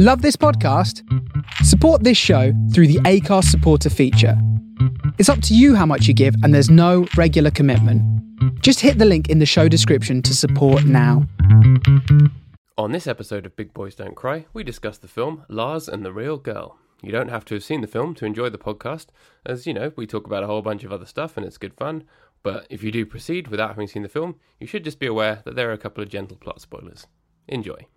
Love 0.00 0.22
this 0.22 0.36
podcast? 0.36 1.02
Support 1.64 2.04
this 2.04 2.16
show 2.16 2.52
through 2.72 2.86
the 2.86 3.00
Acast 3.00 3.46
supporter 3.46 3.90
feature. 3.90 4.40
It's 5.18 5.28
up 5.28 5.42
to 5.42 5.56
you 5.56 5.74
how 5.74 5.86
much 5.86 6.06
you 6.06 6.14
give, 6.14 6.36
and 6.44 6.54
there's 6.54 6.70
no 6.70 7.08
regular 7.16 7.50
commitment. 7.50 8.00
Just 8.62 8.78
hit 8.78 8.98
the 8.98 9.04
link 9.04 9.28
in 9.28 9.40
the 9.40 9.44
show 9.44 9.66
description 9.66 10.22
to 10.22 10.36
support 10.36 10.84
now. 10.84 11.26
On 12.76 12.92
this 12.92 13.08
episode 13.08 13.44
of 13.44 13.56
Big 13.56 13.74
Boys 13.74 13.96
Don't 13.96 14.14
Cry, 14.14 14.46
we 14.52 14.62
discuss 14.62 14.98
the 14.98 15.08
film 15.08 15.44
Lars 15.48 15.88
and 15.88 16.04
the 16.04 16.12
Real 16.12 16.36
Girl. 16.36 16.78
You 17.02 17.10
don't 17.10 17.30
have 17.30 17.44
to 17.46 17.54
have 17.54 17.64
seen 17.64 17.80
the 17.80 17.88
film 17.88 18.14
to 18.14 18.24
enjoy 18.24 18.50
the 18.50 18.56
podcast, 18.56 19.06
as 19.44 19.66
you 19.66 19.74
know, 19.74 19.90
we 19.96 20.06
talk 20.06 20.28
about 20.28 20.44
a 20.44 20.46
whole 20.46 20.62
bunch 20.62 20.84
of 20.84 20.92
other 20.92 21.06
stuff 21.06 21.36
and 21.36 21.44
it's 21.44 21.58
good 21.58 21.74
fun. 21.74 22.04
But 22.44 22.68
if 22.70 22.84
you 22.84 22.92
do 22.92 23.04
proceed 23.04 23.48
without 23.48 23.70
having 23.70 23.88
seen 23.88 24.04
the 24.04 24.08
film, 24.08 24.36
you 24.60 24.68
should 24.68 24.84
just 24.84 25.00
be 25.00 25.08
aware 25.08 25.42
that 25.44 25.56
there 25.56 25.68
are 25.70 25.72
a 25.72 25.76
couple 25.76 26.04
of 26.04 26.08
gentle 26.08 26.36
plot 26.36 26.60
spoilers. 26.60 27.08
Enjoy. 27.48 27.88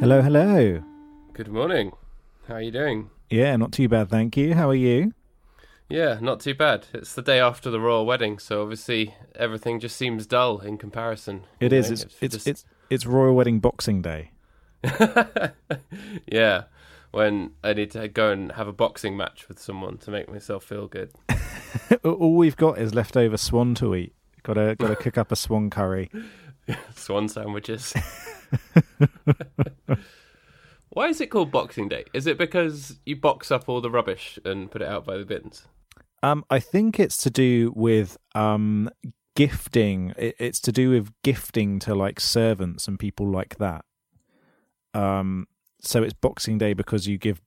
Hello, 0.00 0.20
hello. 0.22 0.82
Good 1.32 1.48
morning. 1.48 1.92
How 2.48 2.54
are 2.54 2.60
you 2.60 2.70
doing? 2.70 3.10
Yeah, 3.30 3.56
not 3.56 3.72
too 3.72 3.88
bad, 3.88 4.08
thank 4.08 4.36
you. 4.36 4.54
How 4.54 4.68
are 4.68 4.74
you? 4.74 5.12
Yeah, 5.88 6.18
not 6.20 6.40
too 6.40 6.54
bad. 6.54 6.86
It's 6.92 7.14
the 7.14 7.22
day 7.22 7.40
after 7.40 7.70
the 7.70 7.80
royal 7.80 8.06
wedding, 8.06 8.38
so 8.38 8.62
obviously 8.62 9.14
everything 9.34 9.80
just 9.80 9.96
seems 9.96 10.26
dull 10.26 10.58
in 10.60 10.78
comparison. 10.78 11.44
It 11.60 11.72
is. 11.72 11.88
know? 11.88 11.92
It's 11.94 12.04
it's, 12.20 12.34
just- 12.34 12.46
it's 12.46 12.64
it's 12.90 13.06
Royal 13.06 13.34
Wedding 13.34 13.58
Boxing 13.60 14.02
Day. 14.02 14.30
yeah, 16.30 16.64
when 17.10 17.52
I 17.64 17.72
need 17.72 17.90
to 17.92 18.06
go 18.08 18.30
and 18.30 18.52
have 18.52 18.68
a 18.68 18.72
boxing 18.72 19.16
match 19.16 19.48
with 19.48 19.58
someone 19.58 19.98
to 19.98 20.10
make 20.10 20.28
myself 20.30 20.64
feel 20.64 20.86
good. 20.86 21.10
All 22.04 22.34
we've 22.36 22.56
got 22.56 22.78
is 22.78 22.94
leftover 22.94 23.36
swan 23.36 23.74
to 23.76 23.94
eat. 23.94 24.14
Got 24.44 24.54
to 24.54 24.76
got 24.76 24.88
to 24.88 24.96
cook 24.96 25.18
up 25.18 25.32
a 25.32 25.36
swan 25.36 25.70
curry. 25.70 26.10
Swan 26.96 27.28
sandwiches. 27.28 27.94
Why 30.90 31.08
is 31.08 31.20
it 31.20 31.26
called 31.26 31.50
Boxing 31.50 31.88
Day? 31.88 32.04
Is 32.14 32.26
it 32.26 32.38
because 32.38 32.96
you 33.04 33.16
box 33.16 33.50
up 33.50 33.68
all 33.68 33.80
the 33.80 33.90
rubbish 33.90 34.38
and 34.44 34.70
put 34.70 34.80
it 34.80 34.88
out 34.88 35.04
by 35.04 35.16
the 35.18 35.24
bins? 35.24 35.66
Um, 36.22 36.44
I 36.48 36.58
think 36.58 36.98
it's 36.98 37.18
to 37.18 37.30
do 37.30 37.72
with 37.76 38.16
um 38.34 38.90
gifting. 39.34 40.14
It, 40.16 40.36
it's 40.38 40.60
to 40.60 40.72
do 40.72 40.90
with 40.90 41.12
gifting 41.22 41.78
to 41.80 41.94
like 41.94 42.18
servants 42.20 42.88
and 42.88 42.98
people 42.98 43.28
like 43.28 43.58
that. 43.58 43.84
Um, 44.94 45.46
so 45.80 46.02
it's 46.02 46.14
Boxing 46.14 46.56
Day 46.56 46.72
because 46.72 47.06
you 47.06 47.18
give 47.18 47.42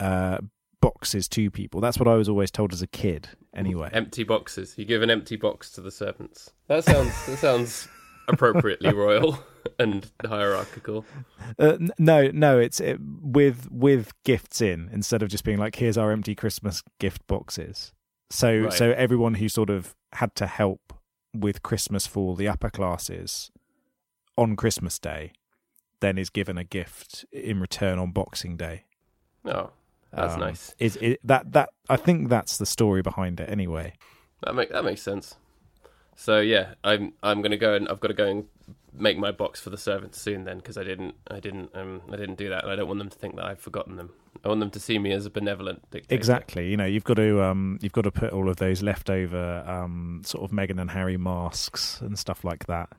uh 0.00 0.38
boxes 0.80 1.28
to 1.28 1.50
people. 1.50 1.80
That's 1.80 1.98
what 1.98 2.08
I 2.08 2.14
was 2.14 2.28
always 2.28 2.50
told 2.50 2.72
as 2.72 2.82
a 2.82 2.86
kid. 2.86 3.28
Anyway, 3.56 3.88
Empty 3.92 4.24
boxes. 4.24 4.74
You 4.76 4.84
give 4.84 5.00
an 5.02 5.10
empty 5.10 5.36
box 5.36 5.70
to 5.72 5.80
the 5.80 5.90
servants. 5.90 6.50
That 6.68 6.84
sounds 6.84 7.26
that 7.26 7.38
sounds 7.38 7.88
appropriately 8.28 8.92
royal 8.94 9.38
and 9.78 10.10
hierarchical. 10.24 11.04
Uh, 11.58 11.78
no, 11.98 12.28
no, 12.32 12.58
it's 12.58 12.80
it, 12.80 12.98
with 13.00 13.68
with 13.70 14.12
gifts 14.24 14.60
in 14.60 14.88
instead 14.92 15.22
of 15.22 15.28
just 15.28 15.44
being 15.44 15.58
like, 15.58 15.76
"Here's 15.76 15.98
our 15.98 16.10
empty 16.12 16.34
Christmas 16.34 16.82
gift 16.98 17.26
boxes." 17.26 17.92
So, 18.30 18.56
Right. 18.62 18.72
so 18.72 18.90
everyone 18.92 19.34
who 19.34 19.48
sort 19.48 19.70
of 19.70 19.94
had 20.14 20.34
to 20.36 20.46
help 20.46 20.92
with 21.34 21.62
Christmas 21.62 22.06
for 22.06 22.36
the 22.36 22.48
upper 22.48 22.70
classes 22.70 23.50
on 24.36 24.56
Christmas 24.56 24.98
Day, 24.98 25.32
then 26.00 26.18
is 26.18 26.30
given 26.30 26.58
a 26.58 26.64
gift 26.64 27.24
in 27.32 27.60
return 27.60 27.98
on 27.98 28.10
Boxing 28.12 28.56
Day. 28.56 28.84
Oh, 29.44 29.70
that's 30.12 30.34
Um, 30.34 30.40
nice. 30.40 30.74
Is 30.78 30.96
it 30.96 31.20
that 31.24 31.52
that 31.52 31.70
I 31.88 31.96
think 31.96 32.28
that's 32.28 32.56
the 32.58 32.66
story 32.66 33.02
behind 33.02 33.40
it 33.40 33.48
anyway. 33.50 33.94
That 34.42 34.54
make 34.54 34.70
that 34.70 34.84
makes 34.84 35.02
sense. 35.02 35.36
So 36.16 36.40
yeah, 36.40 36.74
I'm 36.84 37.12
I'm 37.22 37.42
gonna 37.42 37.56
go 37.56 37.74
and 37.74 37.88
I've 37.88 38.00
got 38.00 38.08
to 38.08 38.14
go 38.14 38.26
and 38.26 38.44
make 38.96 39.18
my 39.18 39.32
box 39.32 39.60
for 39.60 39.70
the 39.70 39.76
servants 39.76 40.20
soon 40.20 40.44
then 40.44 40.58
because 40.58 40.78
I 40.78 40.84
didn't 40.84 41.16
I 41.28 41.40
didn't 41.40 41.70
um 41.74 42.00
I 42.12 42.16
didn't 42.16 42.36
do 42.36 42.48
that 42.50 42.62
and 42.62 42.72
I 42.72 42.76
don't 42.76 42.86
want 42.86 42.98
them 43.00 43.08
to 43.10 43.18
think 43.18 43.34
that 43.36 43.44
I've 43.44 43.58
forgotten 43.58 43.96
them. 43.96 44.10
I 44.44 44.48
want 44.48 44.60
them 44.60 44.70
to 44.70 44.78
see 44.80 44.98
me 44.98 45.10
as 45.12 45.26
a 45.26 45.30
benevolent 45.30 45.90
dictator. 45.90 46.14
Exactly. 46.14 46.68
You 46.70 46.76
know, 46.76 46.84
you've 46.86 47.04
got 47.04 47.14
to 47.14 47.42
um, 47.42 47.78
you've 47.82 47.92
got 47.92 48.02
to 48.02 48.12
put 48.12 48.32
all 48.32 48.48
of 48.48 48.56
those 48.56 48.82
leftover 48.82 49.64
um, 49.66 50.22
sort 50.24 50.44
of 50.44 50.50
Meghan 50.56 50.80
and 50.80 50.90
Harry 50.90 51.16
masks 51.16 52.00
and 52.00 52.18
stuff 52.18 52.44
like 52.44 52.66
that. 52.66 52.90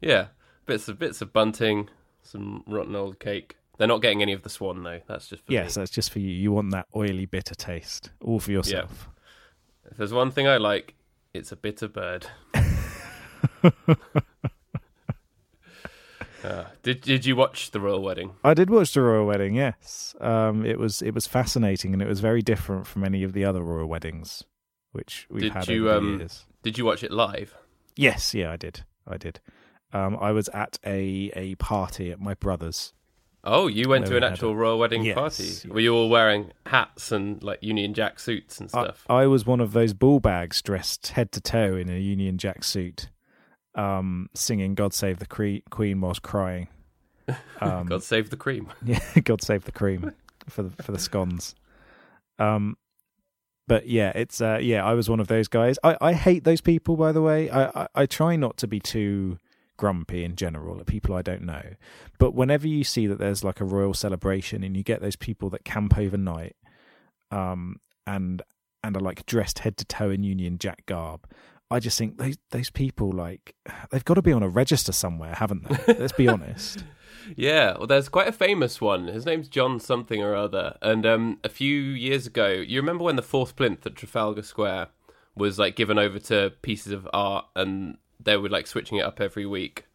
Yeah, 0.00 0.26
bits 0.66 0.88
of 0.88 0.98
bits 0.98 1.22
of 1.22 1.32
bunting, 1.32 1.88
some 2.22 2.62
rotten 2.66 2.94
old 2.94 3.18
cake. 3.18 3.56
They're 3.78 3.88
not 3.88 4.02
getting 4.02 4.20
any 4.22 4.32
of 4.32 4.42
the 4.42 4.50
swan 4.50 4.82
though. 4.82 5.00
That's 5.06 5.26
just 5.28 5.46
for 5.46 5.52
Yes, 5.52 5.76
me. 5.76 5.80
that's 5.80 5.90
just 5.90 6.10
for 6.12 6.18
you. 6.18 6.28
You 6.30 6.52
want 6.52 6.70
that 6.72 6.86
oily, 6.94 7.24
bitter 7.26 7.54
taste, 7.54 8.10
all 8.22 8.38
for 8.38 8.52
yourself. 8.52 9.08
If 9.90 9.96
there's 9.96 10.12
one 10.12 10.30
thing 10.30 10.46
I 10.46 10.58
like, 10.58 10.94
it's 11.36 11.52
a 11.52 11.56
bitter 11.56 11.88
bird. 11.88 12.26
Uh, 16.44 16.66
did 16.84 17.00
did 17.00 17.26
you 17.26 17.34
watch 17.34 17.72
the 17.72 17.80
royal 17.80 18.00
wedding? 18.00 18.30
I 18.44 18.54
did 18.54 18.70
watch 18.70 18.92
the 18.92 19.00
royal 19.00 19.26
wedding. 19.26 19.56
Yes, 19.56 20.14
um, 20.20 20.64
it 20.64 20.78
was 20.78 21.02
it 21.02 21.12
was 21.12 21.26
fascinating, 21.26 21.92
and 21.92 22.00
it 22.00 22.06
was 22.06 22.20
very 22.20 22.40
different 22.40 22.86
from 22.86 23.02
any 23.02 23.24
of 23.24 23.32
the 23.32 23.44
other 23.44 23.62
royal 23.62 23.88
weddings 23.88 24.44
which 24.96 25.26
we've 25.30 25.42
Did 25.42 25.52
had 25.52 25.68
you, 25.68 25.90
over 25.90 25.98
um, 25.98 26.18
years. 26.18 26.46
Did 26.62 26.78
you 26.78 26.84
watch 26.84 27.04
it 27.04 27.12
live? 27.12 27.54
Yes, 27.96 28.32
yeah, 28.32 28.50
I 28.50 28.56
did. 28.56 28.84
I 29.06 29.18
did. 29.18 29.40
Um, 29.92 30.16
I 30.20 30.32
was 30.32 30.48
at 30.48 30.78
a 30.84 31.30
a 31.36 31.54
party 31.56 32.10
at 32.10 32.18
my 32.18 32.34
brother's. 32.34 32.92
Oh, 33.46 33.68
you 33.68 33.88
went 33.88 34.06
to 34.06 34.16
an 34.16 34.22
had 34.22 34.32
actual 34.32 34.50
a- 34.50 34.54
royal 34.56 34.78
wedding 34.78 35.04
Yes, 35.04 35.14
party. 35.14 35.44
yes. 35.44 35.64
Were 35.66 35.80
you 35.80 35.94
all 35.94 36.08
wearing 36.08 36.50
hats 36.66 37.12
and 37.12 37.42
like 37.42 37.62
Union 37.62 37.94
Jack 37.94 38.18
suits 38.18 38.58
and 38.60 38.68
stuff? 38.68 39.04
I 39.08 39.26
was 39.26 39.46
one 39.46 39.60
of 39.60 39.72
those 39.72 39.94
bull 39.94 40.20
bags 40.20 40.60
dressed 40.62 41.08
head 41.08 41.30
to 41.32 41.40
toe 41.40 41.76
in 41.76 41.88
a 41.88 41.98
Union 41.98 42.38
Jack 42.38 42.64
suit, 42.64 43.08
um, 43.74 44.28
singing 44.34 44.74
"God 44.74 44.92
Save 44.92 45.18
the 45.20 45.26
Cre- 45.26 45.62
Queen" 45.70 46.00
whilst 46.00 46.22
crying. 46.22 46.68
Um, 47.60 47.86
God 47.88 48.02
save 48.02 48.30
the 48.30 48.36
cream. 48.36 48.68
Yeah, 48.84 49.00
God 49.24 49.42
save 49.42 49.64
the 49.64 49.72
cream 49.72 50.12
for 50.48 50.62
the 50.64 50.82
for 50.82 50.92
the 50.92 50.98
scones. 50.98 51.54
Um, 52.38 52.76
but 53.68 53.88
yeah, 53.88 54.12
it's 54.14 54.40
uh, 54.40 54.58
yeah. 54.60 54.84
I 54.84 54.94
was 54.94 55.08
one 55.10 55.20
of 55.20 55.26
those 55.28 55.48
guys. 55.48 55.78
I, 55.82 55.96
I 56.00 56.12
hate 56.12 56.44
those 56.44 56.60
people. 56.60 56.96
By 56.96 57.12
the 57.12 57.22
way, 57.22 57.50
I, 57.50 57.64
I 57.82 57.88
I 57.94 58.06
try 58.06 58.36
not 58.36 58.56
to 58.58 58.66
be 58.66 58.78
too 58.80 59.38
grumpy 59.76 60.24
in 60.24 60.36
general 60.36 60.80
at 60.80 60.86
people 60.86 61.14
I 61.14 61.22
don't 61.22 61.42
know. 61.42 61.62
But 62.18 62.34
whenever 62.34 62.66
you 62.66 62.84
see 62.84 63.06
that 63.06 63.18
there's 63.18 63.44
like 63.44 63.60
a 63.60 63.64
royal 63.64 63.94
celebration 63.94 64.62
and 64.62 64.76
you 64.76 64.82
get 64.82 65.00
those 65.00 65.16
people 65.16 65.50
that 65.50 65.64
camp 65.64 65.96
overnight, 65.96 66.56
um, 67.30 67.80
and 68.06 68.42
and 68.82 68.96
are 68.96 69.00
like 69.00 69.26
dressed 69.26 69.60
head 69.60 69.76
to 69.78 69.84
toe 69.84 70.10
in 70.10 70.22
Union 70.22 70.58
Jack 70.58 70.86
garb. 70.86 71.28
I 71.70 71.80
just 71.80 71.98
think 71.98 72.18
those 72.18 72.36
those 72.50 72.70
people 72.70 73.10
like 73.10 73.54
they've 73.90 74.04
got 74.04 74.14
to 74.14 74.22
be 74.22 74.32
on 74.32 74.42
a 74.42 74.48
register 74.48 74.92
somewhere, 74.92 75.34
haven't 75.34 75.68
they? 75.68 75.94
Let's 75.98 76.12
be 76.12 76.28
honest. 76.28 76.84
Yeah, 77.34 77.76
well, 77.76 77.88
there's 77.88 78.08
quite 78.08 78.28
a 78.28 78.32
famous 78.32 78.80
one. 78.80 79.08
His 79.08 79.26
name's 79.26 79.48
John 79.48 79.80
something 79.80 80.22
or 80.22 80.36
other. 80.36 80.76
And 80.80 81.04
um, 81.04 81.40
a 81.42 81.48
few 81.48 81.74
years 81.74 82.26
ago, 82.26 82.48
you 82.48 82.80
remember 82.80 83.02
when 83.02 83.16
the 83.16 83.22
fourth 83.22 83.56
plinth 83.56 83.84
at 83.84 83.96
Trafalgar 83.96 84.42
Square 84.42 84.88
was 85.34 85.58
like 85.58 85.74
given 85.74 85.98
over 85.98 86.20
to 86.20 86.52
pieces 86.62 86.92
of 86.92 87.08
art, 87.12 87.46
and 87.56 87.98
they 88.18 88.36
were 88.36 88.48
like 88.48 88.66
switching 88.66 88.98
it 88.98 89.04
up 89.04 89.20
every 89.20 89.46
week. 89.46 89.86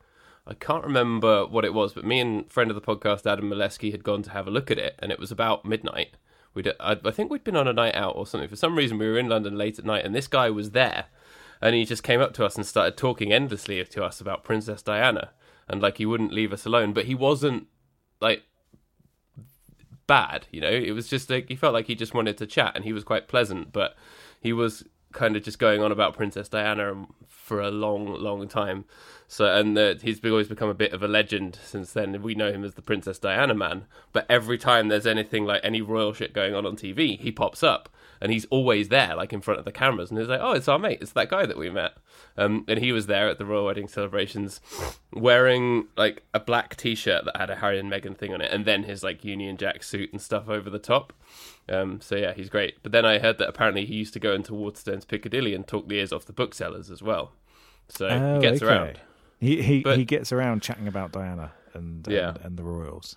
I 0.46 0.54
can't 0.54 0.84
remember 0.84 1.46
what 1.46 1.66
it 1.66 1.74
was, 1.74 1.94
but 1.94 2.06
me 2.06 2.20
and 2.20 2.52
friend 2.52 2.72
of 2.72 2.76
the 2.76 2.82
podcast 2.82 3.32
Adam 3.32 3.50
Molesky 3.50 3.92
had 3.92 4.04
gone 4.04 4.24
to 4.24 4.32
have 4.32 4.48
a 4.48 4.52
look 4.52 4.72
at 4.72 4.80
it, 4.80 4.96
and 5.00 5.12
it 5.12 5.20
was 5.20 5.32
about 5.32 5.66
midnight. 5.66 6.16
We 6.54 6.64
I, 6.80 6.98
I 7.04 7.12
think 7.12 7.30
we'd 7.30 7.44
been 7.44 7.56
on 7.56 7.68
a 7.68 7.74
night 7.74 7.96
out 7.96 8.16
or 8.16 8.26
something. 8.26 8.50
For 8.50 8.56
some 8.56 8.76
reason, 8.76 8.98
we 8.98 9.08
were 9.08 9.20
in 9.20 9.30
London 9.30 9.58
late 9.58 9.80
at 9.80 9.86
night, 9.86 10.06
and 10.06 10.16
this 10.16 10.28
guy 10.28 10.50
was 10.50 10.72
there, 10.72 11.06
and 11.62 11.76
he 11.76 11.86
just 11.86 12.04
came 12.04 12.22
up 12.22 12.34
to 12.34 12.46
us 12.46 12.56
and 12.56 12.66
started 12.66 12.98
talking 12.98 13.32
endlessly 13.32 13.84
to 13.84 14.04
us 14.04 14.20
about 14.20 14.44
Princess 14.44 14.82
Diana, 14.82 15.30
and 15.68 15.82
like 15.82 15.98
he 15.98 16.06
wouldn't 16.06 16.34
leave 16.34 16.52
us 16.52 16.66
alone. 16.66 16.92
But 16.92 17.06
he 17.06 17.16
wasn't 17.16 17.68
like 18.20 18.44
bad, 20.08 20.48
you 20.52 20.60
know. 20.60 20.70
It 20.70 20.92
was 20.92 21.08
just 21.08 21.30
like 21.30 21.48
he 21.50 21.56
felt 21.56 21.74
like 21.74 21.88
he 21.88 21.96
just 21.96 22.14
wanted 22.14 22.38
to 22.40 22.48
chat, 22.48 22.74
and 22.76 22.84
he 22.84 22.94
was 22.94 23.04
quite 23.04 23.28
pleasant, 23.28 23.72
but 23.72 23.96
he 24.42 24.52
was 24.52 24.84
kind 25.12 25.36
of 25.36 25.44
just 25.44 25.60
going 25.60 25.82
on 25.82 25.92
about 25.92 26.16
Princess 26.16 26.50
Diana 26.50 27.08
for 27.28 27.62
a 27.62 27.72
long, 27.72 28.06
long 28.06 28.48
time. 28.48 28.86
So, 29.28 29.46
and 29.46 29.78
he's 30.02 30.24
always 30.26 30.50
become 30.50 30.68
a 30.68 30.74
bit 30.74 30.92
of 30.92 31.02
a 31.02 31.08
legend 31.08 31.58
since 31.64 31.94
then. 31.94 32.22
We 32.22 32.36
know 32.36 32.52
him 32.52 32.66
as 32.66 32.74
the 32.74 32.82
Princess 32.82 33.18
Diana 33.18 33.54
man. 33.54 33.86
But 34.12 34.26
every 34.30 34.58
time 34.58 34.90
there's 34.90 35.08
anything 35.08 35.46
like 35.46 35.62
any 35.64 35.82
royal 35.82 36.12
shit 36.12 36.34
going 36.34 36.54
on 36.54 36.66
on 36.66 36.76
TV, 36.76 37.18
he 37.18 37.32
pops 37.32 37.64
up, 37.64 37.88
and 38.20 38.32
he's 38.32 38.46
always 38.50 38.90
there, 38.90 39.16
like 39.16 39.32
in 39.32 39.40
front 39.40 39.60
of 39.60 39.66
the 39.66 39.72
cameras, 39.72 40.10
and 40.10 40.20
he's 40.20 40.28
like, 40.28 40.42
"Oh, 40.42 40.52
it's 40.52 40.68
our 40.68 40.78
mate. 40.78 41.00
It's 41.02 41.14
that 41.14 41.30
guy 41.30 41.46
that 41.46 41.58
we 41.58 41.70
met." 41.70 41.94
Um, 42.38 42.66
and 42.68 42.80
he 42.80 42.92
was 42.92 43.08
there 43.08 43.30
at 43.30 43.38
the 43.38 43.46
royal 43.46 43.66
wedding 43.66 43.88
celebrations, 43.88 44.60
wearing 45.14 45.88
like 45.96 46.24
a 46.34 46.40
black 46.40 46.76
T-shirt 46.76 47.24
that 47.24 47.38
had 47.38 47.50
a 47.50 47.56
Harry 47.56 47.80
and 47.80 47.90
Meghan 47.90 48.18
thing 48.18 48.34
on 48.34 48.42
it, 48.42 48.52
and 48.52 48.66
then 48.66 48.84
his 48.84 49.02
like 49.02 49.24
Union 49.24 49.56
Jack 49.56 49.82
suit 49.84 50.12
and 50.12 50.22
stuff 50.22 50.50
over 50.50 50.70
the 50.70 50.78
top. 50.78 51.14
Um, 51.72 52.02
so 52.02 52.16
yeah, 52.16 52.34
he's 52.34 52.50
great. 52.50 52.76
But 52.84 52.92
then 52.92 53.06
I 53.06 53.18
heard 53.20 53.38
that 53.40 53.48
apparently 53.48 53.86
he 53.86 53.96
used 53.96 54.14
to 54.14 54.20
go 54.20 54.34
into 54.34 54.52
Waterstones 54.52 55.08
Piccadilly 55.08 55.56
and 55.56 55.66
talk 55.66 55.88
the 55.88 55.96
ears 56.00 56.12
off 56.12 56.26
the 56.26 56.34
booksellers 56.34 56.92
as 56.92 57.02
well. 57.02 57.32
So 57.88 58.08
Oh, 58.08 58.36
he 58.36 58.42
gets 58.42 58.62
okay. 58.62 58.72
around. 58.74 59.00
He 59.40 59.62
he 59.62 59.80
But- 59.82 59.98
he 59.98 60.06
gets 60.06 60.32
around 60.32 60.62
chatting 60.62 60.88
about 60.88 61.12
Diana 61.14 61.54
and 61.74 62.06
Yeah. 62.10 62.30
and, 62.30 62.38
and 62.46 62.58
the 62.58 62.64
royals. 62.64 63.16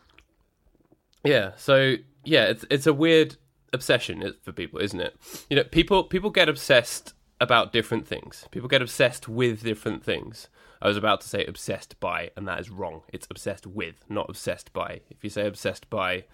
Yeah. 1.25 1.53
So 1.57 1.97
yeah, 2.25 2.45
it's 2.47 2.65
it's 2.71 2.87
a 2.87 2.93
weird 2.95 3.37
obsession 3.73 4.35
for 4.43 4.53
people, 4.53 4.81
isn't 4.81 5.01
it? 5.01 5.17
You 5.51 5.57
know, 5.57 5.65
people 5.65 6.05
people 6.05 6.31
get 6.31 6.49
obsessed 6.49 7.15
about 7.41 7.73
different 7.73 8.07
things. 8.07 8.47
People 8.51 8.69
get 8.69 8.83
obsessed 8.83 9.29
with 9.29 9.63
different 9.63 10.05
things. 10.05 10.49
I 10.81 10.89
was 10.89 10.97
about 10.97 11.21
to 11.23 11.29
say 11.29 11.45
obsessed 11.47 11.99
by, 11.99 12.31
and 12.37 12.47
that 12.47 12.61
is 12.61 12.69
wrong. 12.71 13.03
It's 13.13 13.27
obsessed 13.31 13.67
with, 13.67 14.05
not 14.09 14.29
obsessed 14.29 14.73
by. 14.73 15.01
If 15.11 15.25
you 15.25 15.31
say 15.31 15.47
obsessed 15.47 15.89
by, 15.89 16.25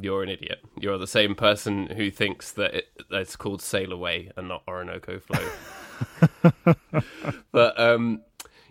you're 0.00 0.22
an 0.22 0.28
idiot. 0.28 0.60
You're 0.78 0.98
the 0.98 1.06
same 1.06 1.34
person 1.34 1.88
who 1.88 2.10
thinks 2.10 2.52
that 2.52 2.74
it, 2.74 2.88
it's 3.10 3.36
called 3.36 3.62
Sail 3.62 3.92
Away 3.92 4.30
and 4.36 4.48
not 4.48 4.62
Orinoco 4.68 5.20
Flow. 5.20 5.48
but 7.52 7.78
um, 7.78 8.22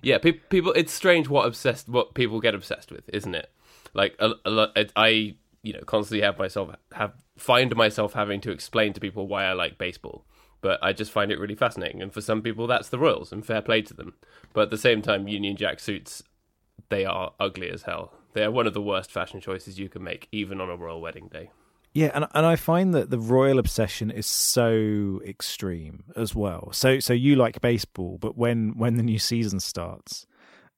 yeah, 0.01 0.18
pe- 0.18 0.31
people. 0.31 0.71
It's 0.74 0.94
strange 0.94 1.29
what 1.29 1.45
obsessed, 1.45 1.89
what 1.89 2.13
people 2.13 2.39
get 2.39 2.56
obsessed 2.56 2.91
with, 2.91 3.09
isn't 3.12 3.35
it? 3.35 3.51
Like 3.94 4.15
I, 4.19 5.35
you 5.63 5.74
know, 5.74 5.81
constantly 5.85 6.24
have 6.24 6.38
myself 6.38 6.75
have 6.94 7.13
find 7.38 7.75
myself 7.75 8.13
having 8.13 8.41
to 8.41 8.51
explain 8.51 8.94
to 8.94 9.00
people 9.00 9.27
why 9.27 9.45
I 9.45 9.53
like 9.53 9.77
baseball. 9.77 10.25
But 10.62 10.79
I 10.81 10.91
just 10.91 11.12
find 11.12 11.31
it 11.31 11.39
really 11.39 11.56
fascinating, 11.56 12.01
and 12.01 12.12
for 12.12 12.21
some 12.21 12.41
people, 12.41 12.65
that's 12.65 12.89
the 12.89 12.97
Royals, 12.97 13.31
and 13.31 13.45
fair 13.45 13.62
play 13.62 13.81
to 13.83 13.94
them. 13.94 14.15
But 14.53 14.62
at 14.62 14.69
the 14.71 14.77
same 14.77 15.01
time, 15.03 15.27
Union 15.27 15.56
Jack 15.56 15.79
suits, 15.79 16.24
they 16.89 17.06
are 17.06 17.33
ugly 17.39 17.69
as 17.69 17.83
hell. 17.83 18.13
They 18.38 18.44
are 18.44 18.51
one 18.51 18.68
of 18.68 18.75
the 18.75 18.84
worst 18.84 19.10
fashion 19.10 19.42
choices 19.42 19.80
you 19.80 19.89
can 19.89 20.04
make, 20.04 20.28
even 20.31 20.62
on 20.62 20.69
a 20.69 20.75
royal 20.75 21.01
wedding 21.01 21.28
day. 21.28 21.50
Yeah, 21.95 22.12
and 22.13 22.28
and 22.36 22.45
I 22.45 22.56
find 22.56 22.94
that 22.94 23.10
the 23.10 23.18
royal 23.18 23.57
obsession 23.57 24.12
is 24.12 24.28
so 24.28 25.19
extreme 25.25 26.04
as 26.16 26.36
well. 26.36 26.69
So 26.72 27.00
so 27.00 27.13
you 27.13 27.36
like 27.36 27.62
baseball, 27.62 28.19
but 28.22 28.38
when 28.38 28.78
when 28.78 28.95
the 28.95 29.01
new 29.01 29.18
season 29.18 29.60
starts, 29.60 30.28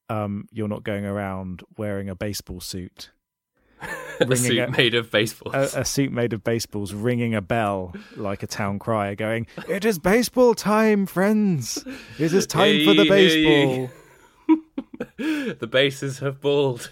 um, 0.08 0.48
you're 0.50 0.68
not 0.68 0.84
going 0.84 1.04
around 1.04 1.62
wearing 1.76 2.08
a 2.08 2.14
baseball 2.14 2.60
suit, 2.60 3.10
a 4.20 4.36
suit 4.36 4.56
a- 4.56 4.70
made 4.70 4.94
of 4.94 5.10
baseballs. 5.10 5.74
a, 5.74 5.80
a 5.80 5.84
suit 5.84 6.12
made 6.12 6.32
of 6.32 6.42
baseballs, 6.42 6.94
ringing 6.94 7.34
a 7.34 7.42
bell 7.42 7.94
like 8.16 8.42
a 8.42 8.46
town 8.46 8.78
crier, 8.78 9.14
going, 9.14 9.46
"It 9.68 9.84
is 9.84 9.98
baseball 9.98 10.54
time, 10.54 11.04
friends! 11.04 11.84
It 12.18 12.32
is 12.32 12.46
time 12.46 12.86
for 12.86 12.94
the 12.94 13.04
baseball." 13.04 13.90
the 15.18 15.68
bases 15.70 16.20
have 16.20 16.40
balled. 16.40 16.90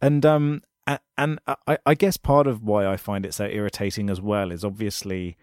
And 0.00 0.24
um 0.26 0.62
and 1.18 1.38
I, 1.66 1.78
I 1.84 1.94
guess 1.94 2.16
part 2.16 2.46
of 2.46 2.62
why 2.62 2.86
I 2.86 2.96
find 2.96 3.26
it 3.26 3.34
so 3.34 3.44
irritating 3.46 4.08
as 4.08 4.20
well 4.20 4.50
is 4.50 4.64
obviously 4.64 5.36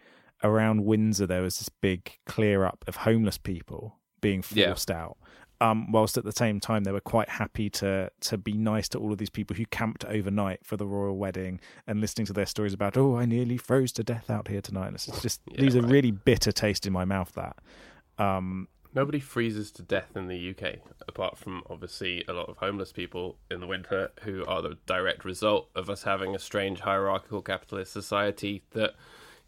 around 0.43 0.85
Windsor 0.85 1.27
there 1.27 1.41
was 1.43 1.59
this 1.59 1.69
big 1.69 2.11
clear 2.25 2.65
up 2.65 2.83
of 2.87 2.97
homeless 2.97 3.37
people 3.37 3.99
being 4.21 4.43
Yeah. 4.53 4.67
forced 4.67 4.89
out. 4.91 5.17
Um, 5.61 5.89
whilst 5.91 6.17
at 6.17 6.25
the 6.25 6.33
same 6.33 6.59
time 6.59 6.83
they 6.83 6.91
were 6.91 6.99
quite 6.99 7.29
happy 7.29 7.69
to 7.71 8.09
to 8.21 8.37
be 8.37 8.53
nice 8.53 8.89
to 8.89 8.97
all 8.99 9.11
of 9.13 9.17
these 9.19 9.29
people 9.29 9.55
who 9.55 9.65
camped 9.67 10.03
overnight 10.05 10.65
for 10.65 10.75
the 10.77 10.85
royal 10.85 11.15
wedding 11.17 11.61
and 11.87 12.01
listening 12.01 12.25
to 12.27 12.33
their 12.33 12.45
stories 12.45 12.73
about 12.73 12.97
oh 12.97 13.15
I 13.17 13.25
nearly 13.25 13.57
froze 13.57 13.91
to 13.93 14.03
death 14.03 14.29
out 14.29 14.47
here 14.49 14.61
tonight. 14.61 14.87
And 14.87 14.95
it's 14.95 15.21
just 15.21 15.41
Yeah, 15.51 15.61
these 15.61 15.75
are 15.75 15.81
right. 15.81 15.91
really 15.91 16.11
bitter 16.11 16.51
taste 16.51 16.85
in 16.87 16.91
my 16.93 17.05
mouth. 17.05 17.31
That 17.33 17.55
um, 18.17 18.67
Nobody 18.95 19.19
freezes 19.19 19.71
to 19.71 19.81
death 19.81 20.15
in 20.15 20.29
the 20.29 20.51
UK, 20.51 20.77
apart 21.05 21.37
from 21.37 21.63
obviously 21.69 22.23
a 22.29 22.33
lot 22.33 22.47
of 22.47 22.57
homeless 22.57 22.93
people 22.93 23.37
in 23.51 23.59
the 23.59 23.67
winter 23.67 24.11
who 24.21 24.45
are 24.45 24.61
the 24.61 24.77
direct 24.85 25.25
result 25.25 25.69
of 25.75 25.89
us 25.89 26.03
having 26.03 26.33
a 26.33 26.39
strange 26.39 26.79
hierarchical 26.79 27.41
capitalist 27.41 27.91
society 27.91 28.63
that 28.71 28.95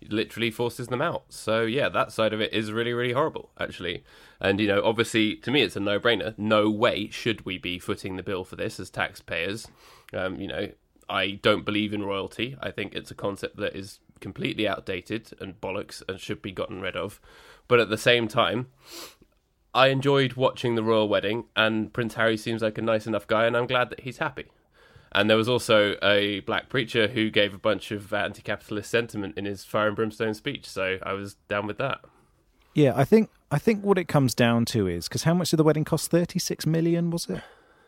literally 0.09 0.51
forces 0.51 0.87
them 0.87 1.01
out. 1.01 1.23
So, 1.29 1.61
yeah, 1.61 1.87
that 1.87 2.11
side 2.11 2.33
of 2.33 2.41
it 2.41 2.51
is 2.51 2.73
really, 2.73 2.91
really 2.91 3.13
horrible, 3.13 3.49
actually. 3.57 4.03
And, 4.41 4.59
you 4.59 4.67
know, 4.67 4.81
obviously, 4.83 5.37
to 5.37 5.49
me, 5.49 5.61
it's 5.61 5.77
a 5.77 5.79
no 5.79 5.97
brainer. 5.97 6.37
No 6.37 6.69
way 6.69 7.09
should 7.09 7.45
we 7.45 7.57
be 7.57 7.79
footing 7.79 8.17
the 8.17 8.23
bill 8.23 8.43
for 8.43 8.57
this 8.57 8.81
as 8.81 8.89
taxpayers. 8.89 9.65
Um, 10.13 10.41
you 10.41 10.49
know, 10.49 10.71
I 11.09 11.39
don't 11.41 11.63
believe 11.63 11.93
in 11.93 12.03
royalty. 12.03 12.57
I 12.61 12.71
think 12.71 12.93
it's 12.93 13.11
a 13.11 13.15
concept 13.15 13.55
that 13.57 13.77
is 13.77 13.99
completely 14.19 14.67
outdated 14.67 15.31
and 15.39 15.59
bollocks 15.61 16.03
and 16.07 16.19
should 16.19 16.41
be 16.41 16.51
gotten 16.51 16.81
rid 16.81 16.97
of. 16.97 17.21
But 17.67 17.79
at 17.79 17.89
the 17.89 17.97
same 17.97 18.27
time, 18.27 18.67
I 19.77 19.87
enjoyed 19.87 20.33
watching 20.33 20.73
the 20.73 20.81
royal 20.81 21.07
wedding, 21.07 21.45
and 21.55 21.93
Prince 21.93 22.15
Harry 22.15 22.35
seems 22.35 22.63
like 22.63 22.79
a 22.79 22.81
nice 22.81 23.05
enough 23.05 23.27
guy, 23.27 23.45
and 23.45 23.55
I'm 23.55 23.67
glad 23.67 23.91
that 23.91 23.99
he's 23.99 24.17
happy. 24.17 24.47
And 25.11 25.29
there 25.29 25.37
was 25.37 25.47
also 25.47 25.95
a 26.01 26.39
black 26.41 26.67
preacher 26.67 27.07
who 27.07 27.29
gave 27.29 27.53
a 27.53 27.59
bunch 27.59 27.91
of 27.91 28.11
anti-capitalist 28.11 28.89
sentiment 28.89 29.37
in 29.37 29.45
his 29.45 29.63
fire 29.63 29.87
and 29.87 29.95
brimstone 29.95 30.33
speech, 30.33 30.67
so 30.67 30.97
I 31.03 31.13
was 31.13 31.35
down 31.47 31.67
with 31.67 31.77
that. 31.77 31.99
yeah, 32.73 32.93
I 32.95 33.05
think 33.05 33.29
I 33.51 33.57
think 33.59 33.83
what 33.83 33.97
it 33.97 34.07
comes 34.07 34.35
down 34.35 34.65
to 34.65 34.87
is 34.87 35.07
because 35.07 35.23
how 35.23 35.33
much 35.33 35.51
did 35.51 35.57
the 35.57 35.63
wedding 35.63 35.85
cost? 35.85 36.11
Thirty 36.11 36.39
six 36.39 36.65
million 36.65 37.09
was 37.11 37.27
it? 37.29 37.41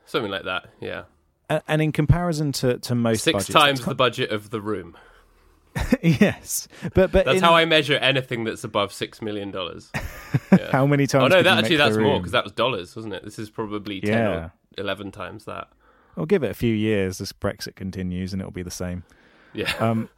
Something 0.05 0.31
like 0.31 0.45
that, 0.45 0.67
yeah. 0.79 1.03
And, 1.49 1.61
and 1.67 1.81
in 1.81 1.91
comparison 1.91 2.51
to, 2.53 2.77
to 2.79 2.95
most 2.95 3.23
Six 3.23 3.33
budgets, 3.33 3.53
times 3.53 3.85
the 3.85 3.95
budget 3.95 4.31
of 4.31 4.51
the 4.51 4.61
room. 4.61 4.95
yes, 6.01 6.67
but 6.93 7.11
but 7.11 7.25
That's 7.25 7.37
in- 7.37 7.43
how 7.43 7.55
I 7.55 7.65
measure 7.65 7.95
anything 7.95 8.43
that's 8.43 8.63
above 8.63 8.93
six 8.93 9.21
million 9.21 9.51
dollars. 9.51 9.89
Yeah. 10.51 10.69
how 10.71 10.85
many 10.85 11.07
times? 11.07 11.25
oh 11.33 11.37
no, 11.37 11.43
that 11.43 11.59
actually 11.59 11.77
that's 11.77 11.97
more 11.97 12.19
because 12.19 12.31
that 12.31 12.43
was 12.43 12.53
dollars, 12.53 12.95
wasn't 12.95 13.13
it? 13.13 13.23
This 13.23 13.39
is 13.39 13.49
probably 13.49 14.01
ten 14.01 14.13
Yeah. 14.13 14.29
or 14.35 14.53
eleven 14.77 15.11
times 15.11 15.45
that. 15.45 15.69
I'll 16.17 16.25
give 16.25 16.43
it 16.43 16.51
a 16.51 16.55
few 16.55 16.73
years 16.73 17.21
as 17.21 17.31
Brexit 17.31 17.75
continues, 17.75 18.33
and 18.33 18.41
it'll 18.41 18.51
be 18.51 18.63
the 18.63 18.71
same. 18.71 19.03
Yeah, 19.53 19.71
Um, 19.79 20.09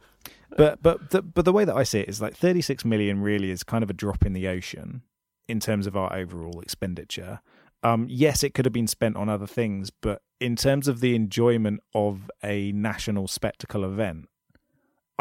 but 0.56 0.82
but 0.82 1.10
the, 1.10 1.22
but 1.22 1.44
the 1.44 1.52
way 1.52 1.64
that 1.64 1.74
I 1.76 1.82
see 1.84 2.00
it 2.00 2.08
is 2.08 2.20
like 2.20 2.36
36 2.36 2.84
million 2.84 3.20
really 3.22 3.50
is 3.50 3.62
kind 3.62 3.82
of 3.82 3.88
a 3.90 3.94
drop 3.94 4.26
in 4.26 4.32
the 4.32 4.48
ocean 4.48 5.02
in 5.48 5.60
terms 5.60 5.86
of 5.86 5.96
our 5.96 6.12
overall 6.14 6.60
expenditure. 6.60 7.40
Um, 7.84 8.06
yes, 8.08 8.42
it 8.44 8.52
could 8.54 8.64
have 8.64 8.72
been 8.72 8.86
spent 8.86 9.16
on 9.16 9.28
other 9.28 9.46
things, 9.46 9.90
but 9.90 10.22
in 10.40 10.54
terms 10.56 10.86
of 10.88 11.00
the 11.00 11.14
enjoyment 11.14 11.80
of 11.94 12.30
a 12.44 12.70
national 12.72 13.26
spectacle 13.28 13.84
event, 13.84 14.28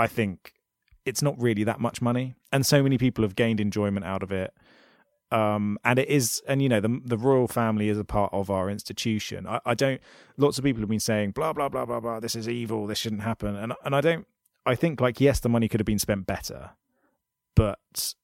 I 0.02 0.08
think 0.08 0.54
it's 1.06 1.22
not 1.22 1.40
really 1.40 1.64
that 1.64 1.80
much 1.80 2.02
money, 2.02 2.34
and 2.52 2.66
so 2.66 2.82
many 2.82 2.98
people 2.98 3.24
have 3.24 3.36
gained 3.36 3.60
enjoyment 3.60 4.04
out 4.04 4.24
of 4.24 4.32
it. 4.32 4.52
Um, 5.32 5.78
and 5.86 6.00
it 6.00 6.10
is, 6.10 6.42
and 6.48 6.60
you 6.60 6.70
know, 6.70 6.80
the 6.80 7.00
the 7.06 7.18
royal 7.18 7.48
family 7.48 7.88
is 7.88 8.00
a 8.00 8.04
part 8.04 8.34
of 8.34 8.50
our 8.50 8.68
institution. 8.68 9.46
I, 9.48 9.60
I 9.64 9.76
don't. 9.76 10.02
Lots 10.38 10.58
of 10.58 10.64
people 10.64 10.82
have 10.82 10.90
been 10.90 11.00
saying 11.00 11.32
blah 11.32 11.54
blah 11.54 11.70
blah 11.70 11.86
blah 11.86 12.00
blah. 12.00 12.20
This 12.20 12.36
is 12.36 12.50
evil. 12.50 12.88
This 12.88 12.98
shouldn't 12.98 13.22
happen. 13.22 13.56
And 13.56 13.74
and 13.86 13.96
I 13.96 14.02
don't. 14.02 14.26
I 14.66 14.74
think 14.74 15.00
like 15.00 15.22
yes, 15.22 15.40
the 15.40 15.50
money 15.50 15.68
could 15.68 15.80
have 15.80 15.86
been 15.86 16.00
spent 16.00 16.26
better, 16.26 16.72
but 17.56 18.16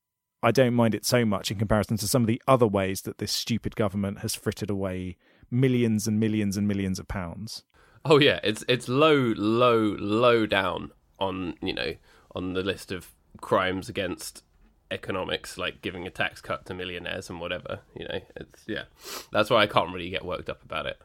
I 0.42 0.50
don't 0.50 0.74
mind 0.74 0.96
it 0.96 1.06
so 1.06 1.26
much 1.26 1.52
in 1.52 1.60
comparison 1.60 1.98
to 1.98 2.08
some 2.08 2.24
of 2.24 2.28
the 2.28 2.42
other 2.48 2.68
ways 2.68 3.02
that 3.04 3.20
this 3.20 3.32
stupid 3.32 3.76
government 3.76 4.20
has 4.20 4.34
frittered 4.34 4.72
away 4.72 5.16
millions 5.52 6.08
and 6.08 6.20
millions 6.20 6.58
and 6.58 6.68
millions 6.68 6.98
of 6.98 7.08
pounds. 7.08 7.64
Oh 8.04 8.20
yeah, 8.20 8.40
it's 8.44 8.66
it's 8.68 8.90
low, 8.90 9.34
low, 9.38 9.96
low 10.00 10.48
down 10.48 10.92
on 11.20 11.56
you 11.62 11.74
know 11.74 11.96
on 12.36 12.54
the 12.54 12.64
list 12.64 12.92
of 12.92 13.14
crimes 13.42 13.90
against 13.90 14.44
economics, 14.92 15.58
like 15.58 15.82
giving 15.82 16.08
a 16.08 16.10
tax 16.10 16.40
cut 16.42 16.66
to 16.66 16.74
millionaires 16.74 17.30
and 17.30 17.40
whatever. 17.42 17.80
You 17.96 18.08
know, 18.08 18.20
it's 18.36 18.64
yeah, 18.68 18.84
that's 19.32 19.50
why 19.50 19.64
I 19.64 19.68
can't 19.68 19.94
really 19.94 20.10
get 20.10 20.26
worked 20.26 20.50
up 20.50 20.64
about 20.64 20.86
it. 20.86 20.98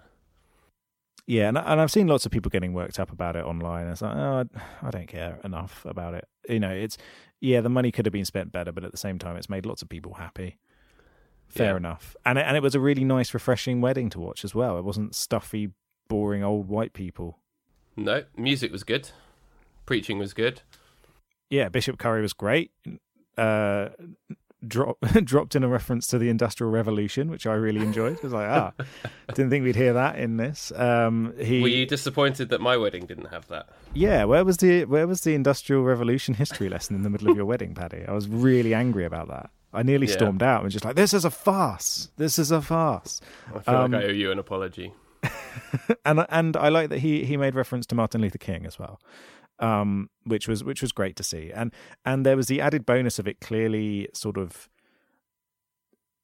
Yeah, 1.26 1.48
and 1.48 1.56
and 1.58 1.80
I've 1.80 1.90
seen 1.92 2.08
lots 2.08 2.26
of 2.26 2.32
people 2.32 2.50
getting 2.50 2.72
worked 2.72 2.98
up 2.98 3.12
about 3.12 3.36
it 3.36 3.44
online. 3.44 3.86
It's 3.86 4.02
like, 4.02 4.16
oh, 4.16 4.44
I, 4.82 4.90
don't 4.90 5.06
care 5.06 5.38
enough 5.44 5.84
about 5.84 6.14
it. 6.14 6.26
You 6.48 6.58
know, 6.60 6.70
it's 6.70 6.98
yeah, 7.40 7.60
the 7.60 7.68
money 7.68 7.92
could 7.92 8.06
have 8.06 8.12
been 8.12 8.24
spent 8.24 8.50
better, 8.52 8.72
but 8.72 8.84
at 8.84 8.90
the 8.90 8.96
same 8.98 9.18
time, 9.18 9.36
it's 9.36 9.48
made 9.48 9.64
lots 9.66 9.82
of 9.82 9.88
people 9.88 10.14
happy. 10.14 10.58
Fair 11.48 11.72
Yeah. 11.72 11.76
enough, 11.76 12.16
and 12.24 12.38
it, 12.38 12.42
and 12.46 12.56
it 12.56 12.62
was 12.62 12.74
a 12.74 12.80
really 12.80 13.04
nice, 13.04 13.32
refreshing 13.34 13.80
wedding 13.80 14.10
to 14.10 14.20
watch 14.20 14.44
as 14.44 14.54
well. 14.54 14.78
It 14.78 14.84
wasn't 14.84 15.14
stuffy, 15.14 15.70
boring 16.08 16.42
old 16.42 16.68
white 16.68 16.92
people. 16.92 17.38
No, 17.96 18.24
music 18.36 18.72
was 18.72 18.84
good, 18.84 19.10
preaching 19.86 20.18
was 20.18 20.32
good. 20.34 20.62
Yeah, 21.50 21.68
Bishop 21.68 21.98
Curry 21.98 22.22
was 22.22 22.32
great. 22.32 22.70
Uh, 23.36 23.88
drop, 24.66 24.98
dropped 25.24 25.54
in 25.56 25.64
a 25.64 25.68
reference 25.68 26.06
to 26.08 26.18
the 26.18 26.28
Industrial 26.28 26.70
Revolution, 26.70 27.30
which 27.30 27.46
I 27.46 27.54
really 27.54 27.80
enjoyed. 27.80 28.18
I 28.18 28.22
was 28.22 28.32
like, 28.32 28.48
ah, 28.48 28.72
didn't 29.34 29.50
think 29.50 29.64
we'd 29.64 29.76
hear 29.76 29.92
that 29.94 30.18
in 30.18 30.36
this. 30.36 30.72
Um, 30.74 31.34
he, 31.38 31.60
Were 31.60 31.68
you 31.68 31.86
disappointed 31.86 32.48
that 32.50 32.60
my 32.60 32.76
wedding 32.76 33.06
didn't 33.06 33.26
have 33.26 33.48
that? 33.48 33.68
yeah, 33.94 34.24
where 34.24 34.44
was 34.44 34.56
the 34.58 34.84
where 34.86 35.06
was 35.06 35.22
the 35.22 35.34
Industrial 35.34 35.82
Revolution 35.82 36.34
history 36.34 36.68
lesson 36.68 36.96
in 36.96 37.02
the 37.02 37.10
middle 37.10 37.28
of 37.30 37.36
your 37.36 37.44
wedding, 37.46 37.74
Paddy? 37.74 38.04
I 38.06 38.12
was 38.12 38.28
really 38.28 38.72
angry 38.74 39.04
about 39.04 39.28
that. 39.28 39.50
I 39.74 39.82
nearly 39.82 40.06
Yeah. 40.06 40.12
stormed 40.14 40.42
out 40.42 40.56
and 40.56 40.64
was 40.64 40.72
just 40.74 40.84
like, 40.84 40.96
"This 40.96 41.12
is 41.14 41.24
a 41.24 41.30
farce. 41.30 42.10
This 42.18 42.38
is 42.38 42.50
a 42.50 42.60
farce." 42.62 43.20
I 43.54 43.58
feel 43.60 43.74
Um, 43.74 43.92
like 43.92 44.02
I 44.04 44.06
owe 44.06 44.10
you 44.10 44.30
an 44.30 44.38
apology. 44.38 44.92
and 46.04 46.24
and 46.28 46.56
I 46.56 46.68
like 46.68 46.88
that 46.90 46.98
he 47.00 47.24
he 47.24 47.36
made 47.36 47.54
reference 47.54 47.86
to 47.86 47.94
Martin 47.94 48.20
Luther 48.20 48.38
King 48.38 48.66
as 48.66 48.78
well, 48.78 49.00
um, 49.62 50.10
which 50.24 50.46
was 50.46 50.62
which 50.62 50.82
was 50.82 50.92
great 50.92 51.16
to 51.16 51.22
see. 51.22 51.50
And 51.54 51.72
and 52.04 52.26
there 52.26 52.36
was 52.36 52.48
the 52.48 52.60
added 52.60 52.84
bonus 52.84 53.18
of 53.18 53.26
it 53.26 53.40
clearly 53.40 54.08
sort 54.12 54.36
of 54.36 54.68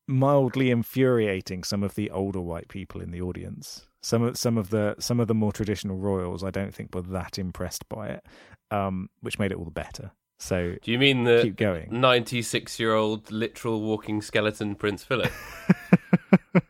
mildly 0.06 0.70
infuriating 0.70 1.62
some 1.64 1.82
of 1.82 1.94
the 1.94 2.10
older 2.10 2.40
white 2.40 2.68
people 2.68 3.00
in 3.00 3.10
the 3.12 3.22
audience. 3.22 3.86
Some 4.02 4.22
of 4.22 4.36
some 4.36 4.58
of 4.58 4.70
the 4.70 4.96
some 4.98 5.20
of 5.20 5.28
the 5.28 5.34
more 5.34 5.52
traditional 5.52 5.96
royals, 5.96 6.44
I 6.44 6.50
don't 6.50 6.74
think 6.74 6.94
were 6.94 7.02
that 7.02 7.38
impressed 7.38 7.88
by 7.88 8.08
it, 8.08 8.26
um, 8.70 9.08
which 9.20 9.38
made 9.38 9.52
it 9.52 9.58
all 9.58 9.64
the 9.64 9.70
better. 9.70 10.10
So 10.40 10.76
Do 10.82 10.92
you 10.92 10.98
mean 10.98 11.24
the 11.24 11.40
keep 11.42 11.56
going. 11.56 11.88
96 11.90 12.78
year 12.78 12.94
old 12.94 13.30
literal 13.32 13.80
walking 13.82 14.22
skeleton 14.22 14.76
Prince 14.76 15.02
Philip? 15.02 15.32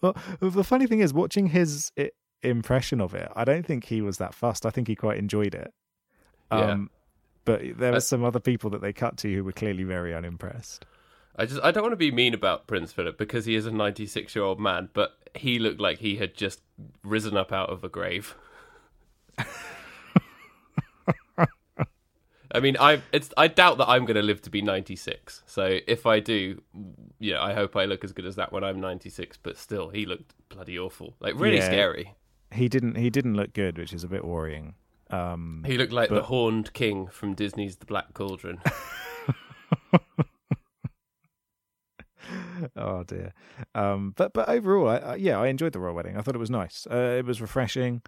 well, 0.00 0.16
the 0.40 0.62
funny 0.62 0.86
thing 0.86 1.00
is, 1.00 1.12
watching 1.12 1.48
his 1.48 1.90
i 1.98 2.10
impression 2.42 3.00
of 3.00 3.14
it, 3.14 3.30
I 3.34 3.44
don't 3.44 3.64
think 3.66 3.84
he 3.84 4.00
was 4.00 4.18
that 4.18 4.34
fussed. 4.34 4.64
I 4.66 4.70
think 4.70 4.88
he 4.88 4.94
quite 4.94 5.18
enjoyed 5.18 5.54
it. 5.54 5.72
Yeah. 6.52 6.72
Um, 6.72 6.90
but 7.44 7.62
there 7.78 7.92
were 7.92 8.00
some 8.00 8.24
other 8.24 8.40
people 8.40 8.70
that 8.70 8.80
they 8.82 8.92
cut 8.92 9.16
to 9.18 9.34
who 9.34 9.42
were 9.44 9.52
clearly 9.52 9.84
very 9.84 10.14
unimpressed. 10.14 10.84
I 11.36 11.46
just 11.46 11.62
I 11.62 11.70
don't 11.70 11.82
want 11.84 11.92
to 11.92 11.96
be 11.96 12.10
mean 12.10 12.34
about 12.34 12.66
Prince 12.66 12.92
Philip 12.92 13.16
because 13.16 13.44
he 13.44 13.54
is 13.54 13.64
a 13.64 13.70
96 13.70 14.34
year 14.34 14.44
old 14.44 14.58
man, 14.60 14.88
but 14.92 15.12
he 15.34 15.58
looked 15.58 15.80
like 15.80 15.98
he 15.98 16.16
had 16.16 16.34
just 16.34 16.60
risen 17.04 17.36
up 17.36 17.52
out 17.52 17.70
of 17.70 17.84
a 17.84 17.88
grave. 17.88 18.34
I 22.50 22.60
mean, 22.60 22.76
I 22.80 23.02
it's 23.12 23.30
I 23.36 23.46
doubt 23.48 23.76
that 23.78 23.88
I'm 23.88 24.04
going 24.06 24.16
to 24.16 24.22
live 24.22 24.40
to 24.42 24.50
be 24.50 24.62
96. 24.62 25.42
So 25.46 25.78
if 25.86 26.06
I 26.06 26.18
do, 26.20 26.62
yeah, 27.18 27.42
I 27.42 27.52
hope 27.52 27.76
I 27.76 27.84
look 27.84 28.04
as 28.04 28.12
good 28.12 28.24
as 28.24 28.36
that 28.36 28.52
when 28.52 28.64
I'm 28.64 28.80
96. 28.80 29.36
But 29.42 29.58
still, 29.58 29.90
he 29.90 30.06
looked 30.06 30.32
bloody 30.48 30.78
awful, 30.78 31.14
like 31.20 31.34
really 31.38 31.58
Yeah. 31.58 31.66
scary. 31.66 32.14
He 32.52 32.68
didn't. 32.68 32.96
He 32.96 33.10
didn't 33.10 33.34
look 33.34 33.52
good, 33.52 33.76
which 33.78 33.92
is 33.92 34.04
a 34.04 34.08
bit 34.08 34.24
worrying. 34.24 34.74
Um, 35.10 35.62
He 35.66 35.76
looked 35.78 35.92
like 35.92 36.08
the 36.10 36.22
Horned 36.22 36.72
King 36.72 37.06
from 37.08 37.34
Disney's 37.34 37.76
The 37.76 37.86
Black 37.86 38.12
Cauldron. 38.14 38.60
oh 42.76 43.02
dear. 43.04 43.32
Um, 43.74 44.12
but 44.16 44.32
but 44.32 44.48
overall, 44.48 44.88
I, 44.88 44.96
I, 44.98 45.14
yeah, 45.16 45.38
I 45.40 45.46
enjoyed 45.48 45.72
the 45.72 45.80
royal 45.80 45.94
wedding. 45.94 46.16
I 46.16 46.22
thought 46.22 46.34
it 46.34 46.38
was 46.38 46.50
nice. 46.50 46.86
Uh, 46.90 47.16
it 47.18 47.24
was 47.24 47.40
refreshing, 47.40 48.02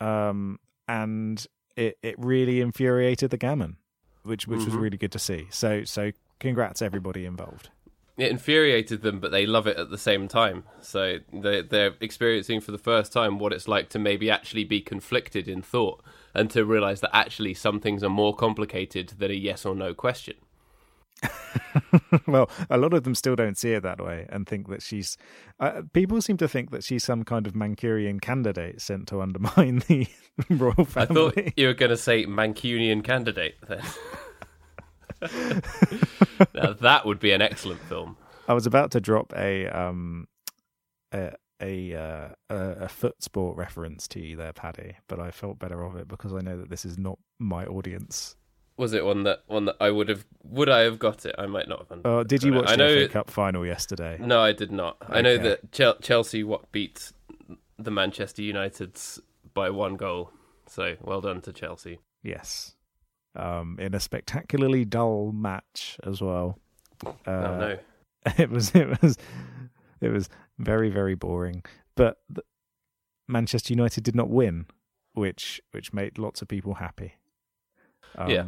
um, 0.00 0.58
and 0.88 1.44
it 1.76 1.98
it 2.02 2.14
really 2.18 2.60
infuriated 2.60 3.30
the 3.30 3.38
gammon, 3.38 3.76
which 4.22 4.46
which 4.46 4.64
was 4.64 4.74
Mhm. 4.74 4.80
really 4.80 4.96
good 4.98 5.12
to 5.12 5.18
see. 5.18 5.46
So 5.50 5.84
so 5.84 6.12
congrats 6.38 6.82
everybody 6.82 7.24
involved. 7.24 7.70
It 8.18 8.30
infuriated 8.30 9.02
them, 9.02 9.20
but 9.20 9.30
they 9.30 9.44
love 9.44 9.66
it 9.66 9.76
at 9.76 9.90
the 9.90 9.98
same 9.98 10.26
time. 10.26 10.64
So 10.80 11.18
they 11.32 11.62
they're 11.62 11.94
experiencing 12.00 12.60
for 12.60 12.72
the 12.72 12.78
first 12.78 13.12
time 13.12 13.38
what 13.38 13.52
it's 13.52 13.68
like 13.68 13.90
to 13.90 13.98
maybe 13.98 14.30
actually 14.30 14.64
be 14.64 14.80
conflicted 14.80 15.48
in 15.48 15.60
thought 15.60 16.02
and 16.34 16.50
to 16.50 16.64
realize 16.64 17.00
that 17.00 17.14
actually 17.14 17.54
some 17.54 17.78
things 17.80 18.02
are 18.02 18.08
more 18.08 18.34
complicated 18.34 19.14
than 19.18 19.30
a 19.30 19.34
yes 19.34 19.66
or 19.66 19.74
no 19.74 19.92
question. 19.92 20.36
well, 22.26 22.50
a 22.68 22.76
lot 22.76 22.92
of 22.92 23.04
them 23.04 23.14
still 23.14 23.36
don't 23.36 23.56
see 23.56 23.72
it 23.72 23.82
that 23.82 24.04
way 24.04 24.26
and 24.28 24.46
think 24.46 24.68
that 24.68 24.82
she's. 24.82 25.16
Uh, 25.58 25.82
people 25.92 26.20
seem 26.20 26.36
to 26.36 26.48
think 26.48 26.70
that 26.70 26.84
she's 26.84 27.04
some 27.04 27.22
kind 27.22 27.46
of 27.46 27.54
Manchurian 27.54 28.20
candidate 28.20 28.80
sent 28.80 29.08
to 29.08 29.20
undermine 29.20 29.78
the 29.88 30.06
royal 30.50 30.84
family. 30.84 30.98
I 30.98 31.14
thought 31.14 31.58
you 31.58 31.66
were 31.68 31.74
going 31.74 31.90
to 31.90 31.96
say 31.96 32.26
Mancunian 32.26 33.02
candidate 33.02 33.56
then. 33.66 33.82
now, 36.54 36.72
that 36.72 37.02
would 37.04 37.18
be 37.18 37.32
an 37.32 37.42
excellent 37.42 37.80
film. 37.82 38.16
I 38.48 38.54
was 38.54 38.66
about 38.66 38.90
to 38.92 39.00
drop 39.00 39.32
a 39.36 39.66
um 39.68 40.28
a 41.12 41.32
a 41.60 41.94
uh, 41.94 42.28
a, 42.50 42.56
a 42.56 42.88
foot 42.88 43.22
sport 43.22 43.56
reference 43.56 44.06
to 44.08 44.20
you 44.20 44.36
there, 44.36 44.52
Paddy, 44.52 44.96
but 45.08 45.18
I 45.18 45.30
felt 45.30 45.58
better 45.58 45.82
of 45.82 45.96
it 45.96 46.08
because 46.08 46.34
I 46.34 46.40
know 46.40 46.56
that 46.58 46.70
this 46.70 46.84
is 46.84 46.98
not 46.98 47.18
my 47.38 47.64
audience. 47.64 48.36
Was 48.76 48.92
it 48.92 49.04
one 49.04 49.22
that 49.22 49.42
one 49.46 49.64
that 49.64 49.76
I 49.80 49.90
would 49.90 50.08
have 50.08 50.26
would 50.44 50.68
I 50.68 50.80
have 50.80 50.98
got 50.98 51.24
it? 51.24 51.34
I 51.38 51.46
might 51.46 51.68
not 51.68 51.86
have. 51.88 52.00
Oh, 52.04 52.22
did 52.24 52.42
you 52.42 52.52
watch 52.52 52.68
I 52.68 52.76
the 52.76 53.06
FA 53.06 53.12
Cup 53.12 53.30
final 53.30 53.64
yesterday? 53.64 54.18
No, 54.20 54.40
I 54.40 54.52
did 54.52 54.70
not. 54.70 54.98
I 55.08 55.22
know 55.22 55.38
that 55.38 55.72
Chel- 55.72 55.98
Chelsea 56.02 56.44
what 56.44 56.70
beat 56.72 57.12
the 57.78 57.90
Manchester 57.90 58.42
United's 58.42 59.20
by 59.54 59.70
one 59.70 59.96
goal. 59.96 60.30
So 60.66 60.96
well 61.00 61.22
done 61.22 61.40
to 61.42 61.52
Chelsea. 61.52 62.00
Yes. 62.22 62.75
Um, 63.36 63.76
in 63.78 63.94
a 63.94 64.00
spectacularly 64.00 64.84
dull 64.86 65.30
match 65.32 65.98
as 66.04 66.22
well. 66.22 66.58
Uh, 67.04 67.10
oh 67.26 67.58
no, 67.58 67.78
it 68.38 68.50
was 68.50 68.74
it 68.74 69.02
was 69.02 69.18
it 70.00 70.08
was 70.08 70.28
very 70.58 70.88
very 70.88 71.14
boring. 71.14 71.62
But 71.94 72.18
the, 72.30 72.42
Manchester 73.28 73.72
United 73.72 74.04
did 74.04 74.14
not 74.14 74.30
win, 74.30 74.66
which 75.12 75.60
which 75.72 75.92
made 75.92 76.18
lots 76.18 76.42
of 76.42 76.48
people 76.48 76.74
happy. 76.74 77.14
Um, 78.16 78.30
Yeah. 78.30 78.44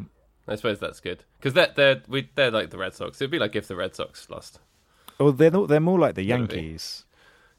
I 0.46 0.54
suppose 0.54 0.78
that's 0.78 1.00
good 1.00 1.24
because 1.38 1.52
they're 1.52 1.72
they're 1.76 2.02
we, 2.08 2.30
they're 2.34 2.50
like 2.50 2.70
the 2.70 2.78
Red 2.78 2.94
Sox. 2.94 3.20
It'd 3.20 3.30
be 3.30 3.38
like 3.38 3.54
if 3.54 3.68
the 3.68 3.76
Red 3.76 3.94
Sox 3.94 4.30
lost. 4.30 4.60
Well, 5.20 5.32
they're 5.32 5.50
not, 5.50 5.68
they're 5.68 5.80
more 5.80 5.98
like 5.98 6.14
the 6.14 6.22
Would 6.32 6.40
it 6.42 6.48
be? 6.48 6.56
Yankees 6.56 7.04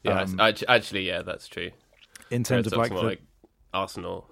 Yeah, 0.02 0.22
Um, 0.22 0.40
actually, 0.40 1.06
yeah, 1.06 1.22
that's 1.22 1.46
true. 1.46 1.70
in 2.30 2.38
Red 2.40 2.46
terms 2.46 2.66
of 2.66 2.72
Sox 2.72 2.90
like 2.90 2.98
the, 2.98 3.06
like 3.06 3.22
Arsenal. 3.72 4.29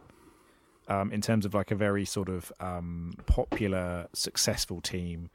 Um, 0.88 1.12
in 1.12 1.21
terms 1.21 1.45
of 1.47 1.54
like 1.54 1.71
a 1.71 1.75
very 1.75 2.04
sort 2.04 2.28
of 2.28 2.52
um, 2.61 3.12
popular, 3.26 4.09
successful 4.14 4.80
team, 4.80 5.30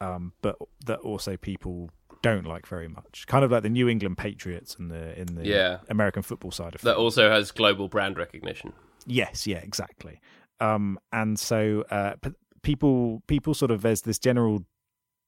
um, 0.00 0.32
but 0.42 0.56
that 0.86 1.00
also 1.00 1.36
people 1.36 1.90
don't 2.22 2.46
like 2.46 2.66
very 2.66 2.88
much. 2.88 3.26
Kind 3.26 3.44
of 3.44 3.50
like 3.52 3.62
the 3.62 3.68
New 3.68 3.88
England 3.88 4.16
Patriots 4.16 4.76
and 4.78 4.90
the 4.90 5.18
in 5.20 5.34
the 5.34 5.46
Yeah. 5.46 5.78
American 5.90 6.22
football 6.22 6.50
side 6.50 6.74
of 6.74 6.80
things. 6.80 6.84
That 6.84 6.96
also 6.96 7.28
has 7.30 7.50
global 7.50 7.88
brand 7.88 8.16
recognition. 8.16 8.72
Yes, 9.06 9.46
yeah, 9.46 9.58
exactly. 9.58 10.20
Um, 10.60 10.98
and 11.12 11.38
so 11.38 11.84
uh, 11.90 12.14
p- 12.22 12.30
people 12.62 13.22
people 13.26 13.52
sort 13.54 13.70
of 13.70 13.82
there's 13.82 14.02
this 14.02 14.18
general 14.18 14.64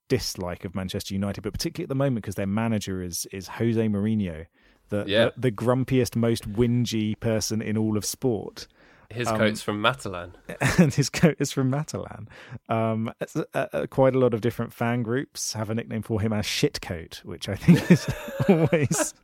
dislike 0.09 0.65
of 0.65 0.75
Manchester 0.75 1.13
United, 1.15 1.43
but 1.43 1.53
particularly 1.53 1.85
at 1.85 1.89
the 1.89 1.95
moment 1.95 2.17
because 2.23 2.37
their 2.37 2.47
manager 2.47 3.03
is 3.03 3.27
is 3.33 3.49
Jose 3.49 3.87
Mourinho, 3.89 4.47
the, 4.89 5.05
Yeah. 5.07 5.31
the 5.37 5.51
the 5.51 5.53
grumpiest, 5.53 6.17
most 6.17 6.51
whingy 6.51 7.19
person 7.21 7.61
in 7.61 7.77
all 7.77 7.97
of 7.97 8.05
sport. 8.05 8.69
His 9.11 9.29
Um, 9.29 9.39
coat's 9.39 9.63
from 9.63 9.83
Matalan. 9.83 10.33
and 10.79 10.93
his 10.93 11.11
coat 11.11 11.37
is 11.39 11.53
from 11.53 11.71
Matalan. 11.71 12.27
Um, 12.69 13.13
uh, 13.55 13.67
uh, 13.73 13.87
quite 13.89 14.15
a 14.15 14.19
lot 14.19 14.35
of 14.35 14.41
different 14.41 14.73
fan 14.73 15.03
groups 15.03 15.53
have 15.53 15.71
a 15.71 15.75
nickname 15.75 16.03
for 16.03 16.21
him 16.21 16.33
as 16.33 16.45
Shitcoat, 16.45 17.25
which 17.25 17.49
I 17.49 17.55
think 17.55 17.91
is 17.91 18.09
always 18.49 19.15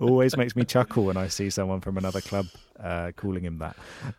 always 0.00 0.36
makes 0.36 0.56
me 0.56 0.64
chuckle 0.64 1.04
when 1.04 1.16
I 1.16 1.28
see 1.28 1.50
someone 1.50 1.80
from 1.80 1.96
another 1.96 2.20
club 2.20 2.46
uh, 2.82 3.12
calling 3.16 3.44
him 3.44 3.58
that. 3.58 3.76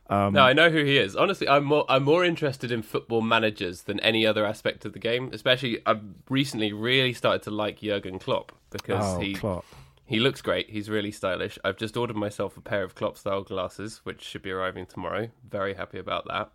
Um, 0.09 0.33
No, 0.33 0.41
I 0.41 0.53
know 0.53 0.69
who 0.69 0.83
he 0.83 0.97
is. 0.97 1.15
Honestly, 1.15 1.47
I'm 1.47 1.63
more 1.63 1.85
I'm 1.89 2.03
more 2.03 2.23
interested 2.23 2.71
in 2.71 2.81
football 2.81 3.21
managers 3.21 3.83
than 3.83 3.99
any 3.99 4.25
other 4.25 4.45
aspect 4.45 4.85
of 4.85 4.93
the 4.93 4.99
game. 4.99 5.29
Especially, 5.33 5.81
I've 5.85 6.01
recently 6.29 6.73
really 6.73 7.13
started 7.13 7.43
to 7.43 7.51
like 7.51 7.81
Jurgen 7.81 8.19
Klopp 8.19 8.51
because 8.71 9.15
oh, 9.15 9.19
he 9.19 9.33
Klopp. 9.33 9.65
He 10.05 10.19
looks 10.19 10.41
great. 10.41 10.69
He's 10.69 10.89
really 10.89 11.11
stylish. 11.11 11.57
I've 11.63 11.77
just 11.77 11.97
ordered 11.97 12.15
myself 12.15 12.57
a 12.57 12.61
pair 12.61 12.83
of 12.83 12.95
Klopp 12.95 13.17
style 13.17 13.43
glasses, 13.43 14.01
which 14.03 14.21
should 14.21 14.41
be 14.41 14.51
arriving 14.51 14.85
tomorrow. 14.85 15.29
Very 15.49 15.73
happy 15.73 15.99
about 15.99 16.27
that. 16.27 16.51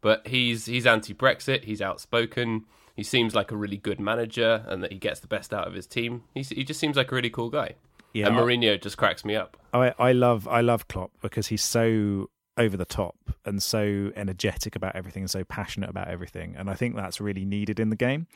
But 0.00 0.26
he's 0.26 0.66
he's 0.66 0.86
anti-Brexit. 0.86 1.64
He's 1.64 1.80
outspoken. 1.80 2.64
He 2.94 3.02
seems 3.02 3.34
like 3.34 3.50
a 3.50 3.56
really 3.56 3.78
good 3.78 3.98
manager, 3.98 4.64
and 4.66 4.82
that 4.82 4.92
he 4.92 4.98
gets 4.98 5.20
the 5.20 5.26
best 5.26 5.54
out 5.54 5.66
of 5.66 5.74
his 5.74 5.86
team. 5.86 6.24
He's, 6.34 6.50
he 6.50 6.64
just 6.64 6.78
seems 6.78 6.96
like 6.96 7.10
a 7.10 7.14
really 7.14 7.30
cool 7.30 7.48
guy. 7.48 7.76
Yeah, 8.12 8.26
and 8.26 8.36
Mourinho 8.36 8.78
just 8.80 8.98
cracks 8.98 9.24
me 9.24 9.34
up. 9.34 9.56
I, 9.72 9.94
I 9.98 10.12
love 10.12 10.46
I 10.46 10.60
love 10.60 10.88
Klopp 10.88 11.12
because 11.22 11.46
he's 11.46 11.62
so 11.62 12.28
over 12.58 12.76
the 12.76 12.84
top 12.84 13.16
and 13.46 13.62
so 13.62 14.12
energetic 14.14 14.76
about 14.76 14.94
everything 14.94 15.22
and 15.22 15.30
so 15.30 15.44
passionate 15.44 15.88
about 15.88 16.08
everything, 16.08 16.54
and 16.58 16.68
I 16.68 16.74
think 16.74 16.96
that's 16.96 17.20
really 17.20 17.46
needed 17.46 17.80
in 17.80 17.88
the 17.88 17.96
game. 17.96 18.26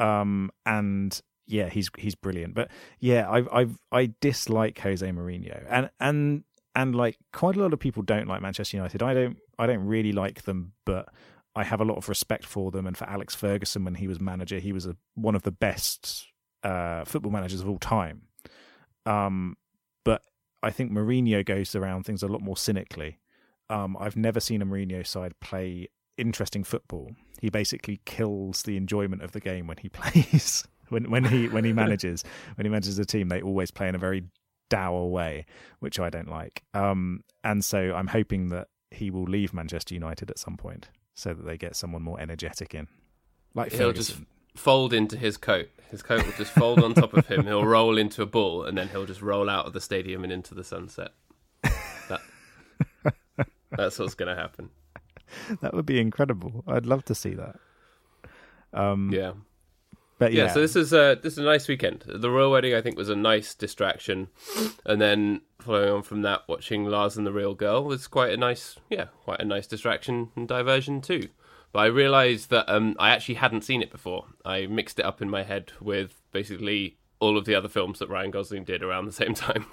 Um, 0.00 0.50
and 0.66 1.20
yeah, 1.46 1.68
he's 1.68 1.90
he's 1.98 2.14
brilliant. 2.14 2.54
But 2.54 2.70
yeah, 3.00 3.28
I 3.28 3.62
I 3.62 3.66
I 3.90 4.14
dislike 4.20 4.78
Jose 4.80 5.06
Mourinho, 5.06 5.64
and 5.68 5.90
and 6.00 6.44
and 6.74 6.94
like 6.94 7.18
quite 7.32 7.56
a 7.56 7.60
lot 7.60 7.72
of 7.72 7.78
people 7.78 8.02
don't 8.02 8.28
like 8.28 8.42
Manchester 8.42 8.76
United. 8.76 9.02
I 9.02 9.14
don't 9.14 9.38
I 9.58 9.66
don't 9.66 9.84
really 9.84 10.12
like 10.12 10.42
them, 10.42 10.72
but 10.84 11.08
I 11.54 11.64
have 11.64 11.80
a 11.80 11.84
lot 11.84 11.98
of 11.98 12.08
respect 12.08 12.46
for 12.46 12.70
them 12.70 12.86
and 12.86 12.96
for 12.96 13.08
Alex 13.08 13.34
Ferguson 13.34 13.84
when 13.84 13.96
he 13.96 14.08
was 14.08 14.20
manager. 14.20 14.58
He 14.58 14.72
was 14.72 14.86
a, 14.86 14.96
one 15.14 15.34
of 15.34 15.42
the 15.42 15.50
best 15.50 16.26
uh, 16.62 17.04
football 17.04 17.30
managers 17.30 17.60
of 17.60 17.68
all 17.68 17.78
time. 17.78 18.22
Um, 19.04 19.56
but 20.04 20.22
I 20.62 20.70
think 20.70 20.92
Mourinho 20.92 21.44
goes 21.44 21.74
around 21.74 22.04
things 22.04 22.22
a 22.22 22.28
lot 22.28 22.40
more 22.40 22.56
cynically. 22.56 23.18
Um, 23.68 23.96
I've 23.98 24.16
never 24.16 24.40
seen 24.40 24.62
a 24.62 24.66
Mourinho 24.66 25.06
side 25.06 25.38
play 25.40 25.88
interesting 26.16 26.64
football. 26.64 27.10
He 27.40 27.50
basically 27.50 28.00
kills 28.04 28.62
the 28.62 28.76
enjoyment 28.76 29.22
of 29.22 29.32
the 29.32 29.40
game 29.40 29.66
when 29.66 29.78
he 29.78 29.88
plays. 29.90 30.64
When 30.92 31.10
when 31.10 31.24
he 31.24 31.48
when 31.48 31.64
he 31.64 31.72
manages 31.82 32.22
when 32.54 32.64
he 32.64 32.70
manages 32.70 32.98
a 32.98 33.04
team, 33.04 33.28
they 33.28 33.42
always 33.42 33.70
play 33.72 33.88
in 33.88 33.94
a 33.94 33.98
very 33.98 34.24
dour 34.70 35.06
way, 35.08 35.44
which 35.80 35.98
I 35.98 36.08
don't 36.10 36.28
like. 36.28 36.62
Um, 36.74 37.24
and 37.42 37.64
so 37.64 37.92
I'm 37.94 38.06
hoping 38.06 38.48
that 38.50 38.68
he 38.90 39.10
will 39.10 39.24
leave 39.24 39.52
Manchester 39.52 39.94
United 39.94 40.30
at 40.30 40.38
some 40.38 40.56
point 40.56 40.88
so 41.14 41.34
that 41.34 41.44
they 41.44 41.58
get 41.58 41.74
someone 41.76 42.02
more 42.02 42.20
energetic 42.20 42.74
in, 42.74 42.86
like 43.54 43.70
He'll 43.72 43.88
Ferguson. 43.88 44.26
just 44.54 44.62
fold 44.62 44.92
into 44.94 45.16
his 45.16 45.36
coat. 45.36 45.68
His 45.90 46.02
coat 46.02 46.24
will 46.24 46.32
just 46.32 46.52
fold 46.52 46.82
on 46.82 46.94
top 46.94 47.12
of 47.14 47.26
him. 47.26 47.44
He'll 47.46 47.64
roll 47.66 47.98
into 47.98 48.22
a 48.22 48.26
ball, 48.26 48.64
and 48.64 48.78
then 48.78 48.88
he'll 48.88 49.04
just 49.06 49.20
roll 49.20 49.50
out 49.50 49.66
of 49.66 49.72
the 49.74 49.80
stadium 49.80 50.24
and 50.24 50.32
into 50.32 50.54
the 50.54 50.64
sunset. 50.64 51.10
That, 52.08 52.20
that's 53.70 53.98
what's 53.98 54.14
going 54.14 54.34
to 54.34 54.40
happen. 54.40 54.70
that 55.60 55.74
would 55.74 55.86
be 55.86 56.00
incredible. 56.00 56.64
I'd 56.66 56.86
love 56.86 57.04
to 57.06 57.14
see 57.14 57.34
that. 57.34 57.56
Um, 58.72 59.10
Yeah. 59.12 59.32
But 60.22 60.32
yeah, 60.32 60.44
yeah, 60.44 60.52
so 60.52 60.60
this 60.60 60.76
is 60.76 60.92
a 60.92 61.18
this 61.22 61.34
is 61.34 61.38
a 61.38 61.44
nice 61.44 61.68
weekend. 61.68 62.04
The 62.06 62.30
royal 62.30 62.50
wedding, 62.50 62.74
I 62.74 62.80
think, 62.80 62.96
was 62.96 63.08
a 63.08 63.16
nice 63.16 63.54
distraction, 63.54 64.28
and 64.86 65.00
then 65.00 65.42
following 65.60 65.90
on 65.90 66.02
from 66.02 66.22
that, 66.22 66.42
watching 66.48 66.84
Lars 66.84 67.16
and 67.16 67.26
the 67.26 67.32
Real 67.32 67.54
Girl 67.54 67.84
was 67.84 68.06
quite 68.06 68.32
a 68.32 68.36
nice, 68.36 68.76
yeah, 68.88 69.06
quite 69.24 69.40
a 69.40 69.44
nice 69.44 69.66
distraction 69.66 70.30
and 70.36 70.46
diversion 70.46 71.00
too. 71.00 71.28
But 71.72 71.80
I 71.80 71.86
realised 71.86 72.50
that 72.50 72.68
um, 72.68 72.96
I 72.98 73.10
actually 73.10 73.36
hadn't 73.36 73.62
seen 73.62 73.82
it 73.82 73.90
before. 73.90 74.26
I 74.44 74.66
mixed 74.66 74.98
it 74.98 75.04
up 75.04 75.22
in 75.22 75.30
my 75.30 75.42
head 75.42 75.72
with 75.80 76.20
basically 76.30 76.98
all 77.18 77.38
of 77.38 77.44
the 77.44 77.54
other 77.54 77.68
films 77.68 77.98
that 78.00 78.08
Ryan 78.08 78.30
Gosling 78.30 78.64
did 78.64 78.82
around 78.82 79.06
the 79.06 79.12
same 79.12 79.34
time. 79.34 79.66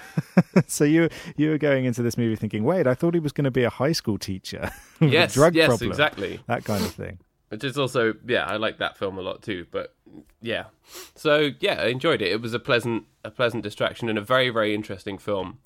so 0.66 0.84
you 0.84 1.08
you 1.36 1.50
were 1.50 1.58
going 1.58 1.84
into 1.84 2.02
this 2.02 2.18
movie 2.18 2.36
thinking, 2.36 2.64
wait, 2.64 2.86
I 2.86 2.94
thought 2.94 3.14
he 3.14 3.20
was 3.20 3.32
going 3.32 3.44
to 3.44 3.50
be 3.50 3.64
a 3.64 3.70
high 3.70 3.92
school 3.92 4.18
teacher 4.18 4.70
yes, 5.00 5.34
drug 5.34 5.54
yes, 5.54 5.68
problem, 5.68 5.90
exactly. 5.90 6.40
that 6.46 6.64
kind 6.64 6.84
of 6.84 6.92
thing. 6.92 7.18
Which 7.48 7.64
is 7.64 7.78
also, 7.78 8.14
yeah, 8.26 8.44
I 8.44 8.56
like 8.56 8.78
that 8.78 8.98
film 8.98 9.16
a 9.16 9.22
lot 9.22 9.42
too. 9.42 9.66
But 9.70 9.94
yeah, 10.42 10.64
so 11.14 11.50
yeah, 11.60 11.80
I 11.80 11.86
enjoyed 11.86 12.20
it. 12.20 12.30
It 12.30 12.42
was 12.42 12.52
a 12.54 12.58
pleasant, 12.58 13.04
a 13.24 13.30
pleasant 13.30 13.62
distraction 13.62 14.08
and 14.08 14.18
a 14.18 14.22
very, 14.22 14.50
very 14.50 14.74
interesting 14.74 15.16
film 15.18 15.58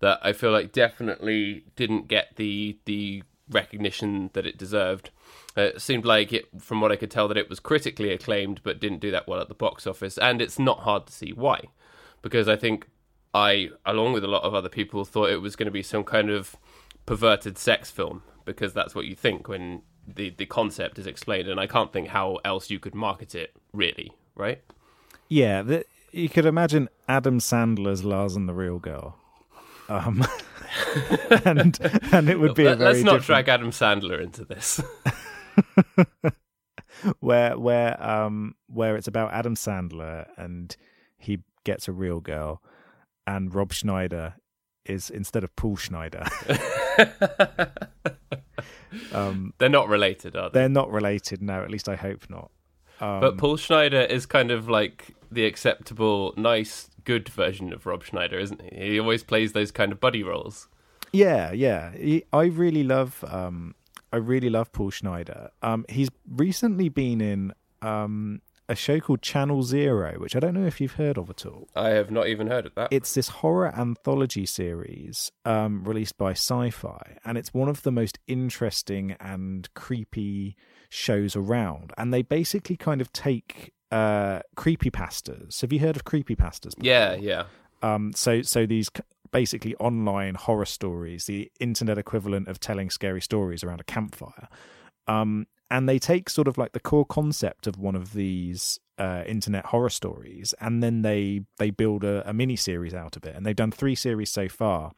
that 0.00 0.18
I 0.22 0.32
feel 0.32 0.52
like 0.52 0.72
definitely 0.72 1.64
didn't 1.76 2.08
get 2.08 2.36
the 2.36 2.78
the 2.84 3.22
recognition 3.50 4.30
that 4.34 4.46
it 4.46 4.58
deserved. 4.58 5.10
Uh, 5.56 5.62
it 5.62 5.80
seemed 5.80 6.04
like 6.04 6.32
it, 6.32 6.46
from 6.60 6.80
what 6.80 6.92
I 6.92 6.96
could 6.96 7.10
tell, 7.10 7.28
that 7.28 7.36
it 7.36 7.48
was 7.48 7.58
critically 7.60 8.12
acclaimed, 8.12 8.60
but 8.62 8.80
didn't 8.80 9.00
do 9.00 9.10
that 9.10 9.26
well 9.26 9.40
at 9.40 9.48
the 9.48 9.54
box 9.54 9.86
office. 9.86 10.18
And 10.18 10.40
it's 10.40 10.58
not 10.58 10.80
hard 10.80 11.06
to 11.06 11.12
see 11.12 11.32
why, 11.32 11.64
because 12.22 12.48
I 12.48 12.56
think 12.56 12.88
I, 13.34 13.70
along 13.84 14.12
with 14.12 14.24
a 14.24 14.28
lot 14.28 14.44
of 14.44 14.54
other 14.54 14.68
people, 14.68 15.04
thought 15.04 15.30
it 15.30 15.42
was 15.42 15.56
going 15.56 15.66
to 15.66 15.72
be 15.72 15.82
some 15.82 16.04
kind 16.04 16.30
of 16.30 16.56
perverted 17.06 17.58
sex 17.58 17.90
film 17.90 18.22
because 18.44 18.72
that's 18.72 18.94
what 18.94 19.06
you 19.06 19.14
think 19.14 19.48
when 19.48 19.82
the 20.14 20.30
the 20.30 20.46
concept 20.46 20.98
is 20.98 21.06
explained, 21.06 21.48
and 21.48 21.58
I 21.60 21.66
can't 21.66 21.92
think 21.92 22.08
how 22.08 22.38
else 22.44 22.70
you 22.70 22.78
could 22.78 22.94
market 22.94 23.34
it 23.34 23.52
really, 23.72 24.12
right? 24.34 24.62
Yeah, 25.28 25.62
the, 25.62 25.84
you 26.12 26.28
could 26.28 26.46
imagine 26.46 26.88
Adam 27.08 27.38
Sandler's 27.38 28.04
Lars 28.04 28.36
and 28.36 28.48
the 28.48 28.54
Real 28.54 28.78
Girl. 28.78 29.16
Um, 29.88 30.24
and 31.44 31.78
and 32.12 32.28
it 32.28 32.38
would 32.38 32.54
be 32.54 32.66
a 32.66 32.74
very 32.76 32.94
let's 32.94 33.04
not 33.04 33.20
different- 33.20 33.46
drag 33.46 33.48
Adam 33.48 33.70
Sandler 33.70 34.20
into 34.22 34.44
this. 34.44 34.80
where 37.20 37.58
where 37.58 38.02
um 38.02 38.54
where 38.66 38.96
it's 38.96 39.08
about 39.08 39.32
Adam 39.32 39.54
Sandler 39.54 40.28
and 40.36 40.76
he 41.18 41.38
gets 41.64 41.88
a 41.88 41.92
real 41.92 42.20
girl 42.20 42.62
and 43.26 43.54
Rob 43.54 43.72
Schneider 43.72 44.34
is 44.84 45.10
instead 45.10 45.44
of 45.44 45.54
Paul 45.56 45.76
Schneider. 45.76 46.26
um 49.12 49.54
They're 49.58 49.68
not 49.68 49.88
related, 49.88 50.36
are 50.36 50.50
they? 50.50 50.60
they're 50.60 50.68
not 50.68 50.90
related 50.90 51.42
no, 51.42 51.62
at 51.62 51.70
least 51.70 51.88
I 51.88 51.96
hope 51.96 52.28
not. 52.28 52.50
Um, 53.00 53.20
But 53.20 53.38
Paul 53.38 53.56
Schneider 53.56 54.00
is 54.02 54.26
kind 54.26 54.50
of 54.50 54.68
like 54.68 55.14
the 55.32 55.46
acceptable, 55.46 56.34
nice, 56.36 56.90
good 57.04 57.28
version 57.28 57.72
of 57.72 57.86
Rob 57.86 58.04
Schneider, 58.04 58.38
isn't 58.38 58.60
he? 58.62 58.92
He 58.92 59.00
always 59.00 59.22
plays 59.22 59.52
those 59.52 59.70
kind 59.70 59.92
of 59.92 60.00
buddy 60.00 60.22
roles. 60.22 60.68
Yeah, 61.12 61.52
yeah. 61.52 61.92
He, 61.92 62.24
I 62.32 62.44
really 62.44 62.84
love 62.84 63.24
um 63.28 63.74
I 64.12 64.16
really 64.16 64.50
love 64.50 64.72
Paul 64.72 64.90
Schneider. 64.90 65.50
Um 65.62 65.84
he's 65.88 66.08
recently 66.28 66.88
been 66.88 67.20
in 67.20 67.52
um 67.82 68.42
a 68.70 68.76
show 68.76 69.00
called 69.00 69.20
Channel 69.20 69.64
Zero, 69.64 70.14
which 70.18 70.36
I 70.36 70.40
don't 70.40 70.54
know 70.54 70.64
if 70.64 70.80
you've 70.80 70.94
heard 70.94 71.18
of 71.18 71.28
at 71.28 71.44
all. 71.44 71.68
I 71.74 71.88
have 71.90 72.10
not 72.10 72.28
even 72.28 72.46
heard 72.46 72.66
of 72.66 72.74
that. 72.76 72.88
It's 72.92 73.12
this 73.12 73.28
horror 73.28 73.74
anthology 73.76 74.46
series 74.46 75.32
um 75.44 75.84
released 75.84 76.16
by 76.16 76.32
Syfy 76.32 77.18
and 77.24 77.36
it's 77.36 77.52
one 77.52 77.68
of 77.68 77.82
the 77.82 77.90
most 77.90 78.18
interesting 78.28 79.16
and 79.18 79.68
creepy 79.74 80.56
shows 80.88 81.34
around. 81.34 81.92
And 81.98 82.14
they 82.14 82.22
basically 82.22 82.76
kind 82.76 83.00
of 83.00 83.12
take 83.12 83.72
uh 83.90 84.40
creepypastas. 84.56 85.60
Have 85.60 85.72
you 85.72 85.80
heard 85.80 85.96
of 85.96 86.04
creepypastas? 86.04 86.76
before? 86.76 86.84
yeah, 86.84 87.14
yeah. 87.14 87.44
Um, 87.82 88.12
so 88.14 88.42
so 88.42 88.66
these 88.66 88.88
basically 89.32 89.74
online 89.76 90.36
horror 90.36 90.64
stories, 90.64 91.26
the 91.26 91.50
internet 91.58 91.98
equivalent 91.98 92.46
of 92.46 92.60
telling 92.60 92.88
scary 92.88 93.20
stories 93.20 93.64
around 93.64 93.80
a 93.80 93.84
campfire. 93.84 94.48
Um, 95.08 95.46
and 95.70 95.88
they 95.88 95.98
take 95.98 96.28
sort 96.28 96.48
of 96.48 96.58
like 96.58 96.72
the 96.72 96.80
core 96.80 97.06
concept 97.06 97.66
of 97.66 97.78
one 97.78 97.94
of 97.94 98.12
these 98.12 98.78
uh, 98.98 99.22
internet 99.26 99.66
horror 99.66 99.90
stories, 99.90 100.54
and 100.60 100.82
then 100.82 101.02
they 101.02 101.42
they 101.58 101.70
build 101.70 102.04
a, 102.04 102.28
a 102.28 102.32
mini 102.32 102.56
series 102.56 102.94
out 102.94 103.16
of 103.16 103.24
it. 103.24 103.34
And 103.36 103.44
they've 103.44 103.56
done 103.56 103.70
three 103.70 103.94
series 103.94 104.30
so 104.30 104.48
far. 104.48 104.92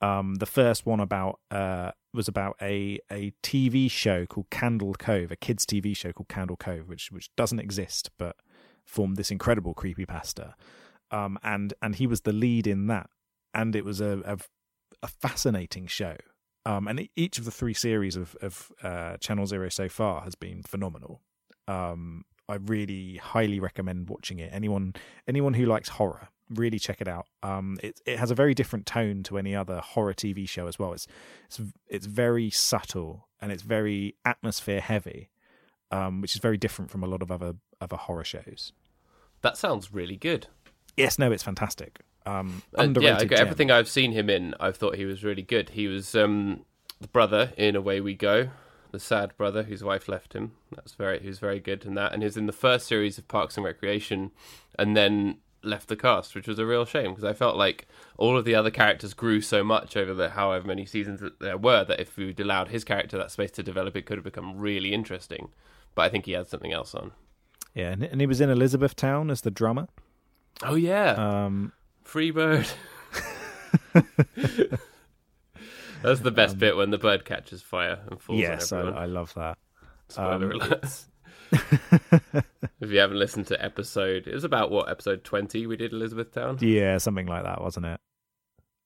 Um, 0.00 0.36
the 0.36 0.46
first 0.46 0.86
one 0.86 1.00
about 1.00 1.40
uh, 1.50 1.92
was 2.14 2.28
about 2.28 2.56
a 2.62 3.00
a 3.10 3.32
TV 3.42 3.90
show 3.90 4.26
called 4.26 4.50
Candle 4.50 4.94
Cove, 4.94 5.32
a 5.32 5.36
kids 5.36 5.66
TV 5.66 5.96
show 5.96 6.12
called 6.12 6.28
Candle 6.28 6.56
Cove, 6.56 6.88
which 6.88 7.10
which 7.10 7.34
doesn't 7.36 7.60
exist, 7.60 8.10
but 8.18 8.36
formed 8.84 9.16
this 9.16 9.30
incredible 9.30 9.74
creepypasta 9.74 10.54
um, 11.10 11.38
and 11.42 11.74
and 11.82 11.94
he 11.94 12.06
was 12.06 12.22
the 12.22 12.32
lead 12.32 12.66
in 12.66 12.86
that, 12.88 13.08
and 13.54 13.74
it 13.74 13.84
was 13.84 14.00
a 14.00 14.20
a, 14.24 14.38
a 15.02 15.08
fascinating 15.08 15.86
show. 15.86 16.16
Um, 16.68 16.86
and 16.86 17.08
each 17.16 17.38
of 17.38 17.46
the 17.46 17.50
three 17.50 17.72
series 17.72 18.14
of 18.14 18.36
of 18.42 18.70
uh, 18.82 19.16
Channel 19.16 19.46
Zero 19.46 19.70
so 19.70 19.88
far 19.88 20.20
has 20.20 20.34
been 20.34 20.62
phenomenal. 20.62 21.22
Um, 21.66 22.26
I 22.46 22.56
really 22.56 23.16
highly 23.16 23.58
recommend 23.58 24.10
watching 24.10 24.38
it. 24.38 24.50
Anyone 24.52 24.94
anyone 25.26 25.54
who 25.54 25.64
likes 25.64 25.88
horror, 25.88 26.28
really 26.50 26.78
check 26.78 27.00
it 27.00 27.08
out. 27.08 27.26
Um, 27.42 27.78
it 27.82 28.02
it 28.04 28.18
has 28.18 28.30
a 28.30 28.34
very 28.34 28.52
different 28.52 28.84
tone 28.84 29.22
to 29.24 29.38
any 29.38 29.56
other 29.56 29.80
horror 29.80 30.12
TV 30.12 30.46
show 30.46 30.66
as 30.66 30.78
well. 30.78 30.92
It's 30.92 31.06
it's 31.46 31.60
it's 31.88 32.06
very 32.06 32.50
subtle 32.50 33.28
and 33.40 33.50
it's 33.50 33.62
very 33.62 34.16
atmosphere 34.26 34.82
heavy, 34.82 35.30
um, 35.90 36.20
which 36.20 36.34
is 36.34 36.40
very 36.42 36.58
different 36.58 36.90
from 36.90 37.02
a 37.02 37.06
lot 37.06 37.22
of 37.22 37.32
other 37.32 37.54
other 37.80 37.96
horror 37.96 38.24
shows. 38.24 38.74
That 39.40 39.56
sounds 39.56 39.94
really 39.94 40.16
good. 40.16 40.48
Yes, 40.98 41.18
no, 41.18 41.32
it's 41.32 41.44
fantastic. 41.44 42.00
Um, 42.28 42.62
Uh, 42.76 42.88
yeah, 43.00 43.18
gem. 43.24 43.32
everything 43.38 43.70
I've 43.70 43.88
seen 43.88 44.12
him 44.12 44.28
in, 44.30 44.54
I've 44.60 44.76
thought 44.76 44.96
he 44.96 45.04
was 45.04 45.24
really 45.24 45.42
good. 45.42 45.70
He 45.70 45.86
was 45.86 46.14
um, 46.14 46.64
the 47.00 47.08
brother 47.08 47.52
in 47.56 47.76
Away 47.76 48.00
We 48.00 48.14
Go, 48.14 48.50
the 48.92 49.00
sad 49.00 49.36
brother 49.36 49.62
whose 49.64 49.82
wife 49.84 50.08
left 50.08 50.32
him. 50.34 50.52
That's 50.74 50.94
very, 50.94 51.20
he 51.20 51.26
was 51.28 51.38
very 51.38 51.60
good 51.60 51.84
in 51.84 51.94
that, 51.94 52.12
and 52.12 52.22
he 52.22 52.26
was 52.26 52.36
in 52.36 52.46
the 52.46 52.52
first 52.52 52.86
series 52.86 53.18
of 53.18 53.28
Parks 53.28 53.56
and 53.56 53.64
Recreation, 53.64 54.30
and 54.78 54.96
then 54.96 55.38
left 55.62 55.88
the 55.88 55.96
cast, 55.96 56.34
which 56.36 56.46
was 56.46 56.58
a 56.60 56.64
real 56.64 56.84
shame 56.84 57.10
because 57.10 57.24
I 57.24 57.32
felt 57.32 57.56
like 57.56 57.88
all 58.16 58.38
of 58.38 58.44
the 58.44 58.54
other 58.54 58.70
characters 58.70 59.12
grew 59.12 59.40
so 59.40 59.64
much 59.64 59.96
over 59.96 60.14
the 60.14 60.30
however 60.30 60.66
many 60.68 60.86
seasons 60.86 61.20
that 61.20 61.40
there 61.40 61.58
were 61.58 61.84
that 61.84 61.98
if 62.00 62.16
we'd 62.16 62.38
allowed 62.38 62.68
his 62.68 62.84
character 62.84 63.18
that 63.18 63.32
space 63.32 63.50
to 63.52 63.62
develop, 63.64 63.96
it 63.96 64.06
could 64.06 64.18
have 64.18 64.24
become 64.24 64.56
really 64.56 64.92
interesting. 64.94 65.48
But 65.96 66.02
I 66.02 66.08
think 66.10 66.26
he 66.26 66.32
had 66.32 66.46
something 66.48 66.72
else 66.72 66.94
on. 66.94 67.10
Yeah, 67.74 67.90
and, 67.90 68.04
and 68.04 68.20
he 68.20 68.26
was 68.26 68.40
in 68.40 68.50
Elizabethtown 68.50 69.30
as 69.30 69.40
the 69.40 69.50
drummer. 69.50 69.88
Oh 70.62 70.76
yeah, 70.76 71.12
Um, 71.12 71.72
Freebird. 72.08 72.72
That's 76.02 76.20
the 76.20 76.30
best 76.30 76.58
bit 76.58 76.76
when 76.76 76.90
the 76.90 76.98
bird 76.98 77.24
catches 77.24 77.60
fire 77.60 77.98
and 78.10 78.20
falls 78.20 78.40
yes, 78.40 78.72
I. 78.72 78.80
I 78.80 79.04
love 79.04 79.34
that. 79.34 79.58
Spoiler 80.08 80.32
um, 80.32 80.52
alert. 80.52 81.04
if 82.80 82.90
you 82.90 82.98
haven't 82.98 83.18
listened 83.18 83.46
to 83.48 83.62
episode, 83.62 84.26
it 84.26 84.32
was 84.32 84.44
about 84.44 84.70
what 84.70 84.88
episode 84.88 85.24
twenty 85.24 85.66
we 85.66 85.76
did 85.76 85.92
Elizabethtown. 85.92 86.58
Yeah, 86.60 86.98
something 86.98 87.26
like 87.26 87.42
that, 87.44 87.60
wasn't 87.60 87.86
it? 87.86 88.00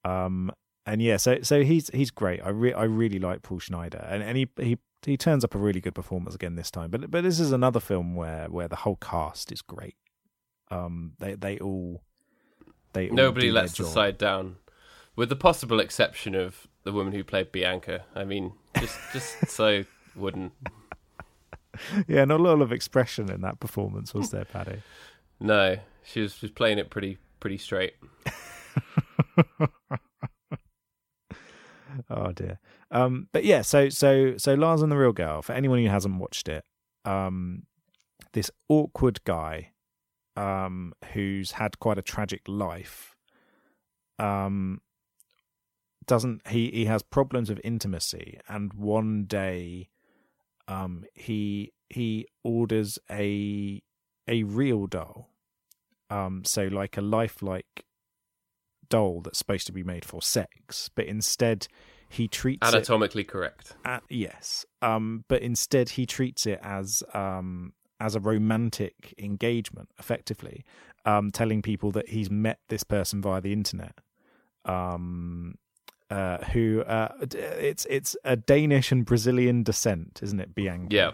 Um, 0.03 0.51
and 0.85 1.01
yeah, 1.01 1.17
so 1.17 1.41
so 1.43 1.63
he's 1.63 1.89
he's 1.89 2.11
great. 2.11 2.41
I 2.43 2.49
re- 2.49 2.73
I 2.73 2.83
really 2.83 3.19
like 3.19 3.41
Paul 3.41 3.59
Schneider, 3.59 4.05
and 4.09 4.21
and 4.21 4.37
he 4.37 4.49
he 4.59 4.77
he 5.05 5.15
turns 5.15 5.45
up 5.45 5.55
a 5.55 5.59
really 5.59 5.79
good 5.79 5.95
performance 5.95 6.35
again 6.35 6.55
this 6.55 6.71
time. 6.71 6.89
But 6.89 7.09
but 7.09 7.23
this 7.23 7.39
is 7.39 7.51
another 7.53 7.79
film 7.79 8.15
where 8.15 8.47
where 8.49 8.67
the 8.67 8.77
whole 8.77 8.97
cast 8.97 9.51
is 9.51 9.61
great. 9.61 9.95
Um, 10.71 11.13
they 11.19 11.35
they 11.35 11.59
all 11.59 12.01
they 12.93 13.09
Nobody 13.09 13.51
lets 13.51 13.77
the 13.77 13.85
side 13.85 14.17
down, 14.17 14.57
with 15.15 15.29
the 15.29 15.35
possible 15.35 15.79
exception 15.79 16.35
of 16.35 16.67
the 16.83 16.91
woman 16.91 17.13
who 17.13 17.23
played 17.23 17.51
Bianca. 17.51 18.05
I 18.15 18.23
mean, 18.23 18.53
just 18.79 18.97
just 19.13 19.47
so 19.49 19.85
wooden. 20.15 20.51
Yeah, 22.07 22.25
not 22.25 22.39
a 22.39 22.43
lot 22.43 22.61
of 22.61 22.71
expression 22.71 23.31
in 23.31 23.41
that 23.41 23.59
performance, 23.59 24.13
was 24.13 24.29
there, 24.29 24.45
Paddy? 24.45 24.83
No, 25.39 25.77
she 26.03 26.21
was 26.21 26.39
was 26.41 26.51
playing 26.51 26.77
it 26.77 26.89
pretty 26.89 27.17
pretty 27.39 27.57
straight. 27.57 27.95
oh 32.09 32.31
dear. 32.33 32.59
Um, 32.91 33.27
but 33.31 33.43
yeah, 33.43 33.61
so 33.61 33.89
so 33.89 34.37
so 34.37 34.53
Lars 34.53 34.81
and 34.81 34.91
the 34.91 34.97
Real 34.97 35.13
Girl. 35.13 35.41
For 35.41 35.53
anyone 35.53 35.79
who 35.79 35.89
hasn't 35.89 36.19
watched 36.19 36.47
it, 36.47 36.63
um, 37.05 37.63
this 38.33 38.51
awkward 38.69 39.23
guy, 39.23 39.72
um, 40.35 40.93
who's 41.13 41.51
had 41.51 41.79
quite 41.79 41.97
a 41.97 42.01
tragic 42.01 42.41
life, 42.47 43.15
um, 44.19 44.81
doesn't 46.05 46.47
he? 46.47 46.69
He 46.71 46.85
has 46.85 47.03
problems 47.03 47.49
of 47.49 47.59
intimacy, 47.63 48.39
and 48.47 48.73
one 48.73 49.25
day, 49.25 49.89
um, 50.67 51.05
he 51.13 51.71
he 51.89 52.27
orders 52.43 52.99
a 53.09 53.81
a 54.27 54.43
real 54.43 54.87
doll, 54.87 55.29
um, 56.09 56.43
so 56.45 56.63
like 56.63 56.97
a 56.97 57.01
lifelike 57.01 57.85
doll 58.89 59.21
that's 59.21 59.39
supposed 59.39 59.67
to 59.67 59.73
be 59.73 59.83
made 59.83 60.05
for 60.05 60.21
sex, 60.21 60.89
but 60.95 61.05
instead 61.05 61.67
he 62.09 62.27
treats 62.27 62.67
it 62.67 62.75
Anatomically 62.75 63.23
correct. 63.23 63.75
uh, 63.85 63.99
yes, 64.09 64.65
um, 64.81 65.25
but 65.27 65.41
instead 65.41 65.89
he 65.89 66.05
treats 66.05 66.45
it 66.45 66.59
as 66.61 67.01
um, 67.13 67.73
as 68.05 68.15
a 68.15 68.19
romantic 68.19 69.13
engagement, 69.17 69.89
effectively, 69.97 70.57
um, 71.05 71.31
telling 71.31 71.61
people 71.61 71.89
that 71.91 72.09
he's 72.09 72.29
met 72.29 72.59
this 72.69 72.83
person 72.83 73.21
via 73.21 73.39
the 73.41 73.53
internet, 73.53 73.95
um, 74.65 75.55
uh, 76.09 76.37
who 76.53 76.81
uh, 76.81 77.09
it's 77.21 77.85
it's 77.89 78.15
a 78.23 78.35
Danish 78.35 78.91
and 78.91 79.05
Brazilian 79.05 79.63
descent, 79.63 80.19
isn't 80.21 80.39
it, 80.39 80.53
Bianca? 80.53 80.95
Yeah. 80.95 81.11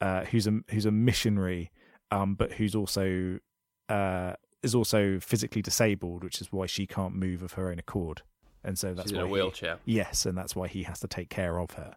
uh, 0.00 0.24
who's 0.26 0.46
a 0.46 0.60
who's 0.70 0.86
a 0.86 0.90
missionary, 0.92 1.70
um, 2.10 2.34
but 2.34 2.52
who's 2.52 2.74
also 2.74 3.38
uh, 3.88 4.34
is 4.62 4.74
also 4.74 5.18
physically 5.20 5.62
disabled, 5.62 6.22
which 6.24 6.40
is 6.40 6.52
why 6.52 6.66
she 6.66 6.86
can't 6.86 7.14
move 7.14 7.42
of 7.42 7.52
her 7.54 7.70
own 7.70 7.78
accord, 7.78 8.22
and 8.62 8.78
so 8.78 8.94
that's 8.94 9.08
She's 9.10 9.12
in 9.12 9.18
why 9.18 9.24
a 9.24 9.26
he- 9.26 9.32
wheelchair. 9.32 9.78
yes, 9.84 10.26
and 10.26 10.36
that's 10.36 10.54
why 10.54 10.68
he 10.68 10.82
has 10.84 11.00
to 11.00 11.08
take 11.08 11.28
care 11.30 11.58
of 11.58 11.72
her. 11.72 11.96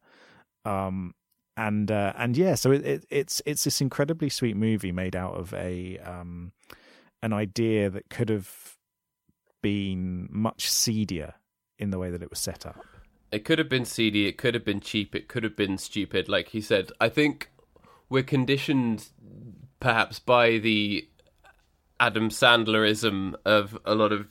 Um, 0.66 1.14
and 1.60 1.92
uh, 1.92 2.14
and 2.18 2.38
yeah, 2.38 2.56
so 2.56 2.72
it, 2.72 2.86
it, 2.86 3.06
it's 3.10 3.42
it's 3.46 3.66
this 3.66 3.82
incredibly 3.82 4.30
sweet 4.30 4.56
movie 4.56 4.94
made 4.94 5.16
out 5.16 5.34
of 5.34 5.54
a 5.54 5.98
um, 6.00 6.54
an 7.22 7.34
idea 7.34 7.90
that 7.90 8.10
could 8.10 8.30
have 8.30 8.78
been 9.62 10.30
much 10.32 10.70
seedier 10.70 11.34
in 11.78 11.90
the 11.90 12.00
way 12.00 12.10
that 12.10 12.24
it 12.24 12.30
was 12.30 12.40
set 12.40 12.66
up. 12.66 12.78
It 13.34 13.44
could 13.44 13.60
have 13.60 13.68
been 13.68 13.84
seedy, 13.84 14.26
it 14.26 14.38
could 14.38 14.54
have 14.54 14.64
been 14.64 14.80
cheap, 14.80 15.14
it 15.14 15.28
could 15.28 15.44
have 15.44 15.58
been 15.58 15.78
stupid. 15.78 16.30
Like 16.30 16.48
he 16.50 16.62
said, 16.62 16.92
I 17.02 17.10
think 17.10 17.52
we're 18.08 18.24
conditioned 18.24 19.10
perhaps 19.82 20.18
by 20.18 20.60
the 20.60 21.10
Adam 22.00 22.30
Sandlerism 22.30 23.36
of 23.46 23.78
a 23.84 23.96
lot 23.96 24.14
of 24.14 24.28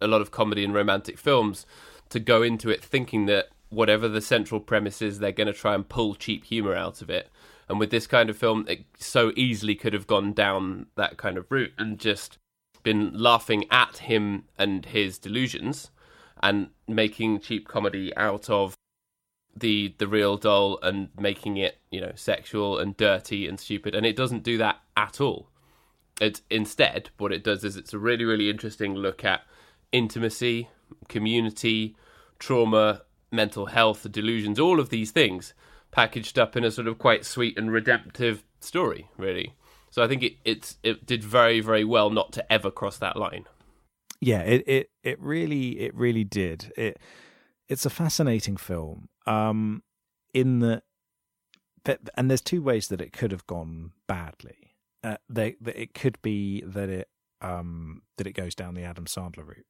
a 0.00 0.08
lot 0.08 0.20
of 0.20 0.32
comedy 0.32 0.64
and 0.64 0.74
romantic 0.74 1.16
films 1.16 1.64
to 2.08 2.18
go 2.18 2.42
into 2.42 2.70
it 2.70 2.84
thinking 2.84 3.26
that 3.26 3.50
whatever 3.70 4.08
the 4.08 4.20
central 4.20 4.60
premise 4.60 5.00
is, 5.00 5.18
they're 5.18 5.32
going 5.32 5.46
to 5.46 5.52
try 5.52 5.74
and 5.74 5.88
pull 5.88 6.14
cheap 6.14 6.44
humor 6.44 6.74
out 6.74 7.00
of 7.00 7.08
it. 7.08 7.30
And 7.68 7.78
with 7.78 7.90
this 7.90 8.06
kind 8.06 8.28
of 8.28 8.36
film, 8.36 8.66
it 8.68 8.84
so 8.98 9.32
easily 9.36 9.76
could 9.76 9.92
have 9.92 10.08
gone 10.08 10.32
down 10.32 10.86
that 10.96 11.16
kind 11.16 11.38
of 11.38 11.50
route 11.50 11.72
and 11.78 11.98
just 11.98 12.36
been 12.82 13.12
laughing 13.16 13.64
at 13.70 13.98
him 13.98 14.44
and 14.58 14.86
his 14.86 15.18
delusions 15.18 15.90
and 16.42 16.70
making 16.88 17.40
cheap 17.40 17.68
comedy 17.68 18.14
out 18.16 18.50
of 18.50 18.74
the 19.56 19.94
the 19.98 20.06
real 20.06 20.36
doll 20.36 20.78
and 20.82 21.08
making 21.18 21.56
it 21.56 21.78
you 21.90 22.00
know 22.00 22.12
sexual 22.14 22.78
and 22.78 22.96
dirty 22.96 23.46
and 23.48 23.58
stupid 23.58 23.94
and 23.94 24.06
it 24.06 24.16
doesn't 24.16 24.44
do 24.44 24.56
that 24.56 24.76
at 24.96 25.20
all 25.20 25.48
it 26.20 26.40
instead 26.50 27.10
what 27.18 27.32
it 27.32 27.42
does 27.42 27.64
is 27.64 27.76
it's 27.76 27.92
a 27.92 27.98
really 27.98 28.24
really 28.24 28.48
interesting 28.48 28.94
look 28.94 29.24
at 29.24 29.42
intimacy 29.90 30.68
community 31.08 31.96
trauma 32.38 33.02
mental 33.30 33.66
health 33.66 34.10
delusions 34.10 34.58
all 34.58 34.80
of 34.80 34.90
these 34.90 35.10
things 35.10 35.54
packaged 35.90 36.38
up 36.38 36.56
in 36.56 36.64
a 36.64 36.70
sort 36.70 36.86
of 36.86 36.98
quite 36.98 37.24
sweet 37.24 37.58
and 37.58 37.72
redemptive 37.72 38.44
story 38.60 39.08
really. 39.16 39.54
So 39.90 40.02
i 40.02 40.08
think 40.08 40.22
it 40.22 40.36
it's 40.44 40.76
it 40.82 41.06
did 41.06 41.22
very 41.24 41.60
very 41.60 41.84
well 41.84 42.10
not 42.10 42.32
to 42.32 42.52
ever 42.52 42.70
cross 42.70 42.98
that 42.98 43.16
line. 43.16 43.46
Yeah 44.20 44.42
it 44.42 44.64
it 44.66 44.90
it 45.02 45.20
really 45.20 45.80
it 45.80 45.94
really 45.94 46.24
did. 46.24 46.72
It 46.76 46.98
it's 47.68 47.86
a 47.86 47.90
fascinating 47.90 48.56
film 48.56 49.08
um 49.26 49.82
in 50.34 50.60
the 50.60 50.82
and 52.14 52.30
there's 52.30 52.40
two 52.40 52.62
ways 52.62 52.88
that 52.88 53.00
it 53.00 53.12
could 53.12 53.32
have 53.32 53.46
gone 53.46 53.92
badly. 54.06 54.74
Uh, 55.02 55.16
they 55.28 55.56
that 55.60 55.80
it 55.80 55.94
could 55.94 56.20
be 56.22 56.62
that 56.66 56.88
it 56.88 57.08
um 57.40 58.02
that 58.18 58.26
it 58.26 58.32
goes 58.32 58.54
down 58.54 58.74
the 58.74 58.84
Adam 58.84 59.06
Sandler 59.06 59.46
route 59.46 59.66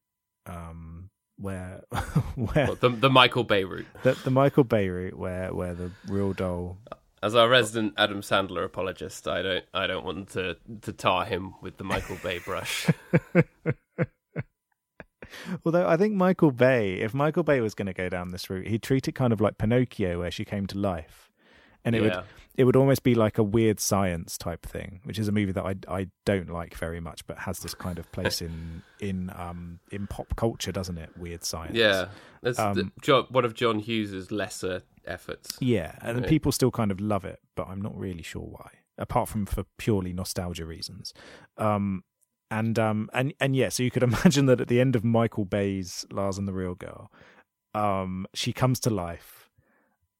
um 0.47 1.11
where 1.41 1.83
where 2.35 2.75
the, 2.75 2.89
the 2.89 3.11
michael 3.11 3.45
bay 3.45 3.65
route 3.65 3.87
the, 4.03 4.13
the 4.25 4.31
Michael 4.31 4.65
Bay 4.65 4.89
route 4.89 5.19
where 5.19 5.53
where 5.55 5.75
the 5.75 5.91
real 6.07 6.33
doll 6.33 6.79
As 7.23 7.35
our 7.35 7.49
resident 7.49 7.95
Adam 7.99 8.23
Sandler 8.23 8.65
apologist, 8.65 9.29
I 9.29 9.43
don't 9.43 9.65
I 9.75 9.87
don't 9.87 10.05
want 10.05 10.31
to 10.31 10.57
to 10.83 10.93
tar 10.93 11.25
him 11.27 11.55
with 11.61 11.77
the 11.77 11.85
Michael 11.85 12.17
Bay 12.23 12.39
brush. 12.39 12.89
Although 15.65 15.87
I 15.87 15.97
think 15.97 16.15
Michael 16.15 16.51
Bay, 16.51 16.95
if 16.95 17.15
Michael 17.15 17.43
Bay 17.43 17.61
was 17.61 17.75
going 17.75 17.87
to 17.87 17.93
go 17.93 18.09
down 18.09 18.31
this 18.31 18.51
route, 18.51 18.69
he'd 18.69 18.83
treat 18.83 19.09
it 19.09 19.13
kind 19.13 19.33
of 19.33 19.41
like 19.41 19.59
Pinocchio, 19.59 20.19
where 20.19 20.31
she 20.31 20.45
came 20.45 20.67
to 20.69 20.79
life, 20.79 21.30
and 21.85 21.95
it 21.97 22.03
Yeah. 22.03 22.17
would 22.17 22.25
it 22.57 22.65
would 22.65 22.77
almost 22.77 23.03
be 23.05 23.15
like 23.15 23.39
a 23.39 23.43
weird 23.43 23.81
science 23.81 24.37
type 24.37 24.67
thing, 24.67 25.01
which 25.05 25.19
is 25.19 25.29
a 25.29 25.33
movie 25.33 25.53
that 25.53 25.65
I 25.65 25.75
I 25.89 26.09
don't 26.27 26.51
like 26.51 26.75
very 26.77 27.01
much, 27.01 27.27
but 27.27 27.39
has 27.39 27.61
this 27.61 27.75
kind 27.75 27.99
of 27.99 28.11
place 28.13 28.43
in 28.49 28.83
in 29.01 29.31
um 29.35 29.81
in 29.91 30.07
pop 30.07 30.35
culture, 30.37 30.73
doesn't 30.73 30.99
it? 30.99 31.11
Weird 31.17 31.45
science. 31.45 31.75
yeah, 31.77 32.09
that's 32.43 32.59
Um, 32.59 32.75
the, 32.75 32.91
Jo- 33.03 33.27
one 33.31 33.45
of 33.45 33.55
John 33.55 33.79
Hughes's 33.79 34.31
lesser 34.31 34.83
efforts. 35.07 35.57
yeah, 35.61 35.97
and 36.03 36.19
Right. 36.21 36.29
people 36.29 36.53
still 36.53 36.71
kind 36.71 36.91
of 36.91 37.01
love 37.01 37.25
it, 37.25 37.39
but 37.55 37.69
I'm 37.69 37.81
not 37.81 37.97
really 37.97 38.23
sure 38.23 38.43
why, 38.43 38.71
apart 38.99 39.29
from 39.29 39.47
for 39.47 39.65
purely 39.79 40.13
nostalgia 40.13 40.67
reasons. 40.67 41.15
Um, 41.57 42.05
and 42.51 42.79
um, 42.79 43.09
and 43.15 43.33
and 43.41 43.55
yeah, 43.57 43.71
so 43.71 43.83
you 43.85 43.91
could 43.93 44.03
imagine 44.13 44.47
that 44.47 44.61
at 44.61 44.69
the 44.69 44.81
end 44.81 44.97
of 44.97 45.05
Michael 45.05 45.45
Bay's 45.47 46.05
Lars 46.11 46.37
and 46.37 46.47
the 46.49 46.53
Real 46.53 46.75
Girl, 46.75 47.11
um, 47.75 48.27
she 48.35 48.53
comes 48.53 48.81
to 48.81 48.91
life, 48.91 49.40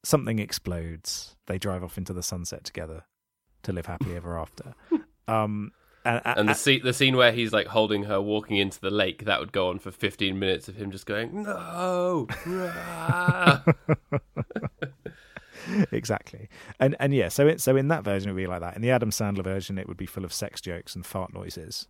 something 0.03 0.39
explodes, 0.39 1.37
they 1.47 1.59
drive 1.59 1.85
off 1.85 1.99
into 1.99 2.13
the 2.13 2.23
sunset 2.23 2.65
together 2.65 3.05
to 3.63 3.73
live 3.73 3.87
happily 3.87 4.17
ever 4.17 4.39
after. 4.39 4.75
Um, 5.29 5.71
and, 6.05 6.21
And 6.25 6.49
the 6.49 6.55
scene 6.55 6.81
the 6.83 6.93
scene 6.93 7.17
where 7.17 7.31
he's 7.31 7.53
like 7.53 7.69
holding 7.69 8.03
her 8.05 8.21
walking 8.21 8.57
into 8.57 8.81
the 8.81 8.91
lake 8.91 9.27
that 9.27 9.39
would 9.39 9.53
go 9.53 9.69
on 9.69 9.79
for 9.79 9.93
15 9.93 10.37
minutes 10.37 10.67
of 10.67 10.75
him 10.75 10.91
just 10.91 11.07
going 11.07 11.45
no. 11.45 12.27
ah." 12.49 13.63
exactly 15.93 16.49
and 16.81 16.97
and 16.99 17.15
yeah 17.15 17.29
so 17.29 17.47
it 17.47 17.61
so 17.61 17.77
in 17.77 17.89
that 17.89 18.03
version 18.03 18.31
it 18.31 18.33
would 18.33 18.41
be 18.41 18.47
like 18.47 18.61
that 18.61 18.75
in 18.75 18.83
the 18.83 18.91
adam 18.91 19.11
sandler 19.11 19.45
version 19.45 19.79
it 19.79 19.87
would 19.87 19.97
be 19.97 20.07
full 20.07 20.25
of 20.25 20.33
sex 20.33 20.61
jokes 20.61 20.95
and 20.97 21.05
fart 21.05 21.33
noises 21.35 21.87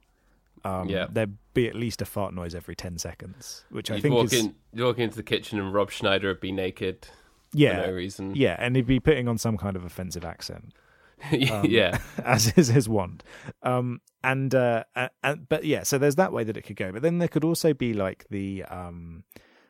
um 0.64 0.88
Yeah. 0.88 1.07
there'd 1.11 1.38
be 1.55 1.68
at 1.68 1.75
least 1.75 2.03
a 2.03 2.05
fart 2.05 2.35
noise 2.35 2.55
every 2.55 2.75
10 2.75 2.99
seconds 2.99 3.64
which 3.70 3.90
i 3.90 3.94
You'd 3.94 4.03
think 4.03 4.14
walk 4.14 4.25
is 4.27 4.33
in 4.35 4.55
you 4.75 4.85
walk 4.85 4.99
into 4.99 5.16
the 5.16 5.23
kitchen 5.23 5.59
and 5.59 5.73
Rob 5.73 5.90
Schneider 5.90 6.29
would 6.29 6.40
be 6.40 6.53
naked 6.53 7.07
yeah. 7.53 7.81
for 7.83 7.87
no 7.89 7.93
reason. 7.95 8.35
yeah 8.35 8.57
and 8.59 8.77
he'd 8.77 8.87
be 8.87 9.01
putting 9.01 9.29
on 9.29 9.39
some 9.39 9.57
kind 9.57 9.77
of 9.77 9.85
offensive 9.85 10.25
accent. 10.25 10.73
Um, 11.53 11.67
yeah. 11.69 11.99
as 12.25 12.51
is 12.57 12.69
his 12.69 12.89
wont 12.89 13.23
um 13.63 14.01
and 14.25 14.55
uh 14.55 14.85
and, 15.23 15.47
but 15.51 15.65
yeah 15.65 15.83
so 15.83 15.99
there's 15.99 16.17
that 16.17 16.33
way 16.33 16.45
that 16.45 16.57
it 16.57 16.63
could 16.63 16.77
go. 16.77 16.93
But 16.93 17.03
then 17.03 17.19
there 17.19 17.29
could 17.29 17.45
also 17.45 17.75
be 17.75 17.93
like 17.93 18.25
the 18.31 18.65
um 18.65 19.25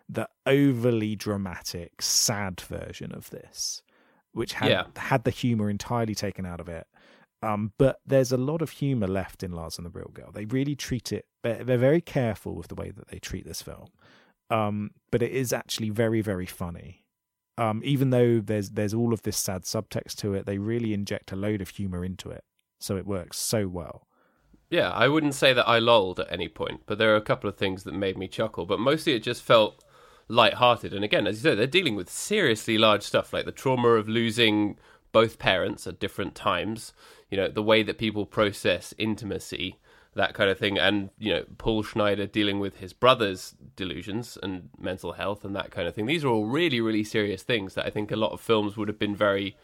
the 0.09 0.29
overly 0.47 1.17
dramatic 1.17 2.03
sad 2.03 2.61
version 2.61 3.13
of 3.13 3.31
this 3.31 3.83
which 4.33 4.53
had 4.53 4.71
Yeah. 4.71 4.85
had 4.97 5.25
the 5.25 5.33
humor 5.33 5.69
entirely 5.69 6.15
taken 6.15 6.47
out 6.47 6.61
of 6.61 6.69
it. 6.69 6.87
Um 7.43 7.73
but 7.79 7.99
there's 8.07 8.31
a 8.31 8.37
lot 8.37 8.63
of 8.63 8.71
humor 8.71 9.09
left 9.09 9.43
in 9.43 9.51
Lars 9.51 9.77
and 9.77 9.85
the 9.85 9.91
Real 9.91 10.11
Girl. 10.15 10.31
They 10.33 10.45
really 10.45 10.77
treat 10.77 11.13
it 11.13 11.27
they're 11.43 11.65
very 11.65 12.01
careful 12.01 12.55
with 12.55 12.69
the 12.69 12.77
way 12.77 12.91
that 12.93 13.09
they 13.09 13.19
treat 13.19 13.45
this 13.45 13.61
film. 13.61 13.89
Um 14.51 14.93
but 15.11 15.21
it 15.21 15.33
is 15.33 15.53
actually 15.53 15.91
very 15.91 16.21
very 16.21 16.47
funny 16.47 17.03
um, 17.61 17.83
even 17.85 18.11
though 18.11 18.41
there's 18.41 18.71
there's 18.71 18.95
all 18.95 19.13
of 19.13 19.23
this 19.23 19.37
sad 19.37 19.63
subtext 19.63 20.15
to 20.17 20.35
it, 20.35 20.47
they 20.47 20.59
really 20.59 20.95
inject 20.95 21.33
a 21.33 21.37
load 21.37 21.61
of 21.61 21.69
humor 21.69 22.05
into 22.05 22.31
it, 22.31 22.45
so 22.79 22.97
it 22.97 23.07
works 23.07 23.37
so 23.39 23.69
well. 23.69 24.07
Yeah, 24.71 24.91
I 24.91 25.09
wouldn't 25.09 25.35
say 25.35 25.53
that 25.53 25.69
I 25.69 25.79
lolled 25.81 26.21
at 26.21 26.33
any 26.33 26.49
point, 26.49 26.83
but 26.87 26.97
there 26.97 27.13
are 27.13 27.17
a 27.17 27.21
couple 27.31 27.51
of 27.51 27.57
things 27.57 27.83
that 27.85 27.93
made 27.93 28.17
me 28.17 28.29
chuckle. 28.29 28.67
But 28.67 28.79
mostly 28.79 29.15
it 29.15 29.23
just 29.25 29.43
felt 29.43 29.85
light-hearted. 30.29 30.95
And 30.95 31.05
again, 31.05 31.27
as 31.27 31.37
you 31.37 31.43
said, 31.43 31.59
they're 31.59 31.67
dealing 31.67 31.97
with 31.97 32.09
seriously 32.09 32.79
large 32.79 33.03
stuff, 33.03 33.33
like 33.33 33.47
the 33.47 33.53
trauma 33.53 33.89
of 33.89 34.09
losing 34.09 34.79
both 35.11 35.41
parents 35.41 35.89
at 35.89 35.99
different 35.99 36.37
times. 36.37 36.93
You 37.31 37.37
know, 37.37 37.49
the 37.49 37.65
way 37.65 37.83
that 37.83 37.99
people 37.99 38.27
process 38.27 38.95
intimacy, 38.97 39.81
that 40.15 40.35
kind 40.35 40.51
of 40.51 40.59
thing, 40.59 40.79
and 40.79 41.11
you 41.19 41.33
know, 41.33 41.45
Paul 41.59 41.83
Schneider 41.83 42.27
dealing 42.27 42.59
with 42.59 42.79
his 42.79 42.93
brother's 42.93 43.55
delusions 43.77 44.37
and 44.43 44.69
mental 44.79 45.13
health 45.13 45.45
and 45.45 45.55
that 45.55 45.71
kind 45.71 45.87
of 45.87 45.95
thing. 45.95 46.07
These 46.07 46.25
are 46.25 46.29
all 46.29 46.47
really, 46.47 46.81
really 46.81 47.05
serious 47.05 47.43
things 47.43 47.75
that 47.75 47.87
I 47.87 47.91
think 47.91 48.11
a 48.11 48.17
lot 48.17 48.33
of 48.33 48.41
films 48.41 48.77
would 48.77 48.89
have 48.89 48.99
been 48.99 49.15
very 49.15 49.57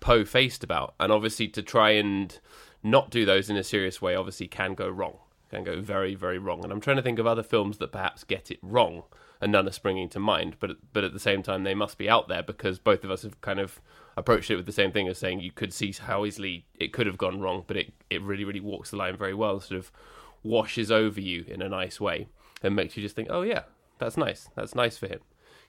po 0.00 0.24
faced 0.24 0.64
about. 0.64 0.94
And 0.98 1.12
obviously, 1.12 1.48
to 1.48 1.62
try 1.62 1.90
and 1.90 2.38
not 2.82 3.10
do 3.10 3.24
those 3.24 3.48
in 3.48 3.56
a 3.56 3.64
serious 3.64 4.02
way, 4.02 4.14
obviously, 4.16 4.48
can 4.48 4.74
go 4.74 4.88
wrong. 4.88 5.18
Can 5.50 5.64
go 5.64 5.80
very, 5.80 6.14
very 6.14 6.38
wrong. 6.38 6.64
And 6.64 6.72
I'm 6.72 6.80
trying 6.80 6.96
to 6.96 7.02
think 7.02 7.18
of 7.18 7.26
other 7.26 7.42
films 7.42 7.78
that 7.78 7.92
perhaps 7.92 8.24
get 8.24 8.50
it 8.50 8.58
wrong, 8.60 9.04
and 9.40 9.52
none 9.52 9.68
are 9.68 9.72
springing 9.72 10.08
to 10.10 10.18
mind. 10.18 10.56
But 10.58 10.78
but 10.92 11.04
at 11.04 11.12
the 11.12 11.20
same 11.20 11.42
time, 11.42 11.62
they 11.62 11.74
must 11.74 11.96
be 11.96 12.10
out 12.10 12.28
there 12.28 12.42
because 12.42 12.78
both 12.78 13.04
of 13.04 13.10
us 13.10 13.22
have 13.22 13.40
kind 13.40 13.60
of 13.60 13.80
approached 14.16 14.50
it 14.50 14.56
with 14.56 14.66
the 14.66 14.72
same 14.72 14.92
thing 14.92 15.08
as 15.08 15.18
saying 15.18 15.40
you 15.40 15.52
could 15.52 15.72
see 15.72 15.92
how 15.92 16.24
easily 16.24 16.66
it 16.78 16.92
could 16.92 17.06
have 17.06 17.18
gone 17.18 17.40
wrong, 17.40 17.64
but 17.66 17.76
it 17.76 17.92
it 18.10 18.22
really, 18.22 18.44
really 18.44 18.60
walks 18.60 18.90
the 18.90 18.96
line 18.96 19.16
very 19.16 19.34
well. 19.34 19.60
Sort 19.60 19.78
of 19.78 19.90
washes 20.42 20.90
over 20.90 21.20
you 21.20 21.44
in 21.46 21.62
a 21.62 21.68
nice 21.68 22.00
way 22.00 22.28
and 22.62 22.76
makes 22.76 22.96
you 22.96 23.02
just 23.02 23.16
think, 23.16 23.28
oh 23.30 23.42
yeah, 23.42 23.62
that's 23.98 24.16
nice. 24.16 24.48
That's 24.54 24.74
nice 24.74 24.98
for 24.98 25.06
him. 25.06 25.20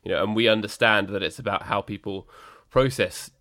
You 0.04 0.12
know, 0.12 0.24
and 0.24 0.36
we 0.36 0.48
understand 0.48 1.10
that 1.10 1.24
it's 1.24 1.40
about 1.40 1.64
how 1.64 1.82
people 1.82 2.28
process 2.70 3.32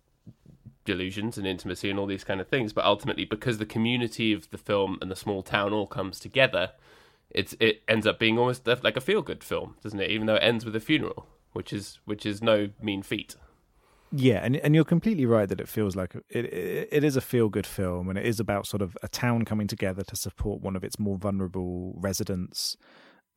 delusions 0.85 1.37
and 1.37 1.47
intimacy 1.47 1.89
and 1.89 1.97
all 1.97 2.05
these 2.05 2.23
kind 2.23 2.41
of 2.41 2.47
things 2.47 2.73
but 2.73 2.83
ultimately 2.83 3.25
because 3.25 3.57
the 3.57 3.65
community 3.65 4.33
of 4.33 4.49
the 4.49 4.57
film 4.57 4.97
and 5.01 5.09
the 5.09 5.15
small 5.15 5.41
town 5.41 5.71
all 5.71 5.87
comes 5.87 6.19
together 6.19 6.71
it's 7.29 7.55
it 7.59 7.81
ends 7.87 8.05
up 8.05 8.19
being 8.19 8.37
almost 8.37 8.67
like 8.67 8.97
a 8.97 9.01
feel 9.01 9.21
good 9.21 9.43
film 9.43 9.75
doesn't 9.81 10.01
it 10.01 10.11
even 10.11 10.27
though 10.27 10.35
it 10.35 10.43
ends 10.43 10.65
with 10.65 10.75
a 10.75 10.79
funeral 10.79 11.25
which 11.53 11.71
is 11.71 11.99
which 12.05 12.25
is 12.25 12.41
no 12.41 12.69
mean 12.81 13.01
feat 13.01 13.35
Yeah, 14.15 14.41
and 14.43 14.57
and 14.57 14.75
you're 14.75 14.83
completely 14.83 15.25
right 15.25 15.49
that 15.49 15.59
it 15.59 15.67
feels 15.67 15.95
like 15.95 16.13
it 16.29 16.45
it, 16.45 16.89
it 16.91 17.03
is 17.03 17.15
a 17.15 17.21
feel 17.21 17.49
good 17.49 17.65
film, 17.65 18.09
and 18.09 18.17
it 18.17 18.27
is 18.27 18.39
about 18.39 18.67
sort 18.67 18.83
of 18.83 18.95
a 19.01 19.07
town 19.07 19.43
coming 19.43 19.65
together 19.65 20.03
to 20.03 20.15
support 20.15 20.61
one 20.61 20.75
of 20.75 20.83
its 20.83 20.99
more 20.99 21.17
vulnerable 21.17 21.95
residents. 21.97 22.77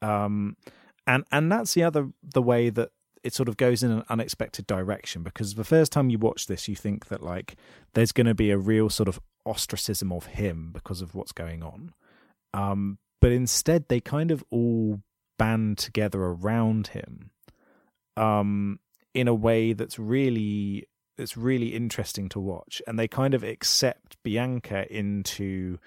Um, 0.02 0.58
and 1.06 1.24
and 1.32 1.50
that's 1.50 1.72
the 1.72 1.82
other 1.82 2.10
the 2.22 2.42
way 2.42 2.68
that 2.68 2.90
it 3.24 3.32
sort 3.32 3.48
of 3.48 3.56
goes 3.56 3.82
in 3.82 3.90
an 3.90 4.02
unexpected 4.10 4.66
direction 4.66 5.22
because 5.22 5.54
the 5.54 5.64
first 5.64 5.92
time 5.92 6.10
you 6.10 6.18
watch 6.18 6.46
this, 6.46 6.68
you 6.68 6.76
think 6.76 7.06
that 7.06 7.22
like 7.22 7.56
there's 7.94 8.12
going 8.12 8.26
to 8.26 8.34
be 8.34 8.50
a 8.50 8.58
real 8.58 8.90
sort 8.90 9.08
of 9.08 9.18
ostracism 9.46 10.12
of 10.12 10.26
him 10.26 10.72
because 10.74 11.00
of 11.00 11.14
what's 11.14 11.32
going 11.32 11.62
on. 11.62 11.94
Um, 12.52 12.98
but 13.22 13.32
instead, 13.32 13.88
they 13.88 14.00
kind 14.00 14.30
of 14.30 14.44
all 14.50 15.00
band 15.38 15.78
together 15.78 16.20
around 16.20 16.88
him 16.88 17.30
um, 18.16 18.78
in 19.16 19.26
a 19.28 19.34
way 19.34 19.72
that's 19.72 19.98
really 19.98 20.86
it's 21.18 21.36
really 21.36 21.68
interesting 21.68 22.28
to 22.28 22.38
watch, 22.38 22.82
and 22.86 22.98
they 22.98 23.08
kind 23.08 23.32
of 23.32 23.42
accept 23.42 24.22
Bianca 24.22 24.86
into 24.94 25.78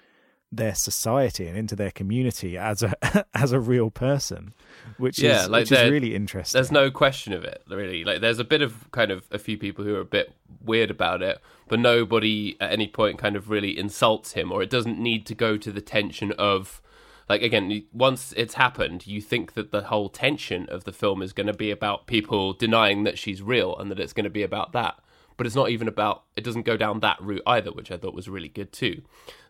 their 0.52 0.74
society 0.74 1.46
and 1.46 1.56
into 1.56 1.76
their 1.76 1.92
community 1.92 2.58
as 2.58 2.82
a 2.82 3.24
as 3.34 3.52
a 3.52 3.60
real 3.60 3.88
person, 3.90 4.52
which 4.98 5.20
Yeah, 5.20 5.42
is 5.42 5.48
like 5.48 5.60
which 5.62 5.72
is 5.72 5.90
really 5.90 6.14
interesting. 6.16 6.58
There's 6.58 6.72
no 6.72 6.90
question 6.90 7.32
of 7.32 7.44
it, 7.44 7.62
really. 7.68 8.02
Like, 8.02 8.20
there's 8.20 8.40
a 8.40 8.44
bit 8.44 8.60
of 8.60 8.90
kind 8.90 9.12
of 9.12 9.24
a 9.30 9.38
few 9.38 9.56
people 9.56 9.84
who 9.84 9.94
are 9.94 10.00
a 10.00 10.04
bit 10.04 10.32
weird 10.64 10.90
about 10.90 11.22
it, 11.22 11.38
but 11.68 11.78
nobody 11.78 12.56
at 12.60 12.72
any 12.72 12.88
point 12.88 13.18
kind 13.18 13.36
of 13.36 13.48
really 13.48 13.78
insults 13.78 14.32
him, 14.32 14.50
or 14.50 14.60
it 14.62 14.70
doesn't 14.70 14.98
need 14.98 15.24
to 15.26 15.34
go 15.36 15.56
to 15.56 15.70
the 15.70 15.80
tension 15.80 16.32
of, 16.32 16.82
like, 17.30 17.42
again, 17.42 17.84
once 17.92 18.34
it's 18.36 18.54
happened, 18.54 19.06
you 19.06 19.20
think 19.20 19.52
that 19.52 19.70
the 19.70 19.84
whole 19.84 20.08
tension 20.08 20.66
of 20.68 20.82
the 20.82 20.92
film 20.92 21.22
is 21.22 21.32
going 21.32 21.46
to 21.46 21.52
be 21.52 21.70
about 21.70 22.08
people 22.08 22.52
denying 22.52 23.04
that 23.04 23.20
she's 23.20 23.40
real 23.40 23.76
and 23.78 23.88
that 23.88 24.00
it's 24.00 24.12
going 24.12 24.24
to 24.24 24.30
be 24.30 24.42
about 24.42 24.72
that. 24.72 24.96
But 25.36 25.46
it's 25.46 25.54
not 25.54 25.70
even 25.70 25.86
about. 25.86 26.24
It 26.34 26.42
doesn't 26.42 26.66
go 26.66 26.76
down 26.76 26.98
that 27.00 27.22
route 27.22 27.44
either, 27.46 27.70
which 27.70 27.92
I 27.92 27.98
thought 27.98 28.16
was 28.16 28.28
really 28.28 28.48
good 28.48 28.72
too. 28.72 29.02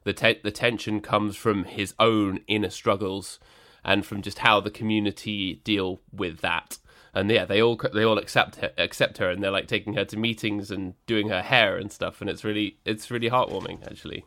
The 0.04 0.12
te- 0.12 0.40
the 0.44 0.50
tension 0.50 1.00
comes 1.00 1.36
from 1.36 1.64
his 1.64 1.94
own 1.98 2.40
inner 2.46 2.68
struggles 2.68 3.38
and 3.82 4.04
from 4.04 4.20
just 4.20 4.40
how 4.40 4.60
the 4.60 4.70
community 4.70 5.62
deal 5.64 6.02
with 6.12 6.42
that. 6.42 6.76
And 7.14 7.30
yeah, 7.30 7.46
they 7.46 7.62
all 7.62 7.80
they 7.94 8.04
all 8.04 8.18
accept 8.18 8.56
her, 8.56 8.72
accept 8.76 9.16
her, 9.16 9.30
and 9.30 9.42
they're 9.42 9.50
like 9.50 9.68
taking 9.68 9.94
her 9.94 10.04
to 10.04 10.18
meetings 10.18 10.70
and 10.70 10.92
doing 11.06 11.30
her 11.30 11.40
hair 11.40 11.78
and 11.78 11.90
stuff, 11.90 12.20
and 12.20 12.28
it's 12.28 12.44
really 12.44 12.76
it's 12.84 13.10
really 13.10 13.30
heartwarming 13.30 13.86
actually. 13.86 14.26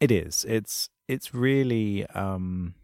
It 0.00 0.10
is. 0.10 0.44
It's 0.48 0.88
it's 1.10 1.34
really 1.34 2.06
um 2.06 2.74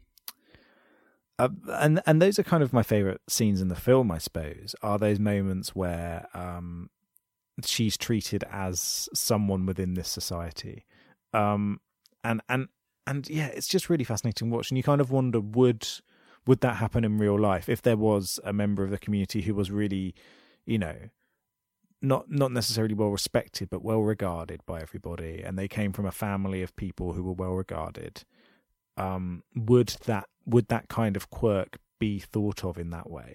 uh, 1.38 1.48
and 1.68 2.00
and 2.06 2.20
those 2.20 2.38
are 2.38 2.42
kind 2.42 2.62
of 2.62 2.72
my 2.72 2.82
favorite 2.82 3.20
scenes 3.28 3.60
in 3.60 3.68
the 3.68 3.76
film, 3.76 4.10
I 4.10 4.18
suppose. 4.18 4.74
Are 4.82 4.98
those 4.98 5.18
moments 5.18 5.74
where 5.74 6.26
um 6.34 6.90
she's 7.64 7.96
treated 7.96 8.44
as 8.50 9.08
someone 9.14 9.64
within 9.66 9.94
this 9.94 10.08
society. 10.08 10.84
Um 11.32 11.80
and 12.24 12.40
and 12.48 12.68
and 13.06 13.28
yeah, 13.28 13.46
it's 13.46 13.68
just 13.68 13.88
really 13.88 14.04
fascinating 14.04 14.50
to 14.50 14.54
watch 14.54 14.70
and 14.70 14.76
you 14.76 14.82
kind 14.82 15.00
of 15.00 15.10
wonder 15.10 15.40
would 15.40 15.86
would 16.46 16.60
that 16.60 16.76
happen 16.76 17.04
in 17.04 17.18
real 17.18 17.38
life 17.38 17.68
if 17.68 17.82
there 17.82 17.96
was 17.96 18.40
a 18.44 18.52
member 18.52 18.82
of 18.82 18.90
the 18.90 18.98
community 18.98 19.42
who 19.42 19.54
was 19.54 19.70
really, 19.70 20.14
you 20.64 20.78
know, 20.78 20.96
not 22.06 22.30
not 22.30 22.52
necessarily 22.52 22.94
well 22.94 23.10
respected 23.10 23.68
but 23.70 23.84
well 23.84 24.00
regarded 24.02 24.60
by 24.66 24.80
everybody 24.80 25.42
and 25.42 25.58
they 25.58 25.68
came 25.68 25.92
from 25.92 26.06
a 26.06 26.12
family 26.12 26.62
of 26.62 26.74
people 26.76 27.12
who 27.12 27.22
were 27.22 27.32
well 27.32 27.54
regarded 27.54 28.24
um 28.96 29.42
would 29.54 29.88
that 30.06 30.28
would 30.44 30.68
that 30.68 30.88
kind 30.88 31.16
of 31.16 31.30
quirk 31.30 31.78
be 31.98 32.18
thought 32.18 32.64
of 32.64 32.78
in 32.78 32.90
that 32.90 33.10
way 33.10 33.34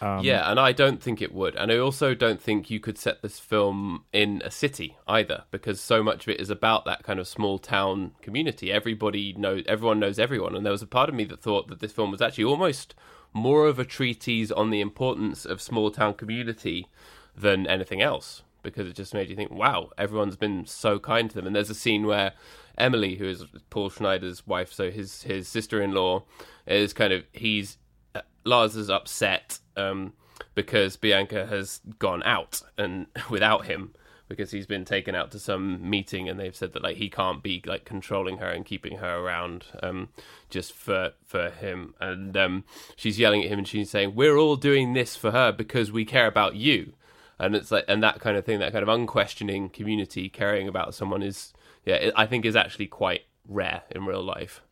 um 0.00 0.24
yeah, 0.24 0.50
and 0.50 0.58
I 0.58 0.72
don't 0.72 1.00
think 1.00 1.22
it 1.22 1.32
would, 1.32 1.54
and 1.54 1.70
I 1.70 1.78
also 1.78 2.12
don't 2.12 2.42
think 2.42 2.70
you 2.70 2.80
could 2.80 2.98
set 2.98 3.22
this 3.22 3.38
film 3.38 4.04
in 4.12 4.42
a 4.44 4.50
city 4.50 4.96
either, 5.06 5.44
because 5.52 5.80
so 5.80 6.02
much 6.02 6.24
of 6.24 6.30
it 6.30 6.40
is 6.40 6.50
about 6.50 6.84
that 6.86 7.04
kind 7.04 7.20
of 7.20 7.28
small 7.28 7.60
town 7.60 8.12
community. 8.20 8.72
Everybody 8.72 9.32
knows, 9.34 9.62
everyone 9.68 10.00
knows 10.00 10.18
everyone, 10.18 10.56
and 10.56 10.66
there 10.66 10.72
was 10.72 10.82
a 10.82 10.88
part 10.88 11.08
of 11.08 11.14
me 11.14 11.22
that 11.26 11.40
thought 11.40 11.68
that 11.68 11.78
this 11.78 11.92
film 11.92 12.10
was 12.10 12.20
actually 12.20 12.42
almost 12.44 12.96
more 13.32 13.66
of 13.66 13.78
a 13.78 13.84
treatise 13.84 14.50
on 14.50 14.70
the 14.70 14.80
importance 14.80 15.44
of 15.44 15.62
small 15.62 15.90
town 15.92 16.14
community 16.14 16.88
than 17.36 17.66
anything 17.66 18.02
else 18.02 18.42
because 18.62 18.86
it 18.86 18.94
just 18.94 19.14
made 19.14 19.28
you 19.28 19.36
think, 19.36 19.50
wow, 19.50 19.90
everyone's 19.98 20.36
been 20.36 20.64
so 20.66 20.98
kind 20.98 21.28
to 21.30 21.36
them. 21.36 21.46
And 21.46 21.56
there's 21.56 21.70
a 21.70 21.74
scene 21.74 22.06
where 22.06 22.32
Emily, 22.78 23.16
who 23.16 23.26
is 23.26 23.44
Paul 23.70 23.90
Schneider's 23.90 24.46
wife, 24.46 24.72
so 24.72 24.90
his 24.90 25.22
his 25.22 25.48
sister 25.48 25.82
in 25.82 25.92
law, 25.92 26.24
is 26.66 26.92
kind 26.92 27.12
of 27.12 27.24
he's 27.32 27.78
uh, 28.14 28.22
Lars 28.44 28.76
is 28.76 28.88
upset 28.90 29.58
um, 29.76 30.12
because 30.54 30.96
Bianca 30.96 31.46
has 31.46 31.80
gone 31.98 32.22
out 32.22 32.62
and 32.78 33.06
without 33.30 33.66
him 33.66 33.94
because 34.28 34.50
he's 34.50 34.66
been 34.66 34.84
taken 34.84 35.14
out 35.14 35.30
to 35.30 35.38
some 35.38 35.88
meeting 35.88 36.26
and 36.26 36.40
they've 36.40 36.56
said 36.56 36.72
that 36.72 36.82
like 36.82 36.96
he 36.96 37.10
can't 37.10 37.42
be 37.42 37.62
like 37.66 37.84
controlling 37.84 38.38
her 38.38 38.48
and 38.48 38.64
keeping 38.64 38.96
her 38.96 39.18
around 39.18 39.66
um, 39.82 40.08
just 40.48 40.72
for 40.72 41.12
for 41.22 41.50
him 41.50 41.94
and 42.00 42.34
um, 42.34 42.64
she's 42.96 43.18
yelling 43.18 43.42
at 43.42 43.50
him 43.50 43.58
and 43.58 43.68
she's 43.68 43.90
saying 43.90 44.14
we're 44.14 44.38
all 44.38 44.56
doing 44.56 44.94
this 44.94 45.16
for 45.16 45.32
her 45.32 45.52
because 45.52 45.92
we 45.92 46.06
care 46.06 46.26
about 46.26 46.54
you 46.54 46.94
and 47.42 47.54
it's 47.54 47.70
like 47.70 47.84
and 47.88 48.02
that 48.02 48.20
kind 48.20 48.36
of 48.36 48.44
thing 48.44 48.58
that 48.60 48.72
kind 48.72 48.82
of 48.82 48.88
unquestioning 48.88 49.68
community 49.68 50.28
caring 50.28 50.68
about 50.68 50.94
someone 50.94 51.22
is 51.22 51.52
yeah 51.84 52.10
i 52.16 52.24
think 52.26 52.44
is 52.44 52.56
actually 52.56 52.86
quite 52.86 53.22
rare 53.46 53.82
in 53.90 54.06
real 54.06 54.22
life 54.22 54.62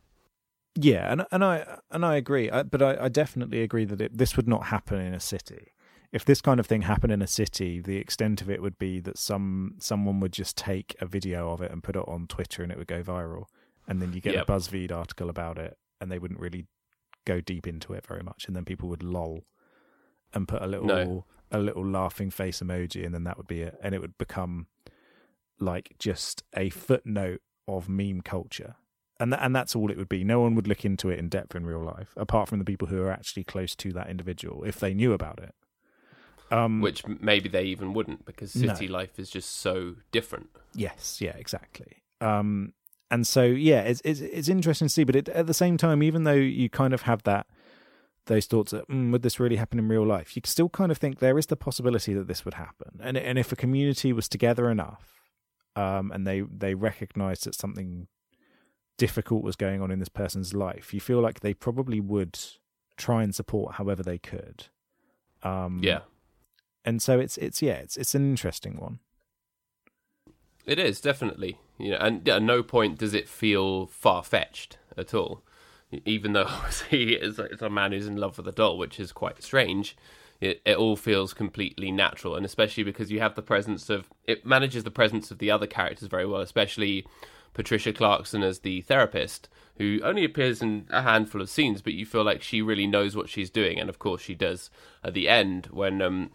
Yeah, 0.77 1.11
and 1.13 1.27
and 1.33 1.45
I 1.45 1.79
and 1.91 2.05
I 2.07 2.17
agree, 2.17 2.51
I, 2.51 2.63
but 2.63 2.81
I, 2.81 3.07
I 3.07 3.09
definitely 3.09 3.61
agree 3.63 3.85
that 3.87 4.01
it, 4.01 4.17
this 4.17 4.37
would 4.37 4.49
not 4.49 4.67
happen 4.67 5.01
in 5.01 5.15
a 5.15 5.21
city. 5.21 5.73
If 6.13 6.25
this 6.25 6.41
kind 6.41 6.59
of 6.61 6.67
thing 6.67 6.83
happened 6.83 7.13
in 7.13 7.23
a 7.23 7.27
city, 7.27 7.81
the 7.81 7.97
extent 7.97 8.41
of 8.41 8.49
it 8.49 8.63
would 8.63 8.79
be 8.79 9.01
that 9.01 9.19
some 9.19 9.75
someone 9.79 10.21
would 10.21 10.33
just 10.33 10.57
take 10.57 10.95
a 11.01 11.07
video 11.07 11.51
of 11.53 11.61
it 11.61 11.71
and 11.73 11.83
put 11.83 11.97
it 11.97 12.05
on 12.07 12.27
Twitter, 12.29 12.63
and 12.63 12.71
it 12.73 12.79
would 12.79 12.87
go 12.87 13.03
viral, 13.03 13.45
and 13.89 14.01
then 14.01 14.13
you 14.13 14.21
get 14.21 14.35
Yep. 14.35 14.49
a 14.49 14.53
BuzzFeed 14.53 14.93
article 14.93 15.29
about 15.29 15.59
it, 15.59 15.77
and 16.01 16.11
they 16.11 16.19
wouldn't 16.21 16.41
really 16.41 16.67
go 17.27 17.41
deep 17.41 17.67
into 17.67 17.93
it 17.93 18.07
very 18.07 18.23
much, 18.23 18.47
and 18.47 18.55
then 18.57 18.65
people 18.65 18.89
would 18.89 19.03
lol 19.03 19.45
and 20.33 20.47
put 20.47 20.63
a 20.63 20.67
little 20.67 20.87
No. 20.87 21.25
A 21.51 21.59
little 21.59 21.87
laughing 21.87 22.31
face 22.31 22.61
emoji, 22.61 23.05
and 23.05 23.15
then 23.15 23.25
that 23.25 23.37
would 23.37 23.49
be 23.49 23.63
it, 23.63 23.79
and 23.83 23.95
it 23.95 24.01
would 24.01 24.19
become 24.19 24.67
like 25.59 25.95
just 25.99 26.43
a 26.57 26.71
footnote 26.71 27.43
of 27.69 27.89
meme 27.89 28.23
culture 28.23 28.77
and 29.21 29.33
that, 29.35 29.41
and 29.43 29.55
that's 29.55 29.77
all 29.77 29.91
it 29.91 29.99
would 29.99 30.09
be. 30.09 30.25
No 30.25 30.41
one 30.41 30.55
would 30.55 30.67
look 30.67 30.85
into 30.85 31.11
it 31.11 31.19
in 31.19 31.29
depth 31.29 31.55
in 31.55 31.67
real 31.67 31.85
life, 31.85 32.15
apart 32.17 32.49
from 32.49 32.59
the 32.59 32.65
people 32.65 32.89
who 32.89 33.03
are 33.03 33.11
actually 33.11 33.45
close 33.45 33.77
to 33.77 33.93
that 33.93 34.09
individual, 34.09 34.65
if 34.65 34.81
they 34.81 34.95
knew 34.95 35.13
about 35.13 35.39
it. 35.39 35.55
Um, 36.51 36.81
which 36.81 37.07
maybe 37.07 37.49
they 37.49 37.65
even 37.65 37.93
wouldn't 37.93 38.25
because 38.25 38.57
No. 38.57 38.75
city 38.75 38.89
life 38.89 39.21
is 39.21 39.31
just 39.31 39.53
so 39.59 39.95
different 40.11 40.51
yes, 40.75 41.21
yeah, 41.21 41.33
exactly. 41.37 42.03
Um, 42.21 42.73
and 43.11 43.27
so 43.27 43.45
yeah, 43.45 43.83
it's 43.83 44.01
it's 44.05 44.21
it's 44.21 44.49
interesting 44.49 44.89
to 44.89 44.93
see, 44.93 45.05
but 45.05 45.15
it, 45.17 45.29
at 45.29 45.47
the 45.47 45.55
same 45.55 45.77
time, 45.77 46.03
even 46.03 46.25
though 46.25 46.33
you 46.33 46.69
kind 46.69 46.95
of 46.95 47.03
have 47.03 47.23
that 47.25 47.47
those 48.27 48.47
thoughts 48.47 48.73
that 48.73 48.89
mm, 48.89 49.13
would 49.13 49.23
this 49.23 49.41
really 49.41 49.57
happen 49.57 49.79
in 49.79 49.89
real 49.89 50.07
life, 50.07 50.37
you 50.37 50.43
still 50.45 50.69
kind 50.69 50.93
of 50.93 50.99
think 50.99 51.19
there 51.19 51.39
is 51.39 51.47
the 51.47 51.57
possibility 51.57 52.15
that 52.15 52.29
this 52.29 52.45
would 52.45 52.55
happen, 52.55 53.01
and 53.03 53.17
and 53.17 53.39
if 53.39 53.53
a 53.53 53.57
community 53.57 54.13
was 54.13 54.29
together 54.29 54.71
enough, 54.71 55.21
um, 55.77 56.11
and 56.13 56.27
they 56.27 56.41
they 56.41 56.75
recognised 56.75 57.45
that 57.45 57.55
something 57.55 58.07
difficult 58.99 59.43
was 59.43 59.57
going 59.57 59.81
on 59.81 59.91
in 59.91 59.99
this 59.99 60.11
person's 60.11 60.53
life, 60.53 60.93
you 60.93 61.01
feel 61.01 61.21
like 61.21 61.41
they 61.41 61.55
probably 61.55 62.01
would 62.01 62.39
try 62.97 63.23
and 63.23 63.35
support 63.35 63.77
however 63.77 64.03
they 64.03 64.19
could. 64.19 64.67
Um, 65.43 65.81
yeah 65.83 66.01
and 66.85 67.03
so 67.03 67.19
it's 67.19 67.37
it's 67.39 67.63
yeah, 67.63 67.75
it's 67.75 67.97
it's 67.97 68.15
an 68.15 68.31
interesting 68.31 68.77
one. 68.77 69.01
It 70.67 70.79
is 70.79 71.01
definitely, 71.01 71.59
you 71.79 71.91
know, 71.91 71.99
and 71.99 72.29
at 72.29 72.43
no 72.43 72.63
point 72.63 72.99
does 72.99 73.15
it 73.15 73.29
feel 73.29 73.87
far 73.87 74.23
fetched 74.23 74.79
at 74.97 75.15
all. 75.15 75.43
Even 76.05 76.33
though 76.33 76.51
he 76.91 77.15
is 77.15 77.39
a 77.39 77.71
man 77.71 77.93
who's 77.93 78.07
in 78.07 78.17
love 78.17 78.37
with 78.37 78.49
a 78.49 78.53
doll, 78.53 78.79
which 78.79 79.01
is 79.01 79.13
quite 79.13 79.43
strange. 79.43 79.97
It 80.41 80.63
it 80.65 80.77
all 80.77 80.97
feels 80.97 81.35
completely 81.35 81.91
natural, 81.91 82.35
and 82.35 82.47
especially 82.47 82.83
because 82.83 83.11
you 83.11 83.21
have 83.21 83.35
the 83.35 83.43
presence 83.43 83.91
of 83.91 84.09
it 84.27 84.47
manages 84.47 84.85
the 84.85 84.91
presence 84.91 85.31
of 85.31 85.39
the 85.39 85.51
other 85.51 85.67
characters 85.67 86.09
very 86.09 86.25
well, 86.25 86.41
especially 86.41 87.07
Patricia 87.53 87.93
Clarkson 87.93 88.43
as 88.43 88.61
the 88.61 88.81
therapist, 88.81 89.49
who 89.77 90.01
only 90.03 90.25
appears 90.25 90.63
in 90.63 90.87
a 90.91 91.03
handful 91.03 91.43
of 91.43 91.51
scenes, 91.51 91.83
but 91.83 91.93
you 91.93 92.07
feel 92.07 92.25
like 92.25 92.43
she 92.43 92.63
really 92.63 92.87
knows 92.87 93.15
what 93.15 93.29
she's 93.29 93.51
doing, 93.51 93.79
and 93.79 93.91
of 93.91 93.99
course 93.99 94.23
she 94.23 94.35
does 94.35 94.71
at 95.05 95.13
the 95.13 95.29
end 95.29 95.67
when 95.71 96.01
um, 96.01 96.31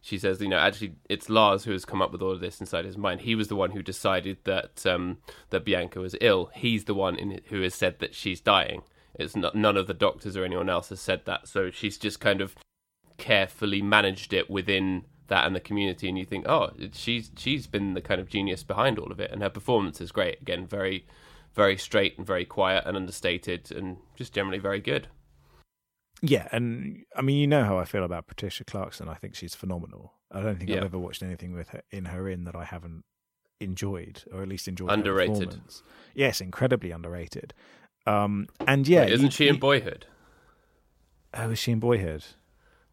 she 0.00 0.18
says, 0.18 0.40
you 0.40 0.48
know, 0.48 0.58
actually, 0.58 0.94
it's 1.08 1.28
Lars 1.28 1.64
who 1.64 1.72
has 1.72 1.84
come 1.84 2.00
up 2.00 2.10
with 2.10 2.22
all 2.22 2.32
of 2.32 2.40
this 2.40 2.60
inside 2.60 2.84
his 2.84 2.96
mind. 2.96 3.22
He 3.22 3.34
was 3.34 3.48
the 3.48 3.56
one 3.56 3.72
who 3.72 3.82
decided 3.82 4.38
that 4.44 4.86
um, 4.86 5.18
that 5.50 5.64
Bianca 5.64 6.00
was 6.00 6.16
ill. 6.20 6.50
He's 6.54 6.84
the 6.84 6.94
one 6.94 7.16
in, 7.16 7.40
who 7.46 7.60
has 7.62 7.74
said 7.74 7.98
that 7.98 8.14
she's 8.14 8.40
dying. 8.40 8.82
It's 9.20 9.36
not, 9.36 9.54
none 9.54 9.76
of 9.76 9.86
the 9.86 9.94
doctors 9.94 10.36
or 10.36 10.44
anyone 10.44 10.68
else 10.68 10.88
has 10.88 11.00
said 11.00 11.24
that. 11.26 11.48
So 11.48 11.70
she's 11.70 11.98
just 11.98 12.20
kind 12.20 12.40
of 12.40 12.54
carefully 13.18 13.82
managed 13.82 14.32
it 14.32 14.48
within 14.50 15.04
that 15.28 15.46
and 15.46 15.54
the 15.54 15.60
community. 15.60 16.08
And 16.08 16.18
you 16.18 16.24
think, 16.24 16.48
oh, 16.48 16.70
she's 16.92 17.30
she's 17.36 17.66
been 17.66 17.94
the 17.94 18.00
kind 18.00 18.20
of 18.20 18.28
genius 18.28 18.62
behind 18.62 18.98
all 18.98 19.12
of 19.12 19.20
it, 19.20 19.30
and 19.30 19.42
her 19.42 19.50
performance 19.50 20.00
is 20.00 20.12
great. 20.12 20.40
Again, 20.40 20.66
very 20.66 21.06
very 21.54 21.76
straight 21.76 22.16
and 22.16 22.26
very 22.26 22.44
quiet 22.44 22.84
and 22.86 22.96
understated, 22.96 23.72
and 23.72 23.98
just 24.16 24.32
generally 24.32 24.58
very 24.58 24.80
good. 24.80 25.08
Yeah, 26.22 26.48
and 26.52 27.04
I 27.16 27.22
mean, 27.22 27.36
you 27.38 27.46
know 27.46 27.64
how 27.64 27.78
I 27.78 27.84
feel 27.84 28.04
about 28.04 28.26
Patricia 28.26 28.64
Clarkson. 28.64 29.08
I 29.08 29.14
think 29.14 29.34
she's 29.34 29.54
phenomenal. 29.54 30.14
I 30.30 30.42
don't 30.42 30.58
think 30.58 30.70
Yeah. 30.70 30.76
I've 30.78 30.84
ever 30.84 30.98
watched 30.98 31.22
anything 31.22 31.52
with 31.52 31.70
her 31.70 31.82
in 31.90 32.06
her 32.06 32.28
in 32.28 32.44
that 32.44 32.54
I 32.54 32.64
haven't 32.64 33.04
enjoyed, 33.60 34.24
or 34.32 34.42
at 34.42 34.48
least 34.48 34.68
enjoyed. 34.68 34.90
Underrated. 34.90 35.50
performance. 35.50 35.82
Yes, 36.14 36.40
incredibly 36.40 36.90
underrated. 36.90 37.54
Um, 38.06 38.48
and 38.66 38.86
yeah, 38.88 39.00
Wait, 39.02 39.12
isn't 39.12 39.26
you- 39.26 39.30
she 39.32 39.48
in 39.48 39.58
Boyhood? 39.58 40.06
Oh, 41.34 41.50
is 41.50 41.58
she 41.58 41.72
in 41.72 41.80
Boyhood? 41.80 42.24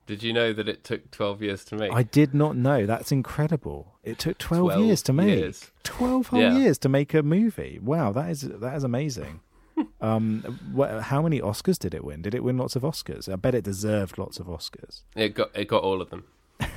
Did 0.05 0.23
you 0.23 0.31
know 0.31 0.53
that 0.53 0.69
it 0.69 0.83
took 0.85 1.11
twelve 1.11 1.41
years 1.41 1.65
to 1.65 1.75
make? 1.75 1.91
I 1.91 2.03
did 2.03 2.33
not 2.33 2.55
know. 2.55 2.85
That's 2.85 3.11
incredible. 3.11 3.95
It 4.03 4.19
took 4.19 4.37
twelve, 4.37 4.71
12 4.71 4.85
years 4.85 5.01
to 5.03 5.13
make. 5.13 5.39
years. 5.39 5.71
Twelve 5.83 6.27
whole 6.27 6.39
Yeah. 6.39 6.55
years 6.57 6.77
to 6.79 6.89
make 6.89 7.13
a 7.13 7.23
movie. 7.23 7.79
Wow, 7.81 8.11
that 8.13 8.29
is 8.29 8.41
that 8.41 8.75
is 8.75 8.83
amazing. 8.85 9.41
um, 10.01 10.43
wh- 10.77 11.01
how 11.01 11.21
many 11.21 11.41
Oscars 11.41 11.77
did 11.77 11.93
it 11.93 12.03
win? 12.05 12.21
Did 12.21 12.33
it 12.33 12.43
win 12.43 12.57
lots 12.57 12.75
of 12.77 12.83
Oscars? 12.83 13.31
I 13.31 13.35
bet 13.35 13.53
it 13.53 13.63
deserved 13.65 14.17
lots 14.17 14.39
of 14.39 14.47
Oscars. 14.47 15.01
It 15.15 15.33
got 15.35 15.49
it 15.53 15.67
got 15.67 15.83
all 15.83 16.01
of 16.01 16.09
them, 16.09 16.23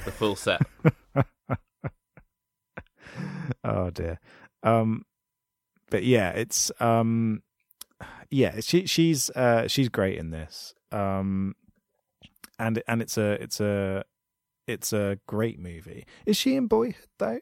the 0.05 0.11
full 0.11 0.35
set. 0.35 0.63
oh 3.65 3.91
dear. 3.91 4.19
Um, 4.63 5.05
but 5.91 6.05
yeah, 6.05 6.31
it's 6.31 6.71
um, 6.81 7.43
yeah, 8.31 8.61
she 8.61 8.87
she's 8.87 9.31
uh, 9.31 9.67
she's 9.69 9.89
great 9.89 10.19
in 10.19 10.31
this. 10.31 10.75
Um, 10.93 11.55
and 12.59 12.83
and 12.87 13.01
it's 13.03 13.17
a 13.19 13.33
it's 13.43 13.61
a 13.61 14.05
it's 14.67 14.93
a 14.93 15.19
great 15.27 15.59
movie. 15.59 16.07
Is 16.27 16.37
she 16.37 16.57
in 16.57 16.67
Boyhood 16.67 17.09
though? 17.19 17.41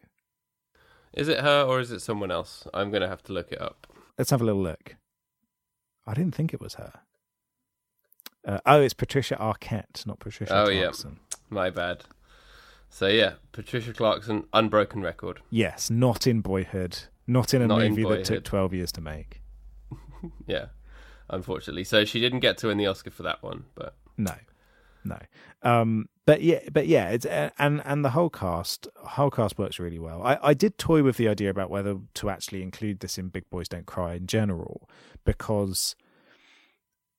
Is 1.14 1.29
it 1.29 1.40
her 1.40 1.62
or 1.62 1.81
is 1.81 1.90
it 1.90 2.01
someone 2.01 2.31
else? 2.31 2.66
I'm 2.74 2.90
gonna 2.90 3.09
have 3.09 3.22
to 3.24 3.33
look 3.33 3.51
it 3.53 3.61
up. 3.61 3.87
Let's 4.16 4.31
have 4.31 4.40
a 4.40 4.44
little 4.44 4.62
look. 4.62 4.96
I 6.07 6.14
didn't 6.14 6.35
think 6.35 6.55
it 6.55 6.61
was 6.61 6.74
her. 6.74 6.92
Uh, 8.46 8.61
oh, 8.64 8.81
it's 8.81 8.94
Patricia 8.94 9.37
Arquette, 9.37 10.07
not 10.07 10.20
Patricia 10.20 10.53
Oh, 10.57 10.66
Clarkson. 10.70 11.18
yeah. 11.31 11.37
My 11.51 11.70
bad. 11.70 12.05
So 12.88 13.07
yeah, 13.09 13.35
Patricia 13.53 13.92
Clarkson, 13.92 14.44
Unbroken 14.53 15.03
Record. 15.03 15.40
Yes, 15.51 15.90
not 15.90 16.27
in 16.27 16.40
Boyhood. 16.40 16.98
Not 17.27 17.53
in 17.53 17.61
a 17.61 17.66
Not 17.66 17.83
in 17.83 17.90
movie 17.90 18.05
that 18.09 18.24
took 18.24 18.44
12 18.44 18.72
years 18.74 18.92
to 18.92 19.01
make. 19.01 19.42
Yeah, 20.46 20.66
unfortunately. 21.31 21.85
So 21.85 22.05
she 22.05 22.21
didn't 22.21 22.41
get 22.41 22.59
to 22.59 22.69
win 22.69 22.79
the 22.79 22.87
Oscar 22.87 23.11
for 23.11 23.23
that 23.25 23.43
one, 23.43 23.64
but 23.75 23.95
No. 24.17 24.35
No. 25.05 25.19
Um 25.62 26.09
but 26.27 26.43
yeah, 26.43 26.61
but 26.71 26.87
yeah, 26.87 27.09
it's 27.09 27.25
and 27.25 27.81
and 27.85 28.05
the 28.05 28.11
whole 28.11 28.29
cast 28.29 28.87
whole 28.97 29.31
cast 29.31 29.59
works 29.59 29.79
really 29.79 29.99
well. 29.99 30.23
I 30.23 30.38
I 30.43 30.55
did 30.55 30.77
toy 30.77 31.03
with 31.03 31.17
the 31.17 31.29
idea 31.29 31.51
about 31.51 31.71
whether 31.71 31.97
to 32.14 32.31
actually 32.31 32.62
include 32.62 33.01
this 33.01 33.17
in 33.17 33.29
Big 33.29 33.49
Boys 33.51 33.69
Don't 33.69 33.87
Cry 33.87 34.14
in 34.14 34.27
general 34.27 34.88
because 35.25 35.97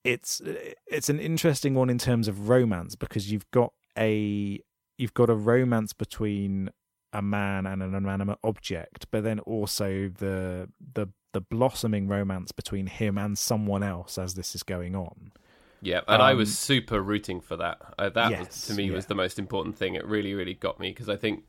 it's 0.04 0.40
it's 0.86 1.08
an 1.08 1.18
interesting 1.18 1.74
one 1.74 1.90
in 1.90 1.98
terms 1.98 2.28
of 2.28 2.48
romance 2.48 2.94
because 2.94 3.30
you've 3.32 3.50
got 3.50 3.72
a 3.98 4.60
you've 4.96 5.14
got 5.14 5.30
a 5.30 5.34
romance 5.34 5.92
between 5.92 6.70
a 7.12 7.22
man 7.22 7.66
and 7.66 7.82
an 7.82 7.94
inanimate 7.94 8.38
object, 8.44 9.06
but 9.10 9.24
then 9.24 9.40
also 9.40 10.08
the 10.08 10.68
the 10.94 11.08
the 11.32 11.40
blossoming 11.40 12.08
romance 12.08 12.52
between 12.52 12.86
him 12.86 13.16
and 13.18 13.38
someone 13.38 13.82
else 13.82 14.18
as 14.18 14.34
this 14.34 14.54
is 14.54 14.62
going 14.62 14.96
on. 14.96 15.32
yeah. 15.80 16.00
And 16.08 16.20
I 16.22 16.34
was 16.34 16.48
Um, 16.50 16.54
super 16.54 17.00
rooting 17.02 17.40
for 17.40 17.56
that. 17.56 17.78
Uh, 17.98 18.08
that 18.10 18.30
was, 18.30 18.48
Yes, 18.48 18.66
to 18.66 18.74
me 18.74 18.90
was 18.90 19.06
the 19.06 19.14
most 19.14 19.38
important 19.38 19.76
thing. 19.76 19.94
It 19.94 20.04
really, 20.06 20.34
really 20.34 20.54
got 20.54 20.78
me 20.80 20.90
because 20.90 21.08
I 21.08 21.16
think 21.16 21.44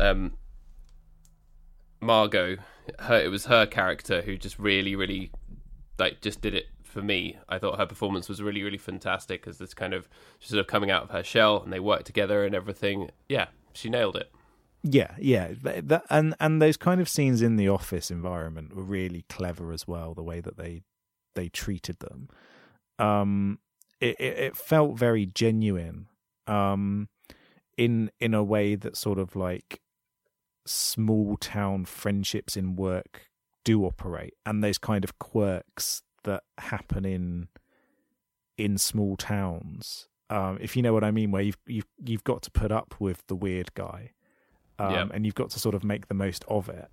um, 0.00 0.34
Margot, 2.00 2.58
her 2.98 3.18
it 3.20 3.28
was 3.30 3.46
her 3.46 3.66
character 3.66 4.22
who 4.22 4.36
just 4.36 4.58
really, 4.58 4.94
really 4.94 5.30
like 5.98 6.20
just 6.20 6.40
did 6.40 6.54
it 6.54 6.66
for 6.82 7.02
me. 7.02 7.38
I 7.48 7.58
thought 7.58 7.78
her 7.78 7.86
performance 7.86 8.28
was 8.28 8.42
really, 8.42 8.62
really 8.62 8.78
fantastic 8.78 9.46
as 9.46 9.58
this 9.58 9.74
kind 9.74 9.94
of 9.94 10.08
she's 10.38 10.50
sort 10.50 10.60
of 10.60 10.66
coming 10.66 10.90
out 10.90 11.02
of 11.04 11.10
her 11.10 11.22
shell 11.24 11.62
and 11.62 11.72
they 11.72 11.80
work 11.80 12.04
together 12.04 12.44
and 12.44 12.54
everything. 12.54 13.10
Yeah, 13.28 13.46
she 13.72 13.88
nailed 13.88 14.16
it. 14.16 14.30
Yeah, 14.86 15.14
yeah, 15.18 15.52
and 16.10 16.34
and 16.38 16.60
those 16.60 16.76
kind 16.76 17.00
of 17.00 17.08
scenes 17.08 17.40
in 17.40 17.56
the 17.56 17.70
office 17.70 18.10
environment 18.10 18.76
were 18.76 18.82
really 18.82 19.24
clever 19.30 19.72
as 19.72 19.88
well. 19.88 20.12
The 20.12 20.22
way 20.22 20.40
that 20.42 20.58
they 20.58 20.82
they 21.34 21.48
treated 21.48 22.00
them, 22.00 22.28
um, 22.98 23.60
it 23.98 24.16
it, 24.20 24.38
it 24.38 24.56
felt 24.58 24.98
very 24.98 25.24
genuine, 25.24 26.08
um, 26.46 27.08
in 27.78 28.10
in 28.20 28.34
a 28.34 28.44
way 28.44 28.74
that 28.74 28.94
sort 28.94 29.18
of 29.18 29.34
like 29.34 29.80
small 30.66 31.38
town 31.38 31.86
friendships 31.86 32.54
in 32.54 32.76
work 32.76 33.30
do 33.64 33.86
operate, 33.86 34.34
and 34.44 34.62
those 34.62 34.76
kind 34.76 35.02
of 35.02 35.18
quirks 35.18 36.02
that 36.24 36.42
happen 36.58 37.06
in 37.06 37.48
in 38.58 38.76
small 38.78 39.16
towns. 39.16 40.08
Um, 40.28 40.58
if 40.60 40.76
you 40.76 40.82
know 40.82 40.92
what 40.92 41.04
I 41.04 41.10
mean, 41.10 41.30
where 41.30 41.42
you've 41.42 41.58
you've 41.66 41.86
you've 42.04 42.24
got 42.24 42.42
to 42.42 42.50
put 42.50 42.70
up 42.70 42.96
with 42.98 43.26
the 43.28 43.36
weird 43.36 43.72
guy 43.74 44.10
um, 44.78 44.92
Yeah. 44.92 45.06
and 45.12 45.24
you've 45.26 45.34
got 45.34 45.50
to 45.50 45.58
sort 45.60 45.74
of 45.74 45.84
make 45.84 46.08
the 46.08 46.14
most 46.14 46.44
of 46.48 46.68
it. 46.68 46.88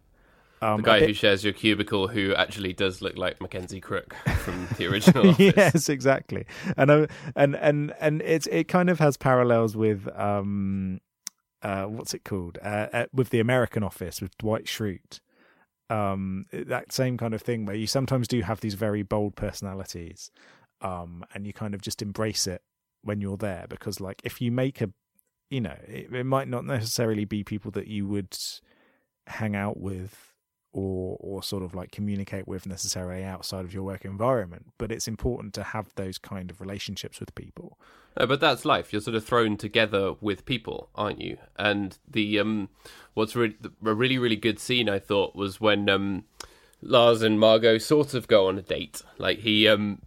Um, 0.64 0.78
The 0.78 0.84
guy 0.84 1.00
bit- 1.00 1.08
who 1.10 1.14
shares 1.16 1.44
your 1.44 1.54
cubicle, 1.54 2.08
who 2.08 2.36
actually 2.36 2.74
does 2.74 3.02
look 3.02 3.18
like 3.18 3.42
Mackenzie 3.42 3.82
Crook 3.82 4.14
from 4.44 4.68
the 4.78 4.86
original. 4.88 5.30
Office. 5.32 5.54
yes, 5.58 5.90
exactly, 5.90 6.46
and 6.78 6.92
uh, 6.92 7.08
and 7.36 7.56
and 7.56 7.94
and 8.00 8.22
it's 8.22 8.46
it 8.48 8.68
kind 8.68 8.90
of 8.90 9.00
has 9.00 9.18
parallels 9.18 9.76
with 9.76 10.08
um, 10.18 11.02
uh, 11.64 11.86
what's 11.86 12.14
it 12.14 12.24
called? 12.24 12.60
Uh, 12.64 12.88
uh, 12.94 13.06
with 13.12 13.30
the 13.32 13.40
American 13.40 13.82
Office 13.84 14.22
with 14.22 14.38
Dwight 14.38 14.66
Schrute. 14.66 15.20
Um, 15.90 16.46
that 16.54 16.94
same 16.94 17.18
kind 17.18 17.34
of 17.34 17.42
thing 17.42 17.66
where 17.66 17.76
you 17.76 17.86
sometimes 17.88 18.28
do 18.28 18.42
have 18.44 18.62
these 18.62 18.76
very 18.76 19.04
bold 19.04 19.36
personalities, 19.36 20.32
um, 20.82 21.26
and 21.34 21.46
you 21.46 21.54
kind 21.54 21.74
of 21.74 21.82
just 21.82 22.02
embrace 22.02 22.48
it 22.48 22.62
when 23.04 23.20
you're 23.20 23.36
there 23.36 23.66
because, 23.68 24.00
like, 24.00 24.22
if 24.24 24.40
you 24.40 24.52
make 24.54 24.80
a, 24.80 24.90
you 25.52 25.62
know, 25.62 25.76
it, 25.88 26.12
it 26.12 26.26
might 26.26 26.48
not 26.48 26.66
necessarily 26.66 27.26
be 27.26 27.44
people 27.44 27.72
that 27.72 27.88
you 27.88 28.08
would 28.08 28.38
hang 29.28 29.56
out 29.56 29.80
with 29.80 30.34
or 30.74 31.18
or 31.20 31.44
sort 31.44 31.62
of 31.62 31.76
like 31.76 31.92
communicate 31.92 32.48
with 32.48 32.66
necessarily 32.66 33.24
outside 33.24 33.66
of 33.66 33.74
your 33.74 33.84
work 33.84 34.06
environment 34.06 34.66
but 34.78 34.90
it's 34.90 35.06
important 35.06 35.54
to 35.54 35.62
have 35.62 35.94
those 35.96 36.18
kind 36.18 36.50
of 36.50 36.62
relationships 36.62 37.20
with 37.20 37.36
people 37.36 37.78
but 38.16 38.40
that's 38.40 38.66
life. 38.66 38.92
You're 38.92 39.02
sort 39.02 39.16
of 39.16 39.26
thrown 39.26 39.58
together 39.58 40.14
with 40.20 40.46
people, 40.46 40.90
aren't 40.96 41.22
you? 41.22 41.38
And 41.58 41.98
the 42.08 42.40
um, 42.40 42.70
what's 43.14 43.36
really 43.36 43.56
a 43.86 43.94
really 43.94 44.18
really 44.18 44.36
good 44.36 44.60
scene 44.60 44.90
I 44.90 45.00
thought 45.00 45.36
was 45.36 45.62
when 45.62 45.90
um, 45.90 46.26
Lars 46.82 47.22
and 47.22 47.40
Margot 47.40 47.78
sort 47.78 48.14
of 48.14 48.28
go 48.28 48.48
on 48.48 48.58
a 48.58 48.62
date. 48.62 49.02
Like 49.18 49.40
he 49.40 49.68
um, 49.68 50.02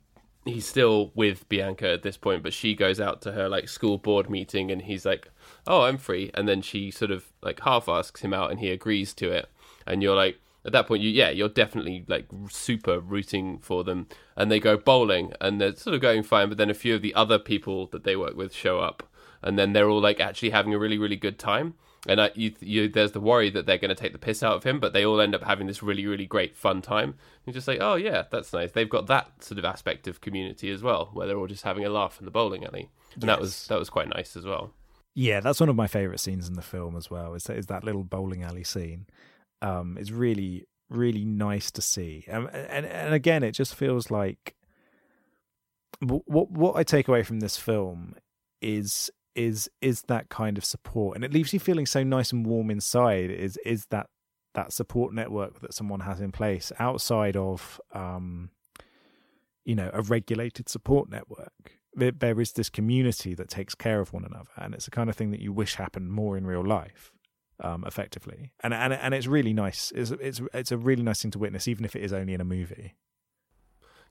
he's 0.45 0.67
still 0.67 1.13
with 1.15 1.49
Bianca 1.49 1.93
at 1.93 2.03
this 2.03 2.19
point, 2.19 2.43
but 2.43 2.53
she 2.53 2.75
goes 2.75 3.01
out 3.01 3.23
to 3.23 3.33
her 3.33 3.49
like 3.49 3.69
school 3.69 3.97
board 3.97 4.29
meeting, 4.29 4.71
and 4.71 4.83
he's 4.83 5.07
like, 5.07 5.31
"Oh, 5.67 5.83
I'm 5.83 5.99
free," 5.99 6.31
and 6.35 6.49
then 6.49 6.63
she 6.63 6.91
sort 6.91 7.11
of 7.11 7.33
like 7.43 7.61
half 7.61 7.89
asks 7.89 8.23
him 8.23 8.35
out, 8.35 8.51
and 8.51 8.61
he 8.61 8.71
agrees 8.71 9.13
to 9.15 9.31
it, 9.31 9.49
and 9.87 10.03
you're 10.03 10.17
like. 10.17 10.39
At 10.67 10.73
that 10.73 10.87
point, 10.87 11.03
you 11.03 11.11
yeah, 11.11 11.29
you're 11.29 11.51
definitely 11.51 12.07
like 12.09 12.27
super 12.49 12.99
rooting 12.99 13.59
for 13.59 13.85
them, 13.85 14.07
and 14.35 14.51
they 14.51 14.59
go 14.59 14.79
bowling, 14.79 15.35
and 15.39 15.61
they're 15.61 15.77
sort 15.77 15.95
of 15.95 16.01
going 16.01 16.23
fine. 16.23 16.49
But 16.49 16.57
then 16.57 16.71
a 16.71 16.75
few 16.75 16.95
of 16.95 17.03
the 17.03 17.15
other 17.15 17.39
people 17.39 17.87
that 17.89 18.05
they 18.05 18.17
work 18.17 18.35
with 18.35 18.55
show 18.55 18.81
up, 18.81 19.03
and 19.43 19.59
then 19.59 19.75
they're 19.75 19.91
all 19.91 20.01
like 20.01 20.21
actually 20.21 20.49
having 20.51 20.73
a 20.73 20.79
really 20.79 20.97
really 20.97 21.17
good 21.17 21.39
time. 21.39 21.75
And 22.07 22.19
I, 22.21 22.31
you, 22.35 22.53
you, 22.61 22.89
there's 22.89 23.13
the 23.13 23.21
worry 23.21 23.51
that 23.51 23.67
they're 23.67 23.77
going 23.77 23.95
to 23.95 23.95
take 23.95 24.13
the 24.13 24.19
piss 24.19 24.43
out 24.43 24.57
of 24.57 24.65
him, 24.65 24.79
but 24.81 24.93
they 24.95 25.05
all 25.05 25.21
end 25.21 25.35
up 25.35 25.43
having 25.43 25.67
this 25.67 25.83
really 25.83 26.07
really 26.07 26.25
great 26.25 26.57
fun 26.57 26.81
time. 26.81 27.15
You're 27.45 27.53
just 27.53 27.69
like, 27.69 27.81
oh 27.83 27.97
yeah, 27.97 28.25
that's 28.31 28.53
nice. 28.55 28.73
They've 28.73 28.89
got 28.89 29.07
that 29.09 29.45
sort 29.45 29.59
of 29.59 29.67
aspect 29.67 30.09
of 30.09 30.23
community 30.23 30.71
as 30.71 30.83
well, 30.83 31.11
where 31.13 31.27
they're 31.27 31.37
all 31.37 31.47
just 31.47 31.65
having 31.65 31.85
a 31.85 31.91
laugh 31.91 32.19
in 32.19 32.25
the 32.25 32.31
bowling 32.31 32.65
alley, 32.65 32.89
and 33.21 33.29
that 33.29 33.39
was 33.39 33.67
that 33.67 33.79
was 33.79 33.91
quite 33.91 34.09
nice 34.09 34.35
as 34.35 34.47
well. 34.47 34.73
Yeah 35.15 35.41
that's 35.41 35.61
one 35.61 35.69
of 35.69 35.77
my 35.77 35.87
favorite 35.87 36.21
scenes 36.21 36.49
in 36.49 36.55
the 36.55 36.63
film 36.63 36.97
as 36.97 37.11
well 37.11 37.35
is 37.35 37.45
that, 37.45 37.57
is 37.57 37.67
that 37.67 37.85
little 37.85 38.05
bowling 38.05 38.43
alley 38.43 38.65
scene. 38.65 39.07
Um 39.63 39.97
it's 39.99 40.11
really 40.11 40.67
really 40.91 41.25
nice 41.25 41.71
to 41.73 41.83
see. 41.83 42.25
Um, 42.31 42.49
and 42.53 42.87
and 42.87 43.15
again 43.15 43.43
it 43.43 43.53
just 43.53 43.75
feels 43.75 44.11
like 44.11 44.55
what 46.01 46.51
what 46.51 46.77
i 46.77 46.83
take 46.83 47.07
away 47.07 47.23
from 47.23 47.41
this 47.41 47.57
film 47.57 48.17
is 48.61 49.11
is 49.35 49.69
is 49.81 50.03
that 50.03 50.29
kind 50.29 50.57
of 50.59 50.65
support 50.65 51.17
and 51.17 51.25
it 51.25 51.33
leaves 51.33 51.53
you 51.53 51.61
feeling 51.61 51.87
so 51.87 52.03
nice 52.03 52.33
and 52.33 52.47
warm 52.47 52.71
inside 52.71 53.31
is 53.31 53.59
is 53.65 53.87
that 53.87 54.07
that 54.55 54.73
support 54.73 55.13
network 55.13 55.61
that 55.61 55.75
someone 55.75 56.01
has 56.01 56.21
in 56.21 56.31
place 56.31 56.71
outside 56.79 57.37
of 57.37 57.81
um 57.93 58.51
you 59.65 59.75
know 59.75 59.91
a 59.93 60.03
regulated 60.03 60.69
support 60.69 61.11
network 61.11 61.79
there, 61.97 62.41
is 62.41 62.53
this 62.53 62.69
community 62.69 63.35
that 63.35 63.49
takes 63.49 63.75
care 63.75 64.01
of 64.01 64.13
one 64.13 64.25
another 64.25 64.51
and 64.57 64.75
it's 64.75 64.87
the 64.87 64.91
kind 64.91 65.09
of 65.09 65.17
thing 65.17 65.31
that 65.31 65.41
you 65.41 65.53
wish 65.53 65.77
happened 65.77 66.11
more 66.11 66.37
in 66.37 66.47
real 66.47 66.65
life 66.65 67.13
um 67.61 67.85
effectively 67.87 68.51
and 68.61 68.75
and 68.75 68.93
and 68.93 69.15
it's 69.15 69.29
really 69.29 69.53
nice 69.53 69.93
it's 69.95 70.11
it's 70.11 70.41
it's 70.53 70.73
a 70.73 70.77
really 70.77 71.03
nice 71.03 71.23
thing 71.23 71.31
to 71.31 71.39
witness 71.39 71.69
even 71.69 71.85
if 71.85 71.95
it 71.95 72.03
is 72.03 72.13
only 72.13 72.35
in 72.35 72.41
a 72.41 72.45
movie 72.45 72.95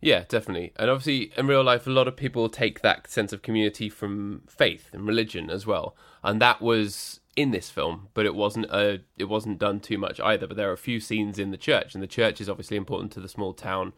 Yeah, 0.03 0.25
definitely. 0.27 0.73
And 0.75 0.89
obviously, 0.89 1.31
in 1.37 1.47
real 1.47 1.63
life, 1.63 1.87
a 1.87 1.89
lot 1.89 2.09
of 2.09 2.17
people 2.17 2.49
take 2.49 2.81
that 2.81 3.09
sense 3.09 3.31
of 3.31 3.41
community 3.41 3.87
from 3.87 4.41
faith 4.49 4.89
and 4.91 5.07
religion 5.07 5.49
as 5.49 5.65
well, 5.65 5.95
and 6.21 6.41
that 6.41 6.61
was 6.61 7.21
in 7.37 7.51
this 7.51 7.69
film, 7.69 8.09
but 8.13 8.25
it 8.25 8.35
wasn't 8.35 8.67
uh 8.69 8.97
it 9.17 9.29
wasn't 9.29 9.59
done 9.59 9.79
too 9.79 9.97
much 9.97 10.19
either. 10.19 10.45
But 10.45 10.57
there 10.57 10.69
are 10.69 10.73
a 10.73 10.77
few 10.77 10.99
scenes 10.99 11.39
in 11.39 11.51
the 11.51 11.57
church, 11.57 11.93
and 11.93 12.03
the 12.03 12.07
church 12.07 12.41
is 12.41 12.49
obviously 12.49 12.75
important 12.75 13.13
to 13.13 13.21
the 13.21 13.29
small 13.29 13.53
town 13.53 13.93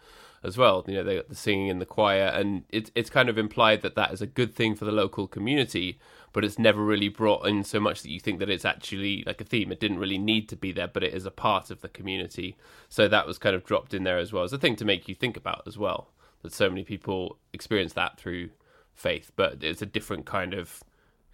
as 0.46 0.58
well. 0.58 0.84
You 0.88 0.96
know, 0.96 1.04
they 1.04 1.16
got 1.16 1.30
the 1.30 1.36
singing 1.36 1.68
in 1.68 1.80
the 1.80 1.86
choir, 1.86 2.28
and 2.28 2.64
it's 2.70 2.91
it's 2.96 3.10
kind 3.10 3.30
of 3.30 3.38
implied 3.38 3.82
that 3.82 3.96
that 3.96 4.14
is 4.14 4.22
a 4.22 4.28
good 4.28 4.54
thing 4.54 4.76
for 4.76 4.86
the 4.86 4.91
local 4.91 5.28
community, 5.28 6.00
but 6.34 6.46
it's 6.46 6.60
never 6.60 6.84
really 6.84 7.10
brought 7.10 7.48
in 7.48 7.64
so 7.64 7.80
much 7.80 8.02
that 8.02 8.12
you 8.12 8.20
think 8.20 8.39
that 8.39 8.50
it's 8.50 8.66
actually 8.66 9.24
like 9.26 9.41
a 9.41 9.46
theme. 9.46 9.72
It 9.72 9.80
didn't 9.80 10.00
really 10.00 10.18
need 10.18 10.48
to 10.50 10.56
be 10.56 10.72
there, 10.72 10.88
but 10.88 11.04
it 11.04 11.14
is 11.14 11.26
a 11.26 11.32
part 11.32 11.72
of 11.72 11.82
the 11.82 11.89
community. 11.89 12.56
So 12.88 13.08
that 13.08 13.28
was 13.28 13.38
kind 13.38 13.56
of 13.56 13.66
dropped 13.66 13.93
in 13.93 14.04
there 14.04 14.20
as 14.20 14.32
well 14.32 14.43
as 14.43 14.54
a 14.54 14.58
thing 14.58 14.76
to 14.78 14.86
make 14.86 15.08
you 15.08 15.16
think 15.16 15.36
about 15.36 15.64
as 15.68 15.78
well. 15.78 16.12
That 16.43 16.54
so 16.54 16.70
many 16.70 16.84
people 16.84 17.39
experience 17.52 17.93
that 17.93 18.18
through 18.18 18.52
faith, 18.93 19.32
but 19.36 19.64
it's 19.64 19.82
a 19.82 19.86
different 19.88 20.26
kind 20.26 20.54
of 20.54 20.84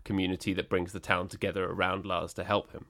community 0.04 0.54
that 0.54 0.70
brings 0.70 0.94
the 0.94 1.00
town 1.00 1.28
together 1.28 1.66
around 1.66 2.06
Lars 2.06 2.34
to 2.34 2.44
help 2.44 2.72
him. 2.72 2.86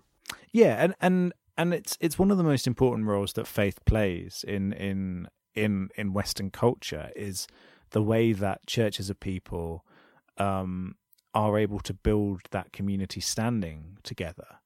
yeah 0.54 0.76
and 0.82 0.96
and 1.02 1.34
and 1.58 1.74
it's 1.74 1.98
it's 2.00 2.18
one 2.18 2.32
of 2.32 2.38
the 2.38 2.44
most 2.44 2.68
important 2.68 3.08
roles 3.08 3.34
that 3.34 3.48
faith 3.48 3.84
plays 3.86 4.46
in 4.48 4.74
in 4.74 5.28
in 5.56 5.90
in 5.96 6.14
Western 6.14 6.52
culture 6.52 7.12
is 7.16 7.48
the 7.92 8.02
way 8.02 8.34
that 8.34 8.66
churches 8.68 9.10
of 9.10 9.20
people 9.20 9.86
um, 10.38 10.96
are 11.34 11.58
able 11.58 11.80
to 11.80 11.94
build 11.94 12.42
that 12.52 12.74
community 12.74 13.20
standing 13.22 13.98
together. 14.04 14.58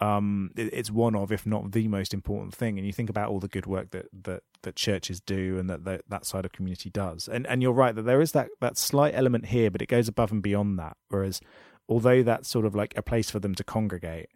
Um, 0.00 0.50
it, 0.56 0.72
it's 0.72 0.90
one 0.90 1.14
of, 1.14 1.30
if 1.30 1.46
not 1.46 1.72
the 1.72 1.86
most 1.86 2.12
important 2.12 2.54
thing. 2.54 2.78
And 2.78 2.86
you 2.86 2.92
think 2.92 3.08
about 3.08 3.30
all 3.30 3.38
the 3.38 3.48
good 3.48 3.66
work 3.66 3.90
that 3.90 4.06
that, 4.24 4.42
that 4.62 4.76
churches 4.76 5.20
do 5.20 5.56
and 5.58 5.70
that, 5.70 5.84
that 5.84 6.02
that 6.08 6.26
side 6.26 6.44
of 6.44 6.52
community 6.52 6.90
does. 6.90 7.28
And 7.28 7.46
and 7.46 7.62
you're 7.62 7.72
right 7.72 7.94
that 7.94 8.02
there 8.02 8.20
is 8.20 8.32
that 8.32 8.48
that 8.60 8.76
slight 8.76 9.14
element 9.14 9.46
here, 9.46 9.70
but 9.70 9.82
it 9.82 9.86
goes 9.86 10.08
above 10.08 10.32
and 10.32 10.42
beyond 10.42 10.78
that. 10.78 10.96
Whereas, 11.08 11.40
although 11.88 12.22
that's 12.22 12.48
sort 12.48 12.66
of 12.66 12.74
like 12.74 12.92
a 12.96 13.02
place 13.02 13.30
for 13.30 13.38
them 13.38 13.54
to 13.54 13.64
congregate 13.64 14.30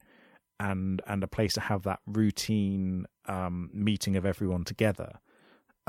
and 0.61 1.03
and 1.07 1.23
a 1.25 1.29
place 1.29 1.55
to 1.55 1.61
have 1.61 1.83
that 1.83 2.01
routine 2.07 3.07
um, 3.27 3.71
meeting 3.73 4.17
of 4.17 4.25
everyone 4.25 4.65
together, 4.65 5.19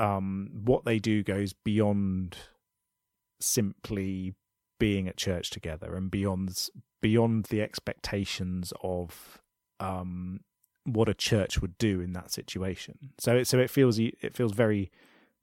um, 0.00 0.48
what 0.64 0.84
they 0.84 0.98
do 0.98 1.22
goes 1.22 1.52
beyond 1.52 2.36
simply 3.38 4.34
being 4.78 5.06
at 5.06 5.16
church 5.16 5.50
together 5.50 5.94
and 5.94 6.10
beyond 6.10 6.68
beyond 7.02 7.44
the 7.46 7.62
expectations 7.62 8.72
of 8.82 9.40
um, 9.78 10.40
what 10.84 11.08
a 11.08 11.14
church 11.14 11.60
would 11.60 11.76
do 11.78 12.00
in 12.00 12.14
that 12.14 12.32
situation. 12.32 13.12
So 13.18 13.36
it, 13.36 13.46
so 13.46 13.58
it 13.58 13.70
feels 13.70 13.98
it 13.98 14.34
feels 14.34 14.52
very 14.52 14.90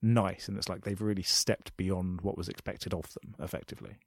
nice, 0.01 0.47
and 0.47 0.57
it's 0.57 0.69
like 0.69 0.83
they've 0.83 1.01
really 1.01 1.23
stepped 1.23 1.77
beyond 1.77 2.21
what 2.21 2.37
was 2.37 2.49
expected 2.49 2.93
of 2.93 3.13
them, 3.13 3.35
effectively. 3.39 3.97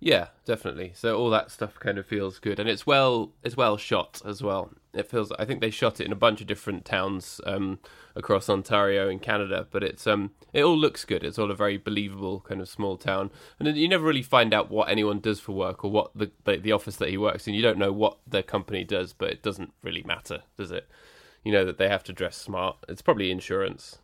Yeah, 0.00 0.28
definitely. 0.44 0.92
So 0.94 1.18
all 1.18 1.28
that 1.30 1.50
stuff 1.50 1.80
kind 1.80 1.98
of 1.98 2.06
feels 2.06 2.38
good, 2.38 2.60
and 2.60 2.68
it's 2.68 2.86
well 2.86 3.32
it's 3.42 3.56
well 3.56 3.76
shot 3.76 4.22
as 4.24 4.42
well. 4.42 4.70
It 4.94 5.10
feels. 5.10 5.32
I 5.32 5.44
think 5.44 5.60
they 5.60 5.70
shot 5.70 6.00
it 6.00 6.06
in 6.06 6.12
a 6.12 6.16
bunch 6.16 6.40
of 6.40 6.46
different 6.46 6.84
towns 6.84 7.40
um, 7.44 7.80
across 8.14 8.48
Ontario 8.48 9.08
and 9.08 9.20
Canada, 9.20 9.66
but 9.72 9.82
it's 9.82 10.06
um 10.06 10.30
it 10.52 10.62
all 10.62 10.76
looks 10.78 11.04
good. 11.04 11.24
It's 11.24 11.38
all 11.38 11.50
a 11.50 11.56
very 11.56 11.78
believable 11.78 12.40
kind 12.40 12.60
of 12.60 12.68
small 12.68 12.96
town, 12.96 13.30
and 13.58 13.76
you 13.76 13.88
never 13.88 14.04
really 14.06 14.22
find 14.22 14.54
out 14.54 14.70
what 14.70 14.88
anyone 14.88 15.18
does 15.18 15.40
for 15.40 15.52
work 15.52 15.84
or 15.84 15.90
what 15.90 16.12
the 16.14 16.30
the, 16.44 16.58
the 16.58 16.72
office 16.72 16.96
that 16.96 17.08
he 17.10 17.18
works 17.18 17.48
in. 17.48 17.54
You 17.54 17.62
don't 17.62 17.78
know 17.78 17.92
what 17.92 18.18
the 18.24 18.44
company 18.44 18.84
does, 18.84 19.12
but 19.12 19.30
it 19.30 19.42
doesn't 19.42 19.72
really 19.82 20.04
matter, 20.04 20.42
does 20.56 20.70
it? 20.70 20.88
You 21.42 21.50
know 21.50 21.64
that 21.64 21.76
they 21.78 21.88
have 21.88 22.04
to 22.04 22.12
dress 22.12 22.36
smart. 22.36 22.76
It's 22.88 23.02
probably 23.02 23.32
insurance. 23.32 23.98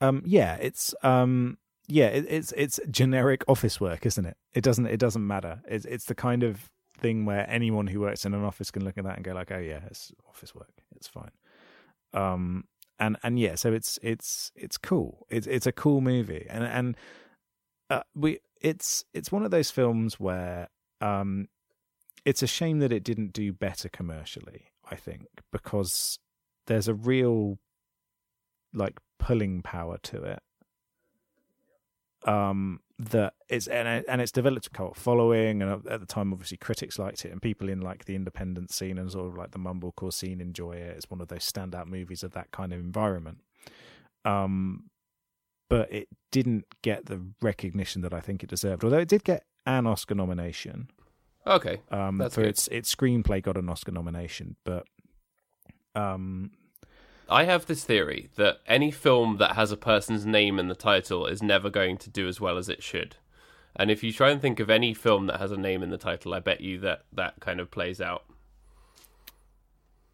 Um. 0.00 0.22
Yeah. 0.24 0.56
It's 0.56 0.94
um 1.02 1.58
yeah, 1.86 2.06
it, 2.06 2.26
it's 2.28 2.52
it's 2.56 2.80
generic 2.90 3.44
office 3.48 3.80
work, 3.80 4.06
isn't 4.06 4.24
it? 4.24 4.36
It 4.54 4.62
doesn't 4.62 4.86
it 4.86 4.98
doesn't 4.98 5.26
matter. 5.26 5.60
It's 5.68 5.84
it's 5.84 6.06
the 6.06 6.14
kind 6.14 6.42
of 6.42 6.70
thing 6.98 7.24
where 7.24 7.48
anyone 7.50 7.88
who 7.88 8.00
works 8.00 8.24
in 8.24 8.34
an 8.34 8.44
office 8.44 8.70
can 8.70 8.84
look 8.84 8.96
at 8.96 9.04
that 9.04 9.16
and 9.16 9.24
go 9.24 9.32
like, 9.32 9.50
oh 9.52 9.58
yeah, 9.58 9.80
it's 9.86 10.12
office 10.28 10.54
work. 10.54 10.82
It's 10.96 11.08
fine. 11.08 11.32
Um, 12.12 12.64
and 12.98 13.16
and 13.22 13.38
yeah, 13.38 13.56
so 13.56 13.72
it's 13.72 13.98
it's 14.02 14.52
it's 14.54 14.78
cool. 14.78 15.26
It's 15.28 15.46
it's 15.46 15.66
a 15.66 15.72
cool 15.72 16.00
movie, 16.00 16.46
and 16.48 16.64
and 16.64 16.96
uh, 17.90 18.02
we 18.14 18.38
it's 18.60 19.04
it's 19.12 19.30
one 19.30 19.44
of 19.44 19.50
those 19.50 19.70
films 19.70 20.18
where 20.18 20.68
um, 21.00 21.48
it's 22.24 22.42
a 22.42 22.46
shame 22.46 22.78
that 22.78 22.92
it 22.92 23.04
didn't 23.04 23.32
do 23.32 23.52
better 23.52 23.88
commercially. 23.88 24.68
I 24.90 24.96
think 24.96 25.26
because 25.50 26.18
there's 26.66 26.88
a 26.88 26.94
real 26.94 27.58
like 28.72 28.98
pulling 29.18 29.62
power 29.62 29.98
to 30.02 30.22
it 30.22 30.40
um, 32.26 32.80
that 32.98 33.34
it's 33.48 33.66
and, 33.66 33.86
it, 33.88 34.04
and 34.08 34.20
it's 34.20 34.32
developed 34.32 34.66
a 34.66 34.70
cult 34.70 34.96
following, 34.96 35.62
and 35.62 35.86
at 35.86 36.00
the 36.00 36.06
time, 36.06 36.32
obviously, 36.32 36.56
critics 36.56 36.98
liked 36.98 37.24
it, 37.24 37.32
and 37.32 37.42
people 37.42 37.68
in 37.68 37.80
like 37.80 38.04
the 38.04 38.14
independent 38.14 38.70
scene 38.70 38.98
and 38.98 39.10
sort 39.10 39.26
of 39.26 39.36
like 39.36 39.50
the 39.50 39.58
mumblecore 39.58 40.12
scene 40.12 40.40
enjoy 40.40 40.72
it. 40.72 40.96
It's 40.96 41.10
one 41.10 41.20
of 41.20 41.28
those 41.28 41.50
standout 41.50 41.86
movies 41.86 42.22
of 42.22 42.32
that 42.32 42.50
kind 42.50 42.72
of 42.72 42.80
environment. 42.80 43.38
Um, 44.24 44.90
but 45.68 45.92
it 45.92 46.08
didn't 46.30 46.66
get 46.82 47.06
the 47.06 47.20
recognition 47.42 48.02
that 48.02 48.14
I 48.14 48.20
think 48.20 48.42
it 48.42 48.50
deserved. 48.50 48.84
Although 48.84 48.98
it 48.98 49.08
did 49.08 49.24
get 49.24 49.44
an 49.66 49.86
Oscar 49.86 50.14
nomination. 50.14 50.88
Okay, 51.46 51.80
um, 51.90 52.16
That's 52.16 52.34
for 52.34 52.42
good. 52.42 52.50
its 52.50 52.68
its 52.68 52.94
screenplay 52.94 53.42
got 53.42 53.56
an 53.56 53.68
Oscar 53.68 53.92
nomination, 53.92 54.56
but 54.64 54.86
um, 55.94 56.52
I 57.28 57.44
have 57.44 57.66
this 57.66 57.84
theory 57.84 58.30
that 58.36 58.58
any 58.66 58.90
film 58.90 59.38
that 59.38 59.56
has 59.56 59.72
a 59.72 59.76
person's 59.76 60.26
name 60.26 60.58
in 60.58 60.68
the 60.68 60.74
title 60.74 61.26
is 61.26 61.42
never 61.42 61.70
going 61.70 61.96
to 61.98 62.10
do 62.10 62.28
as 62.28 62.40
well 62.40 62.58
as 62.58 62.68
it 62.68 62.82
should. 62.82 63.16
And 63.76 63.90
if 63.90 64.02
you 64.02 64.12
try 64.12 64.30
and 64.30 64.40
think 64.40 64.60
of 64.60 64.70
any 64.70 64.94
film 64.94 65.26
that 65.26 65.40
has 65.40 65.50
a 65.50 65.56
name 65.56 65.82
in 65.82 65.90
the 65.90 65.98
title, 65.98 66.34
I 66.34 66.40
bet 66.40 66.60
you 66.60 66.78
that 66.80 67.04
that 67.12 67.40
kind 67.40 67.60
of 67.60 67.70
plays 67.70 68.00
out. 68.00 68.24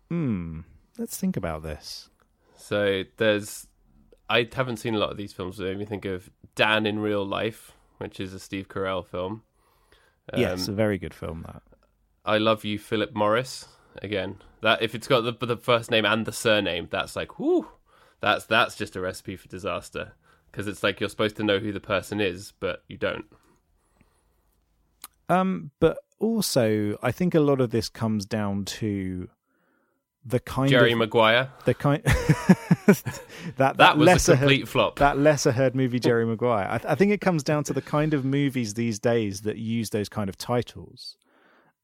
Hmm. 0.08 0.60
Let's 0.98 1.16
think 1.16 1.36
about 1.36 1.62
this. 1.62 2.08
So 2.56 3.04
there's, 3.16 3.66
I 4.28 4.48
haven't 4.52 4.78
seen 4.78 4.94
a 4.94 4.98
lot 4.98 5.10
of 5.10 5.16
these 5.16 5.32
films. 5.32 5.56
So 5.56 5.74
me 5.74 5.84
think 5.84 6.04
of 6.04 6.30
Dan 6.54 6.86
in 6.86 6.98
Real 6.98 7.24
Life, 7.24 7.72
which 7.98 8.20
is 8.20 8.32
a 8.34 8.40
Steve 8.40 8.68
Carell 8.68 9.06
film. 9.06 9.42
Um, 10.32 10.40
yes, 10.40 10.68
a 10.68 10.72
very 10.72 10.98
good 10.98 11.14
film. 11.14 11.44
That 11.46 11.62
I 12.24 12.38
Love 12.38 12.64
You, 12.64 12.78
Philip 12.78 13.14
Morris. 13.14 13.66
Again, 14.02 14.36
that 14.62 14.82
if 14.82 14.94
it's 14.94 15.06
got 15.08 15.22
the 15.22 15.46
the 15.46 15.56
first 15.56 15.90
name 15.90 16.04
and 16.04 16.26
the 16.26 16.32
surname, 16.32 16.88
that's 16.90 17.16
like, 17.16 17.38
whoo, 17.38 17.68
that's 18.20 18.44
that's 18.46 18.76
just 18.76 18.96
a 18.96 19.00
recipe 19.00 19.36
for 19.36 19.48
disaster. 19.48 20.12
Because 20.50 20.66
it's 20.66 20.82
like 20.82 20.98
you're 21.00 21.08
supposed 21.08 21.36
to 21.36 21.44
know 21.44 21.58
who 21.60 21.72
the 21.72 21.80
person 21.80 22.20
is, 22.20 22.52
but 22.58 22.82
you 22.88 22.96
don't. 22.96 23.24
Um, 25.28 25.70
but 25.78 25.98
also, 26.18 26.98
I 27.02 27.12
think 27.12 27.34
a 27.34 27.40
lot 27.40 27.60
of 27.60 27.70
this 27.70 27.88
comes 27.88 28.26
down 28.26 28.64
to 28.66 29.28
the 30.24 30.40
kind 30.40 30.66
of 30.66 30.72
movie 30.72 30.80
Jerry 30.80 30.92
of 30.92 30.98
Maguire. 30.98 31.50
the 31.64 31.74
kind 31.74 32.02
that 32.04 33.14
that, 33.56 33.76
That 33.78 33.96
was 33.96 34.06
a 34.06 34.10
lesser 34.12 34.36
complete 34.36 34.60
heard, 34.60 34.68
flop. 34.68 34.98
that 34.98 35.16
lesser 35.18 35.52
heard 35.52 35.74
movie 35.74 35.98
Jerry 36.00 36.26
Maguire. 36.26 36.66
I, 36.68 36.78
th- 36.78 36.90
I 36.90 36.94
think 36.94 37.12
it 37.12 37.20
comes 37.20 37.42
down 37.42 37.64
to 37.64 37.72
the 37.72 37.80
kind 37.80 38.12
of 38.12 38.24
movies 38.24 38.74
these 38.74 38.98
days 38.98 39.42
that 39.42 39.56
use 39.56 39.90
those 39.90 40.08
kind 40.08 40.28
of 40.28 40.36
titles. 40.36 41.16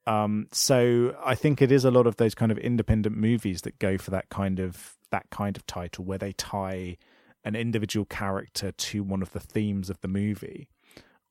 Um, 0.07 0.47
so 0.53 1.17
I 1.25 1.35
think 1.35 1.61
it 1.61 1.73
is 1.73 1.85
a 1.85 1.91
lot 1.91 2.07
of 2.07 2.17
those 2.17 2.35
kind 2.35 2.53
of 2.53 2.59
independent 2.59 3.17
movies 3.17 3.63
that 3.63 3.79
go 3.79 3.99
for 3.99 4.11
that 4.13 4.29
kind 4.29 4.61
of 4.61 4.97
that 5.11 5.31
kind 5.31 5.57
of 5.57 5.67
title 5.67 6.05
where 6.05 6.19
they 6.19 6.33
tie 6.33 6.97
an 7.45 7.55
individual 7.55 8.05
character 8.05 8.73
to 8.73 9.03
one 9.03 9.23
of 9.23 9.33
the 9.33 9.41
themes 9.41 9.89
of 9.91 10.01
the 10.01 10.09
movie, 10.09 10.69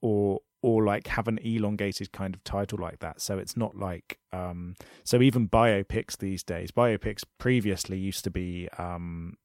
or 0.01 0.41
or 0.61 0.84
like 0.84 1.07
have 1.07 1.28
an 1.28 1.38
elongated 1.43 2.11
kind 2.11 2.34
of 2.34 2.43
title 2.43 2.80
like 2.80 2.99
that. 2.99 3.21
So 3.21 3.38
it's 3.38 3.55
not 3.55 3.78
like 3.78 4.17
um, 4.34 4.76
so 5.03 5.21
even 5.21 5.47
biopics 5.47 6.17
these 6.17 6.43
days. 6.43 6.71
Biopics 6.71 7.23
previously 7.38 7.97
used 7.97 8.23
to 8.23 8.32
be 8.32 8.67
um, 8.78 9.38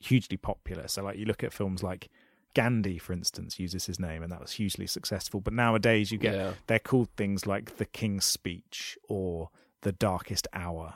hugely 0.00 0.36
popular. 0.36 0.86
So 0.88 1.02
like 1.02 1.18
you 1.18 1.24
look 1.24 1.42
at 1.42 1.52
films 1.52 1.82
like 1.82 2.08
Gandhi, 2.58 2.98
for 2.98 3.12
instance, 3.12 3.60
uses 3.60 3.86
his 3.86 4.00
name, 4.00 4.20
and 4.24 4.32
that 4.32 4.40
was 4.40 4.52
hugely 4.52 4.86
successful. 4.88 5.40
But 5.40 5.52
nowadays, 5.52 6.10
you 6.10 6.18
get 6.18 6.34
Yeah. 6.34 6.52
they're 6.66 6.80
called 6.90 7.08
things 7.16 7.46
like 7.46 7.76
the 7.76 7.84
King's 7.84 8.24
Speech 8.24 8.98
or 9.08 9.50
the 9.82 9.92
Darkest 9.92 10.48
Hour, 10.52 10.94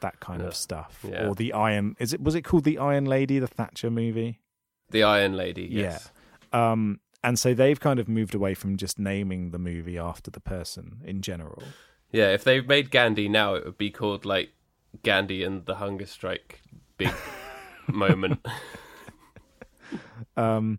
that 0.00 0.18
kind 0.18 0.40
Yeah. 0.42 0.48
of 0.48 0.54
stuff, 0.56 1.04
Yeah. 1.08 1.28
or 1.28 1.34
the 1.36 1.52
Iron. 1.52 1.94
Is 2.00 2.12
it 2.12 2.20
was 2.20 2.34
it 2.34 2.42
called 2.42 2.64
the 2.64 2.78
Iron 2.78 3.04
Lady, 3.04 3.38
the 3.38 3.46
Thatcher 3.46 3.90
movie? 3.90 4.40
The 4.90 5.04
Iron 5.04 5.34
Lady. 5.36 5.68
Yes. 5.70 6.10
Um, 6.52 6.98
and 7.22 7.38
so 7.38 7.54
they've 7.54 7.78
kind 7.78 8.00
of 8.00 8.08
moved 8.08 8.34
away 8.34 8.54
from 8.54 8.76
just 8.76 8.98
naming 8.98 9.50
the 9.52 9.58
movie 9.58 9.98
after 9.98 10.30
the 10.32 10.40
person 10.40 11.00
in 11.04 11.22
general. 11.22 11.62
Yeah. 12.10 12.32
If 12.32 12.42
they 12.42 12.60
made 12.60 12.90
Gandhi 12.90 13.28
now, 13.28 13.54
it 13.54 13.64
would 13.64 13.78
be 13.78 13.90
called 13.90 14.24
like 14.24 14.50
Gandhi 15.04 15.44
and 15.44 15.64
the 15.66 15.76
Hunger 15.76 16.06
Strike. 16.06 16.60
Big 16.96 17.12
moment. 17.86 18.40
um 20.38 20.78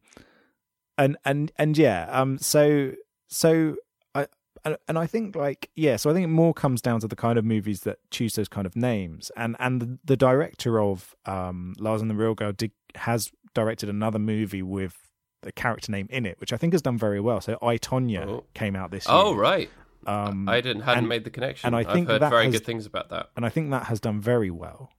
and 0.98 1.18
and 1.26 1.52
and 1.58 1.78
yeah 1.78 2.08
um 2.12 2.38
so 2.38 2.94
so 3.28 3.76
i 4.16 4.26
and- 4.66 4.98
i 4.98 5.06
think 5.06 5.36
like 5.36 5.70
yeah 5.76 5.96
so 5.96 6.10
i 6.10 6.14
think 6.14 6.24
it 6.24 6.28
more 6.30 6.54
comes 6.54 6.82
down 6.82 7.00
to 7.00 7.08
the 7.08 7.16
kind 7.16 7.38
of 7.38 7.46
movies 7.46 7.82
that 7.82 7.98
choose 8.12 8.34
those 8.36 8.48
kind 8.50 8.66
of 8.66 8.76
names 8.76 9.32
and 9.38 9.56
and 9.60 9.82
the, 9.82 10.00
the 10.06 10.18
director 10.18 10.80
of 10.80 11.16
um 11.26 11.74
lars 11.80 12.02
and 12.02 12.10
the 12.10 12.16
real 12.16 12.34
girl 12.36 12.52
did, 12.52 12.72
has 12.96 13.32
directed 13.54 13.90
another 13.90 14.20
movie 14.20 14.62
with 14.64 14.96
the 15.42 15.52
character 15.52 15.92
name 15.92 16.08
in 16.10 16.26
it 16.26 16.40
which 16.42 16.52
i 16.52 16.58
think 16.58 16.74
has 16.74 16.82
done 16.82 16.98
very 16.98 17.20
well 17.20 17.40
so 17.42 17.58
i 17.62 17.78
tonya 17.78 18.26
Oh. 18.28 18.44
came 18.54 18.76
out 18.76 18.92
this 18.92 19.08
year 19.08 19.16
oh 19.16 19.34
right. 19.36 19.70
um 20.06 20.50
I 20.50 20.60
didn't 20.62 20.82
hadn't 20.84 21.00
and- 21.00 21.10
made 21.10 21.24
the 21.24 21.30
connection. 21.30 21.68
and 21.68 21.76
I 21.76 21.80
I've 21.80 21.94
think 21.94 22.08
heard 22.10 22.20
very 22.22 22.46
has- 22.46 22.54
good 22.54 22.66
things 22.66 22.86
about 22.86 23.10
that. 23.10 23.30
and 23.36 23.46
i 23.46 23.50
think 23.50 23.72
that 23.72 23.84
has 23.86 24.00
done 24.00 24.20
very 24.20 24.50
well 24.52 24.92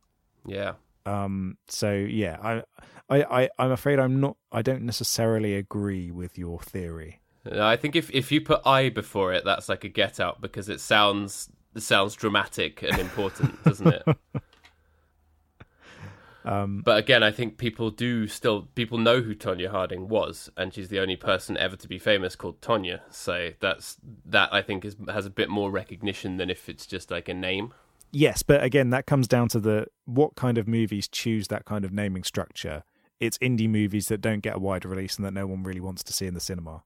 Yeah. 0.46 0.72
Um 1.06 1.56
so 1.68 1.92
yeah 1.92 2.36
i 2.42 2.62
i, 3.08 3.42
I 3.42 3.48
i'm 3.58 3.70
afraid 3.70 3.98
i'm 3.98 4.20
not 4.20 4.36
i 4.52 4.62
don't 4.62 4.82
necessarily 4.82 5.54
agree 5.54 6.10
with 6.10 6.38
your 6.38 6.60
theory 6.60 7.20
I 7.46 7.76
think 7.76 7.96
if 7.96 8.10
if 8.10 8.30
you 8.30 8.40
put 8.40 8.60
I 8.66 8.90
before 8.90 9.32
it, 9.32 9.44
that's 9.44 9.68
like 9.68 9.84
a 9.84 9.88
get 9.88 10.20
out 10.20 10.40
because 10.40 10.68
it 10.68 10.80
sounds 10.80 11.48
it 11.74 11.82
sounds 11.82 12.14
dramatic 12.14 12.82
and 12.82 12.98
important, 12.98 13.62
doesn't 13.64 13.86
it? 13.88 14.02
um 16.44 16.82
But 16.84 16.98
again, 16.98 17.22
I 17.22 17.30
think 17.30 17.56
people 17.56 17.90
do 17.90 18.26
still 18.26 18.68
people 18.74 18.98
know 18.98 19.22
who 19.22 19.34
Tonya 19.34 19.70
Harding 19.70 20.08
was, 20.08 20.50
and 20.56 20.74
she's 20.74 20.88
the 20.88 21.00
only 21.00 21.16
person 21.16 21.56
ever 21.56 21.76
to 21.76 21.88
be 21.88 21.98
famous 21.98 22.36
called 22.36 22.60
Tonya. 22.60 23.00
So 23.10 23.50
that's 23.60 23.96
that 24.26 24.52
I 24.52 24.60
think 24.60 24.84
is 24.84 24.96
has 25.08 25.24
a 25.24 25.30
bit 25.30 25.48
more 25.48 25.70
recognition 25.70 26.36
than 26.36 26.50
if 26.50 26.68
it's 26.68 26.86
just 26.86 27.10
like 27.10 27.28
a 27.28 27.34
name. 27.34 27.72
Yes, 28.12 28.42
but 28.42 28.62
again, 28.62 28.90
that 28.90 29.06
comes 29.06 29.28
down 29.28 29.48
to 29.50 29.60
the 29.60 29.86
what 30.04 30.34
kind 30.34 30.58
of 30.58 30.66
movies 30.66 31.06
choose 31.06 31.48
that 31.48 31.64
kind 31.64 31.84
of 31.84 31.92
naming 31.92 32.24
structure 32.24 32.82
it's 33.20 33.36
indie 33.38 33.68
movies 33.68 34.08
that 34.08 34.22
don't 34.22 34.40
get 34.40 34.56
a 34.56 34.58
wide 34.58 34.84
release 34.84 35.16
and 35.16 35.26
that 35.26 35.34
no 35.34 35.46
one 35.46 35.62
really 35.62 35.80
wants 35.80 36.02
to 36.04 36.12
see 36.12 36.26
in 36.26 36.34
the 36.34 36.40
cinema. 36.40 36.82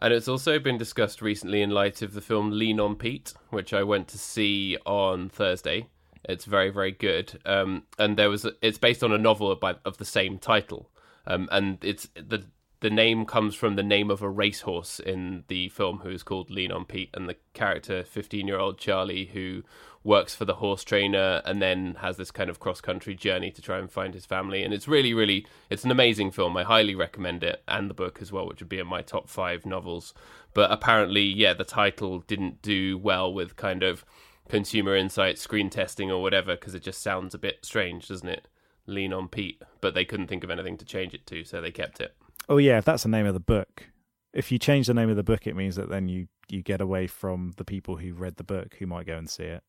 And 0.00 0.12
it's 0.12 0.28
also 0.28 0.58
been 0.58 0.78
discussed 0.78 1.22
recently 1.22 1.62
in 1.62 1.70
light 1.70 2.02
of 2.02 2.14
the 2.14 2.20
film 2.20 2.50
Lean 2.50 2.80
on 2.80 2.96
Pete, 2.96 3.34
which 3.50 3.72
I 3.72 3.82
went 3.82 4.08
to 4.08 4.18
see 4.18 4.76
on 4.84 5.28
Thursday. 5.28 5.86
It's 6.24 6.44
very, 6.44 6.70
very 6.70 6.90
good. 6.90 7.38
Um, 7.46 7.84
and 7.98 8.16
there 8.16 8.30
was 8.30 8.46
it's 8.60 8.78
based 8.78 9.04
on 9.04 9.12
a 9.12 9.18
novel 9.18 9.54
by, 9.56 9.76
of 9.84 9.98
the 9.98 10.04
same 10.04 10.38
title. 10.38 10.90
Um, 11.26 11.48
and 11.52 11.78
it's 11.84 12.08
the 12.14 12.44
the 12.80 12.90
name 12.90 13.26
comes 13.26 13.54
from 13.54 13.76
the 13.76 13.82
name 13.82 14.10
of 14.10 14.22
a 14.22 14.28
racehorse 14.28 15.00
in 15.00 15.44
the 15.48 15.68
film 15.68 15.98
who 15.98 16.08
is 16.08 16.22
called 16.22 16.50
Lean 16.50 16.72
on 16.72 16.86
Pete, 16.86 17.10
and 17.12 17.28
the 17.28 17.36
character, 17.52 18.02
15 18.02 18.46
year 18.48 18.58
old 18.58 18.78
Charlie, 18.78 19.26
who 19.26 19.62
works 20.02 20.34
for 20.34 20.46
the 20.46 20.54
horse 20.54 20.82
trainer 20.82 21.42
and 21.44 21.60
then 21.60 21.96
has 22.00 22.16
this 22.16 22.30
kind 22.30 22.48
of 22.48 22.58
cross 22.58 22.80
country 22.80 23.14
journey 23.14 23.50
to 23.50 23.60
try 23.60 23.78
and 23.78 23.92
find 23.92 24.14
his 24.14 24.24
family. 24.24 24.62
And 24.62 24.72
it's 24.72 24.88
really, 24.88 25.12
really, 25.12 25.46
it's 25.68 25.84
an 25.84 25.90
amazing 25.90 26.30
film. 26.30 26.56
I 26.56 26.62
highly 26.62 26.94
recommend 26.94 27.44
it, 27.44 27.62
and 27.68 27.90
the 27.90 27.94
book 27.94 28.18
as 28.22 28.32
well, 28.32 28.46
which 28.48 28.60
would 28.60 28.68
be 28.70 28.78
in 28.78 28.86
my 28.86 29.02
top 29.02 29.28
five 29.28 29.66
novels. 29.66 30.14
But 30.54 30.72
apparently, 30.72 31.24
yeah, 31.24 31.52
the 31.52 31.64
title 31.64 32.20
didn't 32.20 32.62
do 32.62 32.96
well 32.96 33.32
with 33.32 33.56
kind 33.56 33.82
of 33.82 34.06
consumer 34.48 34.96
insight, 34.96 35.38
screen 35.38 35.68
testing, 35.68 36.10
or 36.10 36.22
whatever, 36.22 36.54
because 36.54 36.74
it 36.74 36.82
just 36.82 37.02
sounds 37.02 37.34
a 37.34 37.38
bit 37.38 37.58
strange, 37.62 38.08
doesn't 38.08 38.28
it? 38.28 38.48
Lean 38.86 39.12
on 39.12 39.28
Pete, 39.28 39.62
but 39.82 39.92
they 39.92 40.06
couldn't 40.06 40.28
think 40.28 40.42
of 40.42 40.50
anything 40.50 40.78
to 40.78 40.84
change 40.86 41.12
it 41.12 41.26
to, 41.26 41.44
so 41.44 41.60
they 41.60 41.70
kept 41.70 42.00
it. 42.00 42.16
Oh 42.48 42.56
yeah, 42.56 42.78
if 42.78 42.84
that's 42.84 43.02
the 43.02 43.08
name 43.08 43.26
of 43.26 43.34
the 43.34 43.40
book, 43.40 43.88
if 44.32 44.50
you 44.50 44.58
change 44.58 44.86
the 44.86 44.94
name 44.94 45.10
of 45.10 45.16
the 45.16 45.22
book, 45.22 45.46
it 45.46 45.56
means 45.56 45.76
that 45.76 45.88
then 45.88 46.08
you 46.08 46.28
you 46.48 46.62
get 46.62 46.80
away 46.80 47.06
from 47.06 47.52
the 47.56 47.64
people 47.64 47.96
who 47.96 48.12
read 48.12 48.36
the 48.36 48.44
book 48.44 48.76
who 48.78 48.86
might 48.86 49.06
go 49.06 49.16
and 49.16 49.30
see 49.30 49.44
it. 49.44 49.62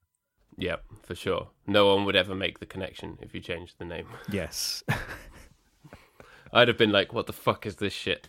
Yep, 0.58 0.84
for 1.04 1.16
sure. 1.16 1.50
No 1.68 1.96
one 1.96 2.06
would 2.06 2.16
ever 2.16 2.36
make 2.36 2.60
the 2.60 2.66
connection 2.66 3.18
if 3.22 3.34
you 3.34 3.40
changed 3.42 3.76
the 3.78 3.86
name. 3.86 4.08
Yes. 4.32 4.84
I'd 6.54 6.68
have 6.68 6.78
been 6.78 6.92
like, 6.92 7.14
"What 7.14 7.28
the 7.28 7.34
fuck 7.34 7.66
is 7.66 7.78
this 7.78 7.94
shit?" 7.94 8.28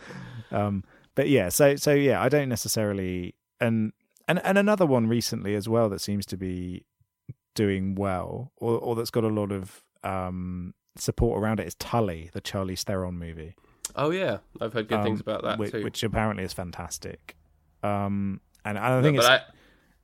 um, 0.50 0.82
but 1.14 1.28
yeah, 1.28 1.50
so 1.50 1.76
so 1.76 1.92
yeah, 1.92 2.20
I 2.20 2.28
don't 2.28 2.48
necessarily 2.48 3.36
and 3.60 3.92
and 4.26 4.40
and 4.44 4.58
another 4.58 4.86
one 4.86 5.06
recently 5.06 5.54
as 5.54 5.68
well 5.68 5.88
that 5.90 6.00
seems 6.00 6.26
to 6.26 6.36
be 6.36 6.84
doing 7.54 7.94
well, 7.94 8.50
or 8.56 8.78
or 8.78 8.96
that's 8.96 9.10
got 9.10 9.22
a 9.22 9.28
lot 9.28 9.52
of 9.52 9.84
um 10.02 10.74
support 10.98 11.42
around 11.42 11.60
it 11.60 11.66
is 11.66 11.74
Tully, 11.74 12.30
the 12.32 12.40
Charlize 12.40 12.82
Theron 12.82 13.18
movie. 13.18 13.54
Oh 13.94 14.10
yeah, 14.10 14.38
I've 14.60 14.72
heard 14.72 14.88
good 14.88 14.98
um, 14.98 15.04
things 15.04 15.20
about 15.20 15.42
that 15.42 15.58
which, 15.58 15.72
too. 15.72 15.82
Which 15.84 16.02
apparently 16.02 16.44
is 16.44 16.52
fantastic. 16.52 17.36
Um, 17.82 18.40
and, 18.64 18.78
I 18.78 19.00
think 19.00 19.16
no, 19.16 19.20
it's, 19.20 19.28
I, 19.28 19.40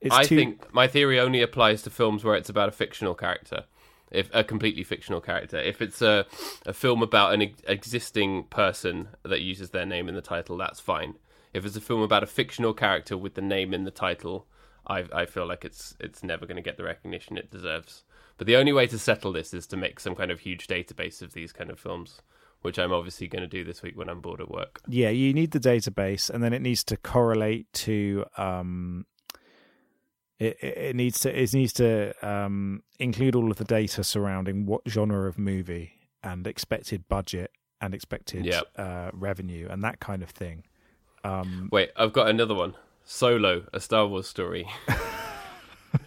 it's 0.01 0.15
I 0.15 0.25
too... 0.25 0.37
think 0.37 0.73
my 0.73 0.87
theory 0.87 1.19
only 1.19 1.43
applies 1.43 1.83
to 1.83 1.91
films 1.91 2.25
where 2.25 2.37
it's 2.37 2.49
about 2.49 2.69
a 2.69 2.73
fictional 2.73 3.15
character, 3.15 3.65
if 4.11 4.31
a 4.33 4.45
completely 4.45 4.85
fictional 4.85 5.21
character. 5.21 5.59
If 5.59 5.83
it's 5.83 6.01
a 6.01 6.27
a 6.65 6.73
film 6.73 7.03
about 7.03 7.35
an 7.35 7.43
existing 7.67 8.45
person 8.45 9.09
that 9.25 9.41
uses 9.41 9.71
their 9.71 9.87
name 9.87 10.09
in 10.09 10.15
the 10.15 10.23
title, 10.23 10.57
that's 10.57 10.81
fine. 10.81 11.15
If 11.53 11.67
it's 11.67 11.77
a 11.77 11.81
film 11.81 12.01
about 12.01 12.23
a 12.23 12.27
fictional 12.27 12.73
character 12.73 13.17
with 13.17 13.35
the 13.35 13.43
name 13.43 13.75
in 13.75 13.85
the 13.85 13.91
title, 13.91 14.47
I 14.87 15.05
I 15.13 15.27
feel 15.27 15.47
like 15.47 15.65
it's 15.65 15.97
it's 15.99 16.23
never 16.23 16.47
going 16.47 16.57
to 16.57 16.63
get 16.63 16.77
the 16.77 16.85
recognition 16.85 17.37
it 17.37 17.51
deserves. 17.51 18.05
But 18.43 18.49
the 18.49 18.57
only 18.57 18.73
way 18.73 18.89
to 18.89 18.99
settle 18.99 19.31
this 19.31 19.55
is 19.55 19.69
to 19.69 19.77
make 19.77 20.01
some 20.01 20.17
kind 20.17 20.33
of 20.33 20.41
huge 20.41 20.67
database 20.67 21.23
of 21.23 21.33
these 21.33 21.53
kind 21.53 21.71
of 21.71 21.79
films, 21.79 22.23
which 22.63 22.77
I'm 22.77 22.93
obviously 22.93 23.29
going 23.29 23.43
to 23.43 23.47
do 23.47 23.63
this 23.63 23.83
week 23.83 23.97
when 23.97 24.09
I'm 24.09 24.21
bored 24.21 24.41
at 24.41 24.51
work. 24.51 24.81
Yeah, 24.89 25.11
you 25.11 25.33
need 25.33 25.53
the 25.53 25.61
database, 25.61 26.29
and 26.29 26.43
then 26.43 26.53
it 26.53 26.61
needs 26.61 26.83
to 26.87 26.97
correlate 26.97 27.73
to. 27.75 28.25
Um, 28.37 29.07
it, 30.41 30.59
it 30.61 30.97
needs 30.97 31.21
to 31.21 31.41
it 31.41 31.55
needs 31.55 31.73
to 31.75 32.15
um, 32.29 32.83
include 32.99 33.37
all 33.37 33.49
of 33.49 33.59
the 33.59 33.65
data 33.65 34.03
surrounding 34.03 34.67
what 34.67 34.81
genre 34.89 35.29
of 35.29 35.39
movie 35.39 35.93
and 36.25 36.45
expected 36.45 37.07
budget 37.07 37.53
and 37.81 37.95
expected 37.95 38.45
yep. 38.45 38.65
uh, 38.77 39.11
revenue 39.13 39.69
and 39.71 39.85
that 39.85 40.01
kind 40.01 40.21
of 40.21 40.31
thing. 40.31 40.65
Um, 41.23 41.69
Wait, 41.71 41.93
I've 41.95 42.13
got 42.13 42.27
another 42.27 42.57
one. 42.57 42.75
Solo, 43.05 43.67
a 43.73 43.79
Star 43.79 44.09
Wars 44.09 44.27
story. 44.27 44.67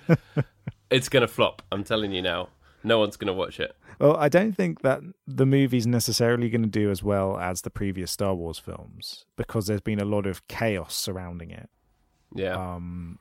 It's 0.89 1.09
gonna 1.09 1.27
flop. 1.27 1.61
I'm 1.71 1.83
telling 1.83 2.11
you 2.11 2.21
now. 2.21 2.49
No 2.83 2.99
one's 2.99 3.17
gonna 3.17 3.33
watch 3.33 3.59
it. 3.59 3.75
Well, 3.99 4.17
I 4.17 4.29
don't 4.29 4.53
think 4.53 4.81
that 4.81 5.01
the 5.27 5.45
movie's 5.45 5.87
necessarily 5.87 6.49
going 6.49 6.63
to 6.63 6.69
do 6.69 6.91
as 6.91 7.01
well 7.01 7.37
as 7.37 7.61
the 7.61 7.69
previous 7.69 8.11
Star 8.11 8.33
Wars 8.33 8.59
films 8.59 9.25
because 9.37 9.67
there's 9.67 9.81
been 9.81 9.99
a 9.99 10.05
lot 10.05 10.25
of 10.25 10.47
chaos 10.47 10.93
surrounding 10.93 11.51
it. 11.51 11.69
Yeah. 12.33 12.55
Um, 12.55 13.19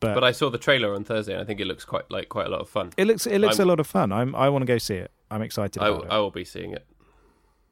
but 0.00 0.14
but 0.14 0.24
I 0.24 0.32
saw 0.32 0.50
the 0.50 0.58
trailer 0.58 0.94
on 0.94 1.04
Thursday, 1.04 1.32
and 1.32 1.40
I 1.40 1.44
think 1.44 1.60
it 1.60 1.66
looks 1.66 1.84
quite 1.84 2.10
like 2.10 2.28
quite 2.28 2.46
a 2.46 2.50
lot 2.50 2.60
of 2.60 2.68
fun. 2.68 2.92
It 2.96 3.06
looks 3.06 3.26
it 3.26 3.38
looks 3.38 3.58
I'm, 3.58 3.66
a 3.66 3.68
lot 3.68 3.80
of 3.80 3.86
fun. 3.86 4.12
I'm 4.12 4.34
I 4.34 4.48
want 4.48 4.62
to 4.62 4.66
go 4.66 4.78
see 4.78 4.96
it. 4.96 5.10
I'm 5.30 5.42
excited. 5.42 5.80
I, 5.82 5.96
it. 5.96 6.04
I 6.10 6.18
will 6.18 6.30
be 6.30 6.44
seeing 6.44 6.72
it. 6.72 6.86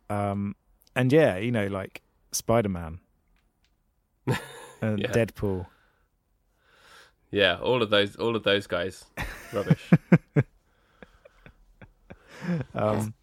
Um, 0.09 0.55
and 0.95 1.12
yeah, 1.12 1.36
you 1.36 1.51
know, 1.51 1.66
like 1.66 2.03
Spider 2.32 2.68
Man 2.68 3.01
and 4.26 5.01
yeah. 5.01 5.09
Deadpool 5.09 5.66
yeah, 7.35 7.59
all 7.61 7.82
of 7.82 7.91
those, 7.91 8.14
all 8.16 8.37
of 8.37 8.45
those 8.45 8.66
guys, 8.66 9.05
rubbish. 9.53 9.91
um, 12.74 13.14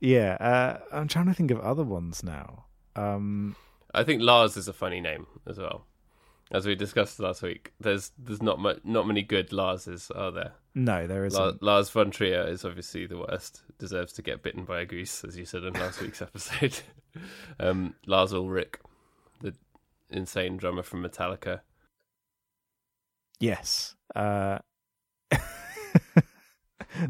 yeah, 0.00 0.34
uh, 0.34 0.78
I'm 0.92 1.08
trying 1.08 1.26
to 1.26 1.34
think 1.34 1.50
of 1.50 1.60
other 1.60 1.84
ones 1.84 2.22
now. 2.22 2.64
Um, 2.96 3.56
I 3.94 4.04
think 4.04 4.22
Lars 4.22 4.56
is 4.56 4.68
a 4.68 4.72
funny 4.72 5.00
name 5.00 5.26
as 5.46 5.58
well, 5.58 5.86
as 6.52 6.66
we 6.66 6.74
discussed 6.74 7.18
last 7.18 7.42
week. 7.42 7.72
There's 7.80 8.12
there's 8.18 8.42
not 8.42 8.58
much, 8.58 8.80
not 8.84 9.06
many 9.06 9.22
good 9.22 9.52
Larses, 9.52 10.10
are 10.10 10.30
there? 10.30 10.52
No, 10.74 11.06
there 11.06 11.24
isn't. 11.24 11.62
La- 11.62 11.72
Lars 11.72 11.88
von 11.90 12.10
Trier 12.10 12.46
is 12.46 12.64
obviously 12.64 13.06
the 13.06 13.18
worst. 13.18 13.62
Deserves 13.78 14.12
to 14.14 14.22
get 14.22 14.42
bitten 14.42 14.64
by 14.64 14.80
a 14.80 14.86
goose, 14.86 15.24
as 15.24 15.36
you 15.36 15.44
said 15.44 15.64
in 15.64 15.72
last 15.74 16.00
week's 16.02 16.20
episode. 16.22 16.78
um, 17.58 17.94
Lars 18.06 18.32
Ulrich, 18.32 18.74
the 19.40 19.54
insane 20.10 20.56
drummer 20.58 20.82
from 20.82 21.02
Metallica. 21.02 21.60
Yes. 23.40 23.96
Uh, 24.14 24.58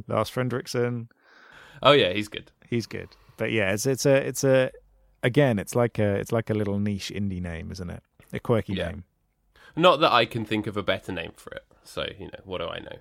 Lars 0.09 0.31
Frederiksen. 0.31 1.09
Oh 1.83 1.93
yeah, 1.93 2.13
he's 2.13 2.29
good. 2.29 2.53
He's 2.69 2.87
good. 2.87 3.09
But 3.37 3.53
yeah, 3.53 3.73
it's 3.73 3.87
it's 3.87 4.07
a 4.07 4.15
it's 4.15 4.45
a 4.45 4.71
again, 5.23 5.59
it's 5.59 5.75
like 5.75 5.99
a 5.99 6.15
it's 6.15 6.33
like 6.33 6.51
a 6.51 6.55
little 6.55 6.79
niche 6.79 7.13
indie 7.15 7.43
name, 7.43 7.71
isn't 7.73 7.91
it? 7.91 8.03
A 8.33 8.39
quirky 8.41 8.75
yeah. 8.75 8.89
name. 8.89 9.05
Not 9.77 10.01
that 10.01 10.13
I 10.13 10.25
can 10.25 10.45
think 10.45 10.67
of 10.67 10.77
a 10.77 10.83
better 10.83 11.13
name 11.13 11.33
for 11.37 11.51
it. 11.53 11.65
So 11.85 12.07
you 12.19 12.27
know, 12.27 12.41
what 12.45 12.59
do 12.59 12.69
I 12.69 12.79
know? 12.79 12.97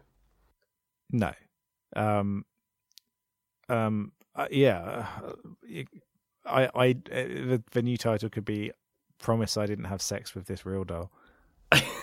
No. 1.11 1.33
Um. 1.95 2.45
Um. 3.67 4.11
Uh, 4.35 4.47
yeah. 4.49 5.07
I. 6.45 6.69
I. 6.73 6.89
Uh, 6.89 6.95
the, 7.11 7.63
the 7.71 7.81
new 7.81 7.97
title 7.97 8.29
could 8.29 8.45
be 8.45 8.71
"Promise 9.19 9.57
I 9.57 9.65
didn't 9.65 9.85
have 9.85 10.01
sex 10.01 10.33
with 10.33 10.45
this 10.45 10.65
real 10.65 10.83
doll." 10.83 11.11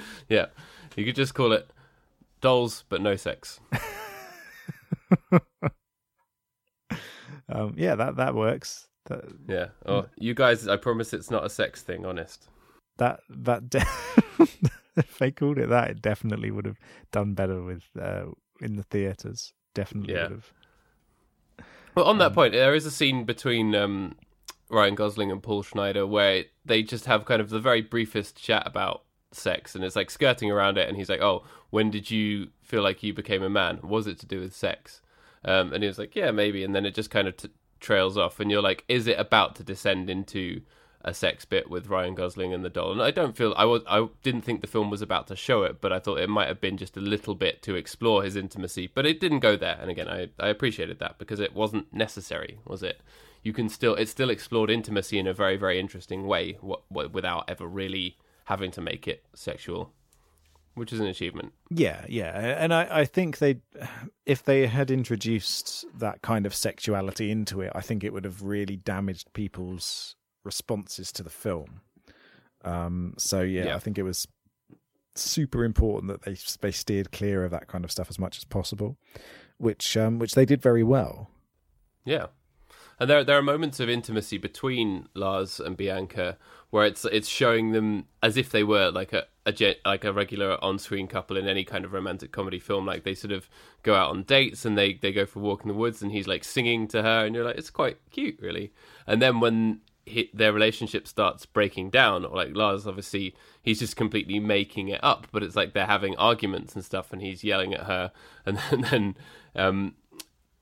yeah, 0.28 0.46
you 0.96 1.04
could 1.04 1.16
just 1.16 1.34
call 1.34 1.52
it 1.52 1.68
dolls, 2.40 2.84
but 2.88 3.00
no 3.00 3.16
sex. 3.16 3.60
um, 7.48 7.74
yeah, 7.76 7.94
that 7.94 8.16
that 8.16 8.34
works. 8.34 8.88
That, 9.06 9.24
yeah. 9.48 9.68
Oh, 9.86 10.06
you 10.16 10.34
guys, 10.34 10.68
I 10.68 10.76
promise 10.76 11.12
it's 11.12 11.30
not 11.30 11.44
a 11.44 11.50
sex 11.50 11.82
thing. 11.82 12.06
Honest. 12.06 12.48
That 12.98 13.20
that 13.30 13.70
de- 13.70 13.86
if 14.96 15.18
they 15.18 15.30
called 15.30 15.58
it 15.58 15.68
that, 15.70 15.90
it 15.90 16.02
definitely 16.02 16.50
would 16.50 16.66
have 16.66 16.78
done 17.10 17.34
better 17.34 17.62
with 17.62 17.84
uh, 18.00 18.26
in 18.60 18.76
the 18.76 18.84
theaters. 18.84 19.52
Definitely 19.74 20.14
yeah. 20.14 20.24
would 20.24 20.32
have. 20.32 20.52
Well, 21.94 22.06
on 22.06 22.18
that 22.18 22.28
um, 22.28 22.34
point, 22.34 22.52
there 22.52 22.74
is 22.74 22.86
a 22.86 22.90
scene 22.90 23.24
between 23.24 23.74
um, 23.74 24.16
Ryan 24.70 24.94
Gosling 24.94 25.30
and 25.30 25.42
Paul 25.42 25.62
Schneider 25.62 26.06
where 26.06 26.44
they 26.64 26.82
just 26.82 27.04
have 27.04 27.24
kind 27.24 27.40
of 27.40 27.50
the 27.50 27.60
very 27.60 27.82
briefest 27.82 28.42
chat 28.42 28.62
about 28.66 29.04
sex 29.34 29.74
and 29.74 29.84
it's 29.84 29.96
like 29.96 30.10
skirting 30.10 30.50
around 30.50 30.78
it 30.78 30.88
and 30.88 30.96
he's 30.96 31.08
like 31.08 31.20
oh 31.20 31.44
when 31.70 31.90
did 31.90 32.10
you 32.10 32.48
feel 32.62 32.82
like 32.82 33.02
you 33.02 33.14
became 33.14 33.42
a 33.42 33.50
man? 33.50 33.80
Was 33.82 34.06
it 34.06 34.18
to 34.20 34.26
do 34.26 34.40
with 34.40 34.54
sex? 34.54 35.00
Um, 35.44 35.72
and 35.72 35.82
he 35.82 35.88
was 35.88 35.98
like 35.98 36.14
yeah 36.14 36.30
maybe 36.30 36.62
and 36.64 36.74
then 36.74 36.86
it 36.86 36.94
just 36.94 37.10
kind 37.10 37.26
of 37.26 37.36
t- 37.36 37.50
trails 37.80 38.16
off 38.16 38.38
and 38.38 38.50
you're 38.50 38.62
like 38.62 38.84
is 38.88 39.06
it 39.06 39.18
about 39.18 39.56
to 39.56 39.64
descend 39.64 40.08
into 40.08 40.60
a 41.04 41.12
sex 41.12 41.44
bit 41.44 41.68
with 41.68 41.88
Ryan 41.88 42.14
Gosling 42.14 42.54
and 42.54 42.64
the 42.64 42.70
doll? 42.70 42.92
And 42.92 43.02
I 43.02 43.10
don't 43.10 43.36
feel 43.36 43.52
I 43.56 43.64
was 43.64 43.82
I 43.88 44.06
didn't 44.22 44.42
think 44.42 44.60
the 44.60 44.68
film 44.68 44.88
was 44.88 45.02
about 45.02 45.26
to 45.28 45.36
show 45.36 45.64
it 45.64 45.80
but 45.80 45.92
I 45.92 45.98
thought 45.98 46.20
it 46.20 46.28
might 46.28 46.48
have 46.48 46.60
been 46.60 46.76
just 46.76 46.96
a 46.96 47.00
little 47.00 47.34
bit 47.34 47.62
to 47.62 47.74
explore 47.74 48.22
his 48.22 48.36
intimacy 48.36 48.88
but 48.94 49.06
it 49.06 49.18
didn't 49.18 49.40
go 49.40 49.56
there 49.56 49.78
and 49.80 49.90
again 49.90 50.08
I 50.08 50.28
I 50.38 50.48
appreciated 50.48 50.98
that 51.00 51.18
because 51.18 51.40
it 51.40 51.54
wasn't 51.54 51.92
necessary 51.92 52.58
was 52.64 52.82
it? 52.82 53.00
You 53.42 53.52
can 53.52 53.68
still 53.68 53.94
it 53.96 54.08
still 54.08 54.30
explored 54.30 54.70
intimacy 54.70 55.18
in 55.18 55.26
a 55.26 55.34
very 55.34 55.56
very 55.56 55.80
interesting 55.80 56.26
way 56.26 56.58
what, 56.60 56.82
what, 56.88 57.12
without 57.12 57.50
ever 57.50 57.66
really 57.66 58.16
having 58.52 58.70
to 58.72 58.80
make 58.80 59.08
it 59.08 59.24
sexual, 59.34 59.90
which 60.74 60.92
is 60.92 61.00
an 61.00 61.06
achievement. 61.06 61.52
Yeah, 61.70 62.04
yeah, 62.08 62.32
and 62.62 62.72
I, 62.74 63.00
I 63.00 63.04
think 63.06 63.38
they, 63.38 63.60
if 64.26 64.42
they 64.44 64.66
had 64.66 64.90
introduced 64.90 65.86
that 65.98 66.20
kind 66.20 66.44
of 66.46 66.54
sexuality 66.54 67.30
into 67.30 67.62
it, 67.62 67.72
I 67.74 67.80
think 67.80 68.04
it 68.04 68.12
would 68.12 68.24
have 68.24 68.42
really 68.42 68.76
damaged 68.76 69.32
people's 69.32 70.16
responses 70.44 71.12
to 71.12 71.22
the 71.22 71.30
film. 71.30 71.80
Um, 72.64 73.14
so 73.16 73.40
yeah, 73.40 73.64
yeah. 73.66 73.76
I 73.76 73.78
think 73.78 73.96
it 73.98 74.04
was 74.04 74.28
super 75.14 75.64
important 75.64 76.12
that 76.12 76.22
they 76.22 76.36
they 76.60 76.72
steered 76.72 77.10
clear 77.10 77.44
of 77.44 77.50
that 77.50 77.68
kind 77.68 77.84
of 77.84 77.90
stuff 77.90 78.10
as 78.10 78.18
much 78.18 78.36
as 78.36 78.44
possible. 78.44 78.96
which 79.62 79.96
um, 79.96 80.18
which 80.18 80.34
they 80.34 80.44
did 80.44 80.60
very 80.60 80.82
well. 80.82 81.30
Yeah, 82.04 82.26
and 83.02 83.10
there 83.10 83.24
there 83.24 83.36
are 83.36 83.42
moments 83.42 83.80
of 83.80 83.88
intimacy 83.88 84.38
between 84.38 85.08
Lars 85.14 85.58
and 85.58 85.76
Bianca 85.76 86.38
where 86.70 86.86
it's 86.86 87.04
it's 87.04 87.28
showing 87.28 87.72
them 87.72 88.06
as 88.22 88.36
if 88.36 88.50
they 88.50 88.62
were 88.62 88.90
like 88.90 89.12
a, 89.12 89.26
a 89.44 89.76
like 89.84 90.04
a 90.04 90.12
regular 90.12 90.56
on 90.64 90.78
screen 90.78 91.08
couple 91.08 91.36
in 91.36 91.48
any 91.48 91.64
kind 91.64 91.84
of 91.84 91.92
romantic 91.92 92.30
comedy 92.30 92.60
film. 92.60 92.86
Like 92.86 93.02
they 93.02 93.14
sort 93.14 93.32
of 93.32 93.48
go 93.82 93.96
out 93.96 94.10
on 94.10 94.22
dates 94.22 94.64
and 94.64 94.78
they 94.78 94.94
they 94.94 95.12
go 95.12 95.26
for 95.26 95.40
a 95.40 95.42
walk 95.42 95.62
in 95.62 95.68
the 95.68 95.74
woods, 95.74 96.00
and 96.00 96.12
he's 96.12 96.28
like 96.28 96.44
singing 96.44 96.86
to 96.88 97.02
her, 97.02 97.26
and 97.26 97.34
you're 97.34 97.44
like, 97.44 97.58
it's 97.58 97.70
quite 97.70 97.98
cute, 98.10 98.38
really. 98.40 98.72
And 99.06 99.20
then 99.20 99.40
when 99.40 99.80
he, 100.06 100.30
their 100.32 100.52
relationship 100.52 101.08
starts 101.08 101.44
breaking 101.44 101.90
down, 101.90 102.24
or 102.24 102.36
like 102.36 102.56
Lars, 102.56 102.86
obviously, 102.86 103.34
he's 103.60 103.80
just 103.80 103.96
completely 103.96 104.38
making 104.38 104.88
it 104.88 105.02
up. 105.02 105.26
But 105.32 105.42
it's 105.42 105.56
like 105.56 105.74
they're 105.74 105.86
having 105.86 106.16
arguments 106.16 106.76
and 106.76 106.84
stuff, 106.84 107.12
and 107.12 107.20
he's 107.20 107.42
yelling 107.42 107.74
at 107.74 107.82
her, 107.82 108.12
and 108.46 108.58
then, 108.58 108.64
and 108.70 108.84
then 108.84 109.16
um, 109.56 109.94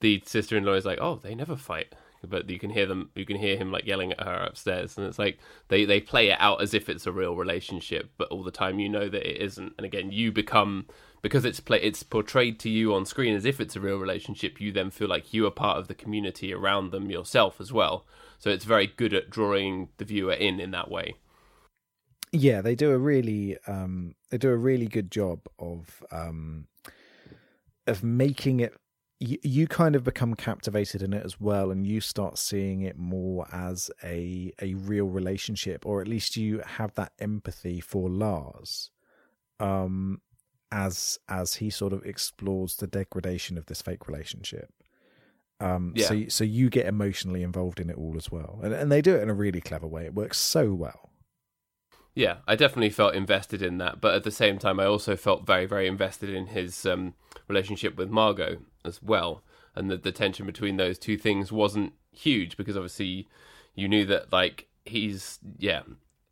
the 0.00 0.22
sister-in-law 0.24 0.72
is 0.72 0.86
like, 0.86 0.98
"Oh, 1.00 1.20
they 1.22 1.34
never 1.34 1.54
fight." 1.54 1.94
But 2.26 2.48
you 2.50 2.58
can 2.58 2.70
hear 2.70 2.86
them, 2.86 3.10
you 3.14 3.24
can 3.24 3.36
hear 3.36 3.56
him 3.56 3.72
like 3.72 3.86
yelling 3.86 4.12
at 4.12 4.22
her 4.22 4.44
upstairs, 4.44 4.96
and 4.96 5.06
it's 5.06 5.18
like 5.18 5.38
they 5.68 5.84
they 5.84 6.00
play 6.00 6.30
it 6.30 6.40
out 6.40 6.62
as 6.62 6.74
if 6.74 6.88
it's 6.88 7.06
a 7.06 7.12
real 7.12 7.34
relationship, 7.34 8.10
but 8.18 8.28
all 8.28 8.42
the 8.42 8.50
time 8.50 8.78
you 8.78 8.88
know 8.88 9.08
that 9.08 9.28
it 9.28 9.40
isn't. 9.40 9.72
And 9.76 9.84
again, 9.84 10.12
you 10.12 10.32
become 10.32 10.86
because 11.22 11.44
it's 11.44 11.60
play 11.60 11.80
it's 11.80 12.02
portrayed 12.02 12.58
to 12.60 12.68
you 12.68 12.94
on 12.94 13.06
screen 13.06 13.34
as 13.34 13.44
if 13.44 13.60
it's 13.60 13.76
a 13.76 13.80
real 13.80 13.98
relationship. 13.98 14.60
You 14.60 14.72
then 14.72 14.90
feel 14.90 15.08
like 15.08 15.34
you 15.34 15.46
are 15.46 15.50
part 15.50 15.78
of 15.78 15.88
the 15.88 15.94
community 15.94 16.52
around 16.52 16.90
them 16.90 17.10
yourself 17.10 17.60
as 17.60 17.72
well 17.72 18.06
so 18.40 18.48
it's 18.48 18.64
very 18.64 18.86
good 18.86 19.12
at 19.12 19.30
drawing 19.30 19.90
the 19.98 20.04
viewer 20.04 20.32
in 20.32 20.58
in 20.58 20.72
that 20.72 20.90
way. 20.90 21.14
Yeah, 22.32 22.62
they 22.62 22.74
do 22.74 22.90
a 22.90 22.98
really 22.98 23.58
um, 23.66 24.14
they 24.30 24.38
do 24.38 24.48
a 24.48 24.56
really 24.56 24.86
good 24.86 25.10
job 25.10 25.40
of 25.58 26.02
um, 26.10 26.66
of 27.86 28.02
making 28.02 28.60
it. 28.60 28.74
You, 29.22 29.38
you 29.42 29.66
kind 29.66 29.94
of 29.94 30.02
become 30.02 30.34
captivated 30.34 31.02
in 31.02 31.12
it 31.12 31.24
as 31.24 31.38
well, 31.38 31.70
and 31.70 31.86
you 31.86 32.00
start 32.00 32.38
seeing 32.38 32.80
it 32.80 32.96
more 32.98 33.46
as 33.52 33.90
a 34.02 34.52
a 34.60 34.74
real 34.74 35.06
relationship, 35.06 35.84
or 35.84 36.00
at 36.00 36.08
least 36.08 36.36
you 36.36 36.62
have 36.64 36.94
that 36.94 37.12
empathy 37.18 37.80
for 37.80 38.08
Lars. 38.08 38.90
Um, 39.58 40.22
as 40.72 41.18
as 41.28 41.54
he 41.54 41.70
sort 41.70 41.92
of 41.92 42.04
explores 42.04 42.76
the 42.76 42.86
degradation 42.86 43.58
of 43.58 43.66
this 43.66 43.82
fake 43.82 44.06
relationship. 44.06 44.72
Um, 45.58 45.92
yeah. 45.94 46.06
So 46.06 46.24
so 46.28 46.44
you 46.44 46.70
get 46.70 46.86
emotionally 46.86 47.42
involved 47.42 47.80
in 47.80 47.90
it 47.90 47.96
all 47.96 48.14
as 48.16 48.30
well, 48.30 48.60
and 48.62 48.72
and 48.72 48.90
they 48.90 49.02
do 49.02 49.16
it 49.16 49.22
in 49.22 49.30
a 49.30 49.34
really 49.34 49.60
clever 49.60 49.86
way. 49.86 50.06
It 50.06 50.14
works 50.14 50.38
so 50.38 50.72
well. 50.72 51.10
Yeah, 52.14 52.38
I 52.46 52.56
definitely 52.56 52.90
felt 52.90 53.14
invested 53.14 53.62
in 53.62 53.78
that, 53.78 54.00
but 54.00 54.14
at 54.14 54.24
the 54.24 54.32
same 54.32 54.58
time, 54.58 54.80
I 54.80 54.86
also 54.86 55.16
felt 55.16 55.46
very 55.46 55.66
very 55.66 55.86
invested 55.86 56.30
in 56.30 56.48
his 56.48 56.86
um, 56.86 57.14
relationship 57.48 57.96
with 57.96 58.10
Margot 58.10 58.58
as 58.84 59.02
well, 59.02 59.42
and 59.74 59.90
the, 59.90 59.96
the 59.96 60.12
tension 60.12 60.46
between 60.46 60.76
those 60.76 60.98
two 60.98 61.16
things 61.16 61.52
wasn't 61.52 61.92
huge 62.12 62.56
because 62.56 62.76
obviously 62.76 63.28
you 63.74 63.88
knew 63.88 64.04
that 64.04 64.32
like 64.32 64.68
he's 64.84 65.38
yeah 65.58 65.82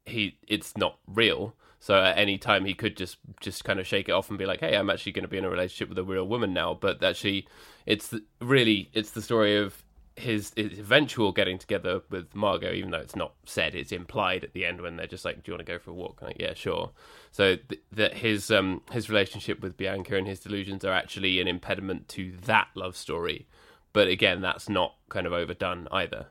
he 0.05 0.37
it's 0.49 0.77
not 0.77 0.99
real 1.07 1.55
so 1.81 2.03
at 2.03 2.19
any 2.19 2.39
time 2.39 2.65
he 2.65 2.75
could 2.75 2.97
just 2.97 3.19
just 3.41 3.65
kind 3.65 3.79
of 3.79 3.87
shake 3.87 4.09
it 4.09 4.13
off 4.13 4.29
and 4.29 4.39
be 4.39 4.47
like, 4.47 4.61
"Hey, 4.61 4.77
I'm 4.77 4.91
actually 4.91 5.13
going 5.13 5.23
to 5.23 5.29
be 5.29 5.39
in 5.39 5.45
a 5.45 5.51
relationship 5.51 5.89
with 5.89 5.99
a 5.99 6.05
real 6.05 6.27
woman 6.27 6.53
now." 6.53 6.75
But 6.75 7.03
actually, 7.03 7.47
it's 7.87 8.13
really 8.41 8.91
it's 8.93 9.13
the 9.13 9.23
story 9.23 9.57
of 9.57 9.83
his, 10.19 10.53
his, 10.57 10.79
eventual 10.79 11.33
getting 11.33 11.59
together 11.59 12.03
with 12.11 12.35
Margot, 12.35 12.73
even 12.73 12.91
though 12.91 12.99
it's 12.99 13.17
not 13.17 13.35
said, 13.45 13.75
it's 13.75 13.93
implied 13.93 14.45
at 14.45 14.53
the 14.53 14.65
end 14.65 14.81
when 14.81 14.97
they're 14.97 15.07
just 15.07 15.25
like, 15.25 15.43
"Do 15.43 15.51
you 15.51 15.55
want 15.55 15.67
to 15.67 15.73
go 15.73 15.79
for 15.79 15.91
a 15.91 15.95
walk?" 15.95 16.23
like, 16.23 16.37
yeah, 16.39 16.55
sure. 16.55 16.91
So 17.31 17.57
th- 17.57 17.83
that 17.93 18.15
his 18.19 18.51
um 18.51 18.83
his 18.91 19.09
relationship 19.09 19.61
with 19.61 19.77
Bianca 19.77 20.17
and 20.17 20.27
his 20.27 20.41
delusions 20.41 20.85
are 20.85 20.93
actually 20.93 21.41
an 21.41 21.49
impediment 21.49 22.09
to 22.11 22.33
that 22.45 22.69
love 22.75 22.97
story. 22.97 23.47
But 23.93 24.09
again, 24.09 24.41
that's 24.41 24.69
not 24.69 24.95
kind 25.09 25.27
of 25.27 25.33
overdone 25.33 25.89
either. 25.91 26.27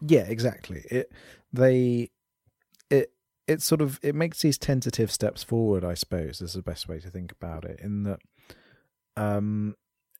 Yeah, 0.00 0.26
exactly. 0.28 0.84
It 0.90 1.12
they 1.52 2.10
it 2.90 3.12
it 3.46 3.62
sort 3.62 3.80
of 3.80 3.98
it 4.02 4.14
makes 4.14 4.42
these 4.42 4.58
tentative 4.58 5.10
steps 5.10 5.42
forward 5.42 5.84
i 5.84 5.94
suppose 5.94 6.40
is 6.40 6.52
the 6.52 6.62
best 6.62 6.88
way 6.88 7.00
to 7.00 7.10
think 7.10 7.32
about 7.32 7.64
it 7.64 7.80
in 7.80 8.02
that 8.02 8.20
um 9.16 9.74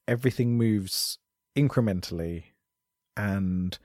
everything 0.07 0.57
moves 0.57 1.19
incrementally 1.55 2.43
and 3.17 3.77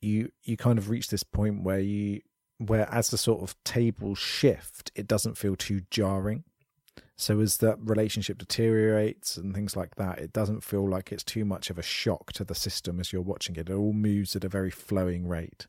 you 0.00 0.30
you 0.42 0.56
kind 0.56 0.78
of 0.78 0.88
reach 0.88 1.08
this 1.08 1.22
point 1.22 1.62
where 1.62 1.80
you 1.80 2.20
where 2.58 2.88
as 2.92 3.10
the 3.10 3.18
sort 3.18 3.42
of 3.42 3.54
tables 3.64 4.18
shift 4.18 4.90
it 4.94 5.06
doesn't 5.06 5.38
feel 5.38 5.56
too 5.56 5.82
jarring. 5.90 6.44
So 7.16 7.40
as 7.40 7.58
that 7.58 7.78
relationship 7.80 8.38
deteriorates 8.38 9.36
and 9.36 9.54
things 9.54 9.76
like 9.76 9.96
that 9.96 10.18
it 10.18 10.32
doesn't 10.32 10.64
feel 10.64 10.88
like 10.88 11.12
it's 11.12 11.24
too 11.24 11.44
much 11.44 11.68
of 11.68 11.78
a 11.78 11.82
shock 11.82 12.32
to 12.34 12.44
the 12.44 12.54
system 12.54 12.98
as 13.00 13.12
you're 13.12 13.22
watching 13.22 13.56
it. 13.56 13.68
It 13.68 13.74
all 13.74 13.92
moves 13.92 14.34
at 14.34 14.44
a 14.44 14.48
very 14.48 14.70
flowing 14.70 15.28
rate. 15.28 15.66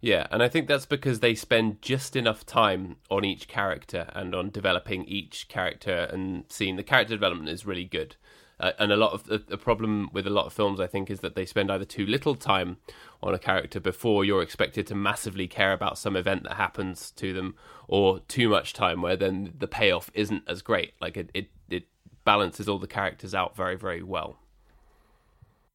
Yeah, 0.00 0.26
and 0.30 0.42
I 0.42 0.48
think 0.48 0.68
that's 0.68 0.86
because 0.86 1.20
they 1.20 1.34
spend 1.34 1.80
just 1.80 2.16
enough 2.16 2.44
time 2.44 2.96
on 3.10 3.24
each 3.24 3.48
character 3.48 4.10
and 4.14 4.34
on 4.34 4.50
developing 4.50 5.04
each 5.04 5.48
character 5.48 6.08
and 6.12 6.44
seeing 6.48 6.76
the 6.76 6.82
character 6.82 7.14
development 7.14 7.48
is 7.48 7.66
really 7.66 7.84
good. 7.84 8.16
Uh, 8.58 8.72
and 8.78 8.90
a 8.90 8.96
lot 8.96 9.12
of 9.12 9.24
the, 9.24 9.38
the, 9.38 9.58
problem 9.58 10.08
with 10.12 10.26
a 10.26 10.30
lot 10.30 10.46
of 10.46 10.52
films, 10.52 10.80
I 10.80 10.86
think, 10.86 11.10
is 11.10 11.20
that 11.20 11.34
they 11.34 11.44
spend 11.44 11.70
either 11.70 11.84
too 11.84 12.06
little 12.06 12.34
time 12.34 12.78
on 13.22 13.34
a 13.34 13.38
character 13.38 13.80
before 13.80 14.24
you're 14.24 14.42
expected 14.42 14.86
to 14.86 14.94
massively 14.94 15.46
care 15.46 15.74
about 15.74 15.98
some 15.98 16.16
event 16.16 16.44
that 16.44 16.54
happens 16.54 17.10
to 17.12 17.34
them, 17.34 17.54
or 17.86 18.20
too 18.20 18.48
much 18.48 18.72
time 18.72 19.02
where 19.02 19.16
then 19.16 19.52
the 19.58 19.68
payoff 19.68 20.10
isn't 20.14 20.42
as 20.48 20.62
great. 20.62 20.94
Like 21.02 21.18
it, 21.18 21.30
it, 21.34 21.50
it 21.68 21.84
balances 22.24 22.66
all 22.66 22.78
the 22.78 22.86
characters 22.86 23.34
out 23.34 23.54
very, 23.54 23.76
very 23.76 24.02
well. 24.02 24.38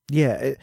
Yeah. 0.10 0.34
It 0.34 0.60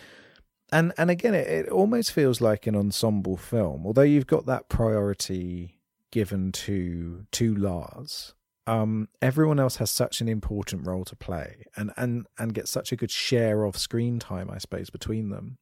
and 0.70 0.92
and 0.98 1.10
again, 1.10 1.34
it, 1.34 1.46
it 1.48 1.68
almost 1.68 2.12
feels 2.12 2.40
like 2.40 2.66
an 2.66 2.76
ensemble 2.76 3.36
film. 3.36 3.86
Although 3.86 4.02
you've 4.02 4.26
got 4.26 4.46
that 4.46 4.68
priority 4.68 5.80
given 6.10 6.52
to 6.52 7.26
to 7.32 7.54
Lars, 7.54 8.34
um, 8.68 9.08
everyone 9.22 9.58
else 9.58 9.76
has 9.76 9.90
such 9.90 10.20
an 10.20 10.28
important 10.28 10.86
role 10.86 11.04
to 11.06 11.16
play, 11.16 11.64
and 11.74 11.90
and 11.96 12.26
and 12.38 12.52
get 12.52 12.68
such 12.68 12.92
a 12.92 12.96
good 12.96 13.10
share 13.10 13.64
of 13.64 13.78
screen 13.78 14.18
time, 14.18 14.50
I 14.50 14.58
suppose, 14.58 14.90
between 14.90 15.30
them, 15.30 15.56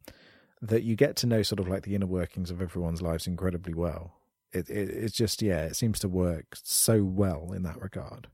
that 0.61 0.83
you 0.83 0.97
get 0.97 1.15
to 1.17 1.27
know 1.27 1.43
sort 1.43 1.61
of 1.61 1.69
like 1.69 1.85
the 1.85 1.95
inner 1.95 2.07
workings 2.07 2.51
of 2.51 2.61
everyone's 2.61 3.03
lives 3.03 3.29
incredibly 3.29 3.75
well. 3.75 4.15
It, 4.53 4.69
it 4.69 4.91
it's 4.91 5.15
just 5.15 5.41
yeah, 5.41 5.63
it 5.63 5.77
seems 5.77 6.01
to 6.01 6.09
work 6.09 6.57
so 6.65 7.05
well 7.05 7.53
in 7.55 7.63
that 7.63 7.81
regard. 7.81 8.27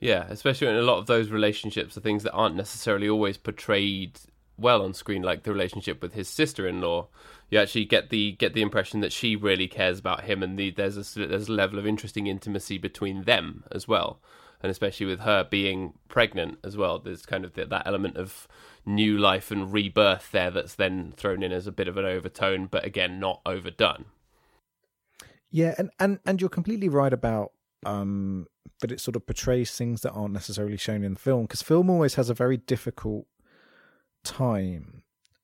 Yeah, 0.00 0.26
especially 0.28 0.66
in 0.66 0.76
a 0.76 0.82
lot 0.82 0.98
of 0.98 1.06
those 1.06 1.30
relationships 1.30 1.96
are 1.96 2.00
things 2.00 2.24
that 2.24 2.32
aren't 2.32 2.56
necessarily 2.56 3.08
always 3.08 3.38
portrayed 3.38 4.18
well 4.56 4.82
on 4.82 4.94
screen, 4.94 5.22
like 5.22 5.42
the 5.42 5.52
relationship 5.52 6.02
with 6.02 6.14
his 6.14 6.28
sister-in-law. 6.28 7.08
You 7.50 7.58
actually 7.58 7.84
get 7.84 8.10
the 8.10 8.32
get 8.32 8.54
the 8.54 8.62
impression 8.62 9.00
that 9.00 9.12
she 9.12 9.36
really 9.36 9.68
cares 9.68 9.98
about 9.98 10.24
him, 10.24 10.42
and 10.42 10.58
the, 10.58 10.70
there's 10.70 11.16
a 11.16 11.26
there's 11.26 11.48
a 11.48 11.52
level 11.52 11.78
of 11.78 11.86
interesting 11.86 12.26
intimacy 12.26 12.78
between 12.78 13.24
them 13.24 13.64
as 13.70 13.86
well, 13.86 14.20
and 14.62 14.70
especially 14.70 15.06
with 15.06 15.20
her 15.20 15.44
being 15.44 15.94
pregnant 16.08 16.58
as 16.64 16.76
well. 16.76 16.98
There's 16.98 17.26
kind 17.26 17.44
of 17.44 17.54
the, 17.54 17.66
that 17.66 17.86
element 17.86 18.16
of 18.16 18.48
new 18.86 19.18
life 19.18 19.50
and 19.50 19.72
rebirth 19.72 20.30
there 20.32 20.50
that's 20.50 20.74
then 20.74 21.12
thrown 21.16 21.42
in 21.42 21.52
as 21.52 21.66
a 21.66 21.72
bit 21.72 21.88
of 21.88 21.96
an 21.96 22.04
overtone, 22.04 22.66
but 22.66 22.84
again 22.84 23.20
not 23.20 23.40
overdone. 23.44 24.06
Yeah, 25.50 25.74
and 25.76 25.90
and 26.00 26.18
and 26.24 26.40
you're 26.40 26.50
completely 26.50 26.88
right 26.88 27.12
about 27.12 27.52
um 27.84 28.46
but 28.80 28.92
it 28.92 29.00
sort 29.00 29.16
of 29.16 29.26
portrays 29.26 29.72
things 29.72 30.02
that 30.02 30.12
aren't 30.12 30.32
necessarily 30.32 30.76
shown 30.76 31.04
in 31.04 31.14
the 31.14 31.20
film 31.20 31.42
because 31.42 31.62
film 31.62 31.90
always 31.90 32.14
has 32.14 32.30
a 32.30 32.34
very 32.34 32.56
difficult 32.56 33.26
time 34.24 35.02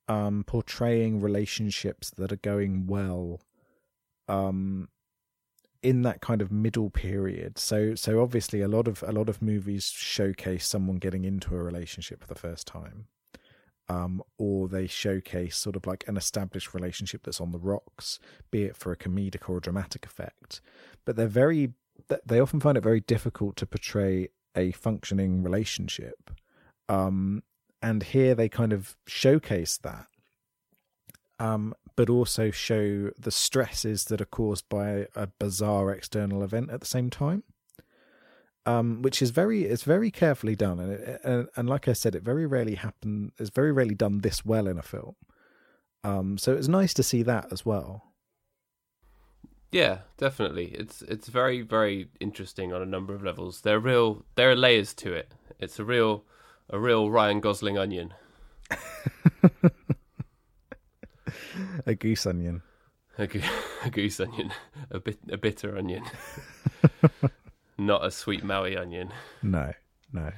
um, 0.08 0.44
portraying 0.46 1.20
relationships 1.20 2.10
that 2.16 2.32
are 2.32 2.36
going 2.36 2.86
well 2.86 3.40
um, 4.26 4.88
in 5.82 6.02
that 6.02 6.20
kind 6.20 6.42
of 6.42 6.50
middle 6.50 6.90
period. 6.90 7.58
So 7.58 7.94
so 7.94 8.22
obviously 8.22 8.60
a 8.62 8.68
lot 8.68 8.88
of 8.88 9.02
a 9.06 9.12
lot 9.12 9.28
of 9.28 9.42
movies 9.42 9.86
showcase 9.86 10.66
someone 10.66 10.96
getting 10.96 11.24
into 11.24 11.54
a 11.54 11.62
relationship 11.62 12.20
for 12.20 12.28
the 12.28 12.34
first 12.34 12.66
time. 12.66 13.06
Um, 13.90 14.22
or 14.36 14.68
they 14.68 14.86
showcase 14.86 15.56
sort 15.56 15.74
of 15.74 15.86
like 15.86 16.04
an 16.06 16.18
established 16.18 16.74
relationship 16.74 17.22
that's 17.22 17.40
on 17.40 17.52
the 17.52 17.58
rocks, 17.58 18.18
be 18.50 18.64
it 18.64 18.76
for 18.76 18.92
a 18.92 18.96
comedic 18.98 19.48
or 19.48 19.56
a 19.56 19.60
dramatic 19.62 20.04
effect. 20.04 20.60
But 21.06 21.16
they're 21.16 21.26
very, 21.26 21.72
they 22.26 22.38
often 22.38 22.60
find 22.60 22.76
it 22.76 22.82
very 22.82 23.00
difficult 23.00 23.56
to 23.56 23.66
portray 23.66 24.28
a 24.54 24.72
functioning 24.72 25.42
relationship 25.42 26.30
um, 26.90 27.42
and 27.82 28.02
here 28.02 28.34
they 28.34 28.48
kind 28.48 28.72
of 28.72 28.96
showcase 29.06 29.78
that 29.78 30.06
um, 31.40 31.74
but 31.94 32.10
also 32.10 32.50
show 32.50 33.10
the 33.18 33.30
stresses 33.30 34.06
that 34.06 34.20
are 34.20 34.26
caused 34.26 34.68
by 34.68 35.06
a 35.14 35.26
bizarre 35.38 35.90
external 35.90 36.42
event 36.42 36.70
at 36.70 36.80
the 36.80 36.86
same 36.86 37.10
time 37.10 37.42
um, 38.68 39.00
which 39.00 39.22
is 39.22 39.30
very 39.30 39.64
it's 39.64 39.82
very 39.82 40.10
carefully 40.10 40.54
done. 40.54 40.78
And, 40.78 40.92
it, 40.92 41.20
and, 41.24 41.48
and 41.56 41.68
like 41.68 41.88
I 41.88 41.94
said 41.94 42.14
it 42.14 42.22
very 42.22 42.46
rarely 42.46 42.74
happen 42.74 43.32
it's 43.38 43.50
very 43.50 43.72
rarely 43.72 43.94
done 43.94 44.20
this 44.20 44.44
well 44.44 44.68
in 44.68 44.78
a 44.78 44.82
film. 44.82 45.16
Um, 46.04 46.38
so 46.38 46.52
it's 46.52 46.68
nice 46.68 46.94
to 46.94 47.02
see 47.02 47.22
that 47.22 47.50
as 47.50 47.64
well. 47.64 48.04
Yeah 49.72 49.98
definitely. 50.18 50.66
It's 50.66 51.02
it's 51.02 51.28
very 51.28 51.62
very 51.62 52.08
interesting 52.20 52.72
on 52.72 52.82
a 52.82 52.86
number 52.86 53.14
of 53.14 53.22
levels. 53.22 53.62
There 53.62 53.76
are 53.76 53.80
real 53.80 54.24
there 54.34 54.50
are 54.50 54.56
layers 54.56 54.92
to 54.94 55.14
it. 55.14 55.34
It's 55.58 55.78
a 55.78 55.84
real 55.84 56.24
A 56.70 56.78
real 56.78 57.10
Ryan 57.10 57.40
Gosling 57.40 57.78
onion. 57.78 58.12
a 61.86 61.94
goose 61.94 62.26
onion. 62.26 62.62
A, 63.18 63.26
go- 63.26 63.40
a 63.84 63.90
goose 63.90 64.20
onion. 64.20 64.52
A 64.90 65.00
bit 65.00 65.18
a 65.30 65.38
bitter 65.38 65.76
onion. 65.76 66.04
Not 67.78 68.04
a 68.04 68.10
sweet 68.10 68.44
Maui 68.44 68.76
onion. 68.76 69.10
No, 69.42 69.72
no. 70.12 70.32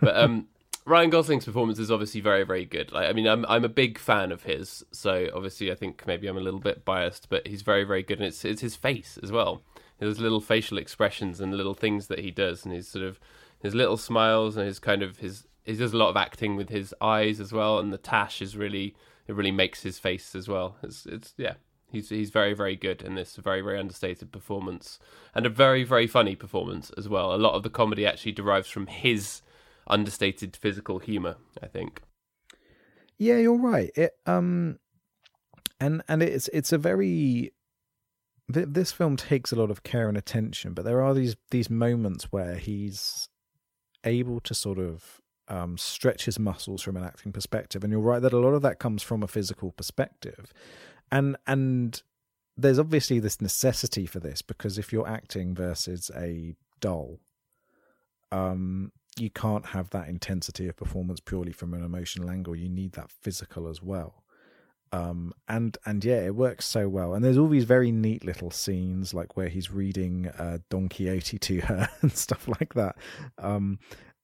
But 0.00 0.16
um 0.16 0.48
Ryan 0.84 1.10
Gosling's 1.10 1.44
performance 1.44 1.78
is 1.78 1.92
obviously 1.92 2.20
very, 2.20 2.42
very 2.42 2.64
good. 2.64 2.90
Like, 2.90 3.08
I 3.08 3.12
mean, 3.12 3.28
I'm 3.28 3.46
I'm 3.46 3.64
a 3.64 3.68
big 3.68 3.98
fan 3.98 4.32
of 4.32 4.42
his, 4.42 4.84
so 4.90 5.28
obviously 5.32 5.70
I 5.70 5.76
think 5.76 6.04
maybe 6.08 6.26
I'm 6.26 6.36
a 6.36 6.40
little 6.40 6.58
bit 6.58 6.84
biased, 6.84 7.28
but 7.28 7.46
he's 7.46 7.62
very, 7.62 7.84
very 7.84 8.02
good, 8.02 8.18
and 8.18 8.26
it's 8.26 8.44
it's 8.44 8.62
his 8.62 8.74
face 8.74 9.16
as 9.22 9.30
well. 9.30 9.62
His 10.00 10.18
little 10.18 10.40
facial 10.40 10.78
expressions 10.78 11.40
and 11.40 11.54
little 11.54 11.74
things 11.74 12.08
that 12.08 12.18
he 12.18 12.32
does, 12.32 12.64
and 12.64 12.74
his 12.74 12.88
sort 12.88 13.04
of 13.04 13.20
his 13.60 13.76
little 13.76 13.96
smiles 13.96 14.56
and 14.56 14.66
his 14.66 14.80
kind 14.80 15.04
of 15.04 15.18
his 15.18 15.46
he 15.64 15.74
does 15.74 15.92
a 15.92 15.96
lot 15.96 16.10
of 16.10 16.16
acting 16.16 16.56
with 16.56 16.68
his 16.68 16.94
eyes 17.00 17.40
as 17.40 17.52
well, 17.52 17.78
and 17.78 17.92
the 17.92 17.98
tash 17.98 18.42
is 18.42 18.56
really 18.56 18.94
it 19.26 19.34
really 19.34 19.52
makes 19.52 19.82
his 19.82 19.98
face 19.98 20.34
as 20.34 20.48
well. 20.48 20.76
It's 20.82 21.06
it's 21.06 21.34
yeah, 21.36 21.54
he's 21.90 22.08
he's 22.08 22.30
very 22.30 22.54
very 22.54 22.76
good 22.76 23.02
in 23.02 23.14
this 23.14 23.36
very 23.36 23.60
very 23.60 23.78
understated 23.78 24.32
performance 24.32 24.98
and 25.34 25.46
a 25.46 25.50
very 25.50 25.84
very 25.84 26.06
funny 26.06 26.34
performance 26.34 26.90
as 26.96 27.08
well. 27.08 27.34
A 27.34 27.36
lot 27.36 27.54
of 27.54 27.62
the 27.62 27.70
comedy 27.70 28.06
actually 28.06 28.32
derives 28.32 28.68
from 28.68 28.86
his 28.86 29.42
understated 29.86 30.56
physical 30.56 30.98
humor. 30.98 31.36
I 31.62 31.66
think. 31.66 32.02
Yeah, 33.18 33.36
you're 33.38 33.56
right. 33.56 33.90
It 33.94 34.12
um, 34.26 34.78
and 35.78 36.02
and 36.08 36.22
it's 36.22 36.48
it's 36.48 36.72
a 36.72 36.78
very 36.78 37.52
this 38.48 38.92
film 38.92 39.16
takes 39.16 39.52
a 39.52 39.56
lot 39.56 39.70
of 39.70 39.82
care 39.82 40.08
and 40.08 40.18
attention, 40.18 40.74
but 40.74 40.84
there 40.84 41.00
are 41.00 41.14
these 41.14 41.36
these 41.50 41.70
moments 41.70 42.32
where 42.32 42.56
he's 42.56 43.28
able 44.04 44.40
to 44.40 44.54
sort 44.54 44.78
of 44.78 45.21
um, 45.48 45.76
stretch 45.76 46.24
his 46.24 46.38
muscles 46.38 46.82
from 46.82 46.96
an 46.96 47.04
acting 47.04 47.32
perspective, 47.32 47.82
and 47.84 47.92
you're 47.92 48.00
right 48.00 48.22
that 48.22 48.32
a 48.32 48.38
lot 48.38 48.54
of 48.54 48.62
that 48.62 48.78
comes 48.78 49.02
from 49.02 49.22
a 49.22 49.28
physical 49.28 49.72
perspective, 49.72 50.52
and 51.10 51.36
and 51.46 52.02
there's 52.56 52.78
obviously 52.78 53.18
this 53.18 53.40
necessity 53.40 54.06
for 54.06 54.20
this 54.20 54.42
because 54.42 54.78
if 54.78 54.92
you're 54.92 55.08
acting 55.08 55.54
versus 55.54 56.10
a 56.14 56.54
doll, 56.80 57.18
um, 58.30 58.92
you 59.18 59.30
can't 59.30 59.66
have 59.66 59.90
that 59.90 60.08
intensity 60.08 60.68
of 60.68 60.76
performance 60.76 61.20
purely 61.20 61.52
from 61.52 61.74
an 61.74 61.84
emotional 61.84 62.30
angle. 62.30 62.56
You 62.56 62.68
need 62.68 62.92
that 62.92 63.10
physical 63.10 63.68
as 63.68 63.82
well. 63.82 64.22
Um, 64.92 65.32
and 65.48 65.76
and 65.86 66.04
yeah, 66.04 66.20
it 66.20 66.34
works 66.34 66.66
so 66.66 66.88
well. 66.88 67.14
And 67.14 67.24
there's 67.24 67.38
all 67.38 67.48
these 67.48 67.64
very 67.64 67.90
neat 67.90 68.24
little 68.24 68.50
scenes, 68.50 69.14
like 69.14 69.36
where 69.36 69.48
he's 69.48 69.70
reading 69.70 70.28
uh, 70.38 70.58
Don 70.68 70.88
Quixote 70.88 71.38
to 71.38 71.60
her 71.60 71.88
and 72.02 72.12
stuff 72.12 72.46
like 72.46 72.74
that. 72.74 72.96
Um, 73.38 73.78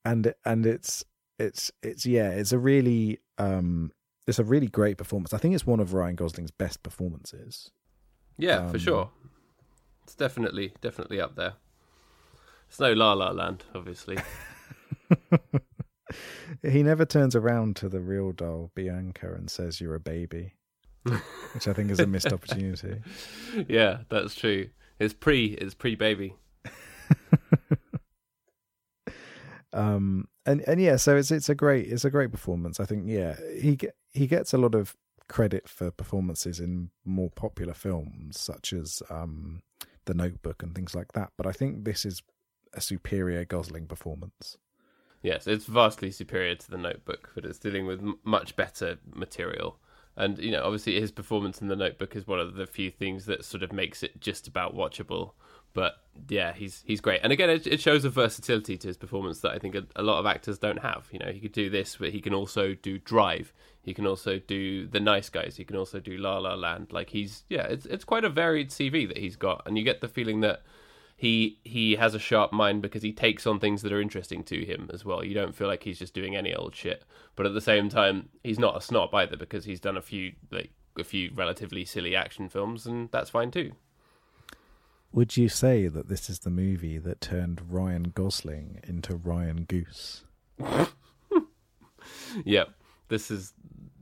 and 0.04 0.32
and 0.44 0.66
it's 0.66 1.04
it's 1.38 1.70
it's 1.82 2.06
yeah, 2.06 2.30
it's 2.30 2.52
a 2.52 2.58
really 2.58 3.18
um, 3.38 3.92
it's 4.26 4.38
a 4.38 4.44
really 4.44 4.68
great 4.68 4.98
performance. 4.98 5.32
I 5.32 5.38
think 5.38 5.54
it's 5.54 5.66
one 5.66 5.80
of 5.80 5.94
Ryan 5.94 6.16
Gosling's 6.16 6.50
best 6.50 6.82
performances. 6.82 7.70
Yeah, 8.36 8.58
um, 8.58 8.72
for 8.72 8.78
sure. 8.78 9.10
It's 10.04 10.14
definitely 10.14 10.72
definitely 10.80 11.20
up 11.20 11.36
there. 11.36 11.54
It's 12.68 12.80
no 12.80 12.92
La 12.92 13.14
La 13.14 13.30
Land, 13.30 13.64
obviously. 13.74 14.18
he 16.62 16.82
never 16.82 17.04
turns 17.04 17.34
around 17.34 17.76
to 17.76 17.88
the 17.88 18.00
real 18.00 18.32
doll, 18.32 18.70
Bianca, 18.74 19.32
and 19.32 19.50
says, 19.50 19.80
You're 19.80 19.94
a 19.94 20.00
baby. 20.00 20.54
Which 21.54 21.66
I 21.66 21.72
think 21.72 21.90
is 21.90 22.00
a 22.00 22.06
missed 22.06 22.26
opportunity. 22.32 23.00
Yeah, 23.68 24.00
that's 24.10 24.34
true. 24.34 24.68
It's 24.98 25.14
pre 25.14 25.46
it's 25.46 25.74
pre 25.74 25.94
baby. 25.94 26.34
Um 29.78 30.28
and 30.44 30.60
and 30.66 30.80
yeah, 30.80 30.96
so 30.96 31.16
it's 31.16 31.30
it's 31.30 31.48
a 31.48 31.54
great 31.54 31.86
it's 31.92 32.04
a 32.04 32.10
great 32.10 32.32
performance. 32.32 32.80
I 32.80 32.84
think 32.84 33.04
yeah, 33.06 33.36
he 33.60 33.78
he 34.12 34.26
gets 34.26 34.52
a 34.52 34.58
lot 34.58 34.74
of 34.74 34.94
credit 35.28 35.68
for 35.68 35.90
performances 35.90 36.58
in 36.58 36.90
more 37.04 37.30
popular 37.30 37.74
films 37.74 38.40
such 38.40 38.72
as 38.72 39.02
um 39.10 39.62
The 40.06 40.14
Notebook 40.14 40.62
and 40.62 40.74
things 40.74 40.94
like 40.94 41.12
that, 41.12 41.30
but 41.36 41.46
I 41.46 41.52
think 41.52 41.84
this 41.84 42.04
is 42.04 42.22
a 42.72 42.80
superior 42.80 43.44
Gosling 43.44 43.86
performance. 43.86 44.56
Yes, 45.22 45.46
it's 45.46 45.66
vastly 45.66 46.10
superior 46.10 46.54
to 46.54 46.70
the 46.70 46.78
Notebook, 46.78 47.30
but 47.34 47.44
it's 47.44 47.58
dealing 47.58 47.86
with 47.86 48.00
m- 48.00 48.18
much 48.24 48.56
better 48.56 48.98
material. 49.14 49.78
And 50.16 50.38
you 50.38 50.50
know, 50.50 50.64
obviously, 50.64 51.00
his 51.00 51.12
performance 51.12 51.60
in 51.60 51.68
the 51.68 51.76
Notebook 51.76 52.16
is 52.16 52.26
one 52.26 52.40
of 52.40 52.54
the 52.54 52.66
few 52.66 52.90
things 52.90 53.26
that 53.26 53.44
sort 53.44 53.62
of 53.62 53.72
makes 53.72 54.02
it 54.02 54.20
just 54.20 54.48
about 54.48 54.74
watchable. 54.74 55.32
But 55.74 55.96
yeah, 56.28 56.52
he's 56.52 56.82
he's 56.86 57.00
great. 57.00 57.20
And 57.22 57.32
again, 57.32 57.50
it, 57.50 57.66
it 57.66 57.80
shows 57.80 58.04
a 58.04 58.10
versatility 58.10 58.76
to 58.78 58.86
his 58.86 58.96
performance 58.96 59.40
that 59.40 59.52
I 59.52 59.58
think 59.58 59.74
a, 59.74 59.84
a, 59.96 60.02
lot 60.02 60.18
of 60.18 60.26
actors 60.26 60.58
don't 60.58 60.80
have. 60.80 61.08
You 61.12 61.18
know, 61.20 61.30
he 61.30 61.40
could 61.40 61.52
do 61.52 61.70
this, 61.70 61.96
but 61.96 62.10
he 62.10 62.20
can 62.20 62.34
also 62.34 62.74
do 62.74 62.98
Drive. 62.98 63.52
He 63.82 63.94
can 63.94 64.06
also 64.06 64.38
do 64.38 64.86
The 64.86 65.00
Nice 65.00 65.28
Guys. 65.28 65.56
He 65.56 65.64
can 65.64 65.76
also 65.76 66.00
do 66.00 66.16
La 66.18 66.38
La 66.38 66.54
Land. 66.54 66.88
Like 66.90 67.10
he's 67.10 67.44
yeah, 67.48 67.66
it's 67.66 67.86
it's 67.86 68.04
quite 68.04 68.24
a 68.24 68.30
varied 68.30 68.70
CV 68.70 69.06
that 69.08 69.18
he's 69.18 69.36
got, 69.36 69.62
and 69.66 69.78
you 69.78 69.84
get 69.84 70.00
the 70.00 70.08
feeling 70.08 70.40
that 70.40 70.62
he 71.16 71.58
he 71.64 71.96
has 71.96 72.14
a 72.14 72.18
sharp 72.18 72.52
mind 72.52 72.82
because 72.82 73.02
he 73.02 73.12
takes 73.12 73.46
on 73.46 73.58
things 73.58 73.82
that 73.82 73.92
are 73.92 74.00
interesting 74.00 74.44
to 74.44 74.64
him 74.64 74.90
as 74.92 75.04
well. 75.04 75.24
You 75.24 75.34
don't 75.34 75.54
feel 75.54 75.66
like 75.66 75.82
he's 75.82 75.98
just 75.98 76.14
doing 76.14 76.36
any 76.36 76.54
old 76.54 76.74
shit, 76.74 77.04
but 77.36 77.46
at 77.46 77.54
the 77.54 77.60
same 77.60 77.88
time, 77.88 78.28
he's 78.42 78.58
not 78.58 78.76
a 78.76 78.80
snob 78.80 79.14
either 79.14 79.36
because 79.36 79.64
he's 79.64 79.80
done 79.80 79.96
a 79.96 80.02
few 80.02 80.32
like 80.50 80.70
a 80.98 81.04
few 81.04 81.30
relatively 81.34 81.84
silly 81.84 82.14
action 82.14 82.48
films, 82.48 82.86
and 82.86 83.10
that's 83.10 83.30
fine 83.30 83.50
too. 83.50 83.72
Would 85.12 85.36
you 85.36 85.48
say 85.48 85.88
that 85.88 86.08
this 86.08 86.28
is 86.28 86.40
the 86.40 86.50
movie 86.50 86.98
that 86.98 87.20
turned 87.20 87.62
Ryan 87.70 88.12
Gosling 88.14 88.80
into 88.86 89.16
Ryan 89.16 89.64
Goose? 89.64 90.24
yep, 92.44 92.70
this 93.08 93.30
is 93.30 93.54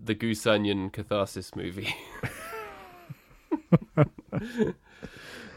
the 0.02 0.14
Goose 0.14 0.46
Onion 0.46 0.90
catharsis 0.90 1.54
movie. 1.54 1.94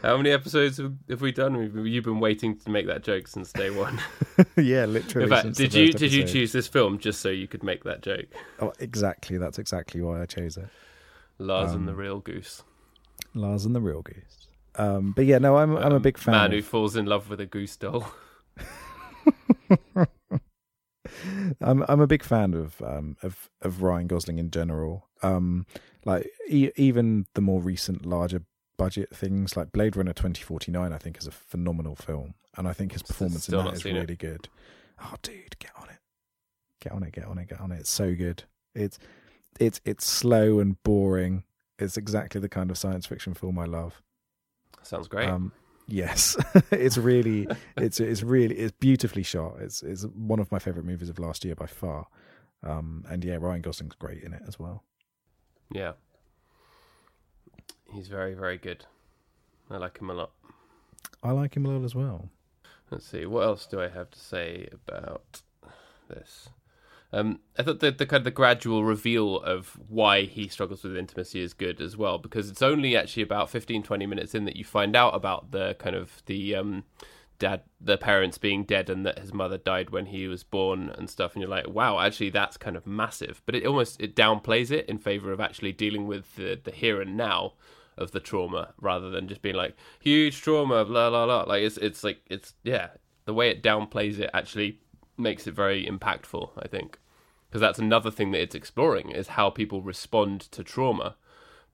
How 0.02 0.16
many 0.16 0.30
episodes 0.30 0.78
have 0.78 1.20
we 1.20 1.30
done? 1.30 1.54
You've 1.84 2.04
been 2.04 2.20
waiting 2.20 2.56
to 2.58 2.70
make 2.70 2.86
that 2.86 3.02
joke 3.02 3.28
since 3.28 3.52
day 3.52 3.68
one. 3.68 4.00
yeah, 4.56 4.86
literally. 4.86 5.24
In 5.24 5.30
fact, 5.30 5.54
did 5.54 5.74
you 5.74 5.92
did 5.92 6.12
you 6.12 6.24
choose 6.24 6.52
this 6.52 6.68
film 6.68 6.98
just 6.98 7.20
so 7.20 7.28
you 7.28 7.46
could 7.46 7.62
make 7.62 7.84
that 7.84 8.00
joke? 8.00 8.26
Oh, 8.60 8.72
exactly. 8.78 9.36
That's 9.36 9.58
exactly 9.58 10.00
why 10.00 10.22
I 10.22 10.26
chose 10.26 10.56
it. 10.56 10.68
Lars 11.38 11.72
um, 11.72 11.80
and 11.80 11.88
the 11.88 11.94
Real 11.94 12.20
Goose. 12.20 12.62
Lars 13.34 13.66
and 13.66 13.74
the 13.74 13.80
Real 13.80 14.00
Goose. 14.00 14.39
Um, 14.76 15.12
but 15.12 15.26
yeah, 15.26 15.38
no, 15.38 15.56
I'm 15.56 15.76
um, 15.76 15.82
I'm 15.82 15.92
a 15.92 15.96
um, 15.96 16.02
big 16.02 16.18
fan. 16.18 16.32
Man 16.32 16.46
of... 16.46 16.52
who 16.52 16.62
falls 16.62 16.96
in 16.96 17.06
love 17.06 17.28
with 17.28 17.40
a 17.40 17.46
goose 17.46 17.76
doll. 17.76 18.12
I'm 21.60 21.84
I'm 21.88 22.00
a 22.00 22.06
big 22.06 22.22
fan 22.22 22.54
of 22.54 22.80
um 22.82 23.16
of 23.22 23.50
of 23.62 23.82
Ryan 23.82 24.06
Gosling 24.06 24.38
in 24.38 24.50
general. 24.50 25.08
Um, 25.22 25.66
like 26.04 26.30
e- 26.48 26.70
even 26.76 27.26
the 27.34 27.40
more 27.40 27.60
recent 27.60 28.06
larger 28.06 28.42
budget 28.76 29.14
things 29.14 29.56
like 29.56 29.72
Blade 29.72 29.94
Runner 29.94 30.14
2049 30.14 30.90
I 30.90 30.96
think 30.96 31.18
is 31.18 31.26
a 31.26 31.30
phenomenal 31.30 31.94
film 31.94 32.32
and 32.56 32.66
I 32.66 32.72
think 32.72 32.92
his 32.92 33.02
performance 33.02 33.46
in 33.48 33.56
that 33.56 33.74
is 33.74 33.84
really 33.84 34.14
it. 34.14 34.18
good. 34.18 34.48
Oh 35.02 35.14
dude, 35.22 35.58
get 35.58 35.72
on 35.76 35.88
it. 35.88 35.98
Get 36.80 36.92
on 36.92 37.02
it, 37.02 37.12
get 37.12 37.26
on 37.26 37.38
it, 37.38 37.48
get 37.48 37.60
on 37.60 37.72
it. 37.72 37.80
It's 37.80 37.90
so 37.90 38.14
good. 38.14 38.44
It's 38.74 38.98
it's 39.58 39.80
it's 39.84 40.06
slow 40.06 40.60
and 40.60 40.82
boring. 40.82 41.44
It's 41.78 41.96
exactly 41.96 42.40
the 42.40 42.48
kind 42.48 42.70
of 42.70 42.78
science 42.78 43.06
fiction 43.06 43.34
film 43.34 43.58
I 43.58 43.64
love. 43.64 44.02
Sounds 44.82 45.08
great. 45.08 45.28
Um, 45.28 45.52
yes. 45.86 46.36
it's 46.70 46.98
really 46.98 47.46
it's 47.76 48.00
it's 48.00 48.22
really 48.22 48.56
it's 48.56 48.72
beautifully 48.78 49.22
shot. 49.22 49.56
It's 49.60 49.82
it's 49.82 50.04
one 50.04 50.40
of 50.40 50.50
my 50.50 50.58
favorite 50.58 50.84
movies 50.84 51.08
of 51.08 51.18
last 51.18 51.44
year 51.44 51.54
by 51.54 51.66
far. 51.66 52.06
Um, 52.62 53.04
and 53.08 53.24
yeah, 53.24 53.36
Ryan 53.40 53.62
Gosling's 53.62 53.94
great 53.94 54.22
in 54.22 54.32
it 54.32 54.42
as 54.46 54.58
well. 54.58 54.84
Yeah. 55.72 55.92
He's 57.92 58.08
very, 58.08 58.34
very 58.34 58.58
good. 58.58 58.84
I 59.70 59.78
like 59.78 59.98
him 59.98 60.10
a 60.10 60.14
lot. 60.14 60.30
I 61.22 61.30
like 61.32 61.56
him 61.56 61.66
a 61.66 61.70
lot 61.70 61.84
as 61.84 61.94
well. 61.94 62.28
Let's 62.90 63.06
see, 63.06 63.24
what 63.24 63.44
else 63.44 63.66
do 63.66 63.80
I 63.80 63.88
have 63.88 64.10
to 64.10 64.18
say 64.18 64.68
about 64.72 65.42
this? 66.08 66.48
Um, 67.12 67.40
I 67.58 67.62
thought 67.64 67.80
the, 67.80 67.90
the 67.90 68.06
kind 68.06 68.20
of 68.20 68.24
the 68.24 68.30
gradual 68.30 68.84
reveal 68.84 69.40
of 69.40 69.78
why 69.88 70.22
he 70.22 70.46
struggles 70.46 70.84
with 70.84 70.96
intimacy 70.96 71.40
is 71.40 71.52
good 71.52 71.80
as 71.80 71.96
well 71.96 72.18
because 72.18 72.48
it's 72.48 72.62
only 72.62 72.96
actually 72.96 73.24
about 73.24 73.50
15 73.50 73.82
20 73.82 74.06
minutes 74.06 74.34
in 74.34 74.44
that 74.44 74.54
you 74.54 74.64
find 74.64 74.94
out 74.94 75.14
about 75.14 75.50
the 75.50 75.74
kind 75.80 75.96
of 75.96 76.22
the 76.26 76.54
um, 76.54 76.84
dad 77.40 77.62
the 77.80 77.98
parents 77.98 78.38
being 78.38 78.62
dead 78.62 78.88
and 78.88 79.04
that 79.04 79.18
his 79.18 79.34
mother 79.34 79.58
died 79.58 79.90
when 79.90 80.06
he 80.06 80.28
was 80.28 80.44
born 80.44 80.88
and 80.90 81.10
stuff 81.10 81.34
and 81.34 81.42
you're 81.42 81.50
like 81.50 81.66
wow 81.66 81.98
actually 81.98 82.30
that's 82.30 82.56
kind 82.56 82.76
of 82.76 82.86
massive 82.86 83.42
but 83.44 83.56
it 83.56 83.66
almost 83.66 84.00
it 84.00 84.14
downplays 84.14 84.70
it 84.70 84.86
in 84.88 84.98
favor 84.98 85.32
of 85.32 85.40
actually 85.40 85.72
dealing 85.72 86.06
with 86.06 86.36
the, 86.36 86.60
the 86.62 86.70
here 86.70 87.00
and 87.00 87.16
now 87.16 87.54
of 88.00 88.10
the 88.12 88.20
trauma 88.20 88.72
rather 88.80 89.10
than 89.10 89.28
just 89.28 89.42
being 89.42 89.54
like 89.54 89.76
huge 90.00 90.40
trauma, 90.40 90.84
blah 90.84 91.10
blah 91.10 91.26
blah. 91.26 91.42
Like 91.42 91.62
it's 91.62 91.76
it's 91.76 92.02
like 92.02 92.20
it's 92.26 92.54
yeah, 92.64 92.88
the 93.26 93.34
way 93.34 93.50
it 93.50 93.62
downplays 93.62 94.18
it 94.18 94.30
actually 94.34 94.80
makes 95.20 95.46
it 95.46 95.54
very 95.54 95.86
impactful. 95.86 96.50
I 96.58 96.68
think 96.68 96.98
because 97.48 97.60
that's 97.60 97.78
another 97.78 98.10
thing 98.10 98.30
that 98.30 98.42
it's 98.42 98.54
exploring 98.54 99.10
is 99.10 99.28
how 99.28 99.50
people 99.50 99.82
respond 99.82 100.40
to 100.52 100.62
trauma, 100.62 101.16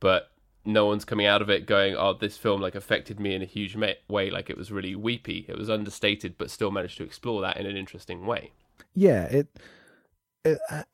but 0.00 0.30
no 0.64 0.86
one's 0.86 1.04
coming 1.04 1.26
out 1.26 1.42
of 1.42 1.50
it 1.50 1.66
going, 1.66 1.94
"Oh, 1.96 2.14
this 2.14 2.36
film 2.36 2.60
like 2.60 2.74
affected 2.74 3.20
me 3.20 3.34
in 3.34 3.42
a 3.42 3.46
huge 3.46 3.76
way." 3.76 4.30
Like 4.30 4.50
it 4.50 4.56
was 4.56 4.72
really 4.72 4.96
weepy. 4.96 5.46
It 5.48 5.58
was 5.58 5.70
understated, 5.70 6.36
but 6.38 6.50
still 6.50 6.70
managed 6.70 6.98
to 6.98 7.04
explore 7.04 7.40
that 7.42 7.56
in 7.56 7.66
an 7.66 7.76
interesting 7.76 8.26
way. 8.26 8.52
Yeah, 8.94 9.24
it, 9.24 9.48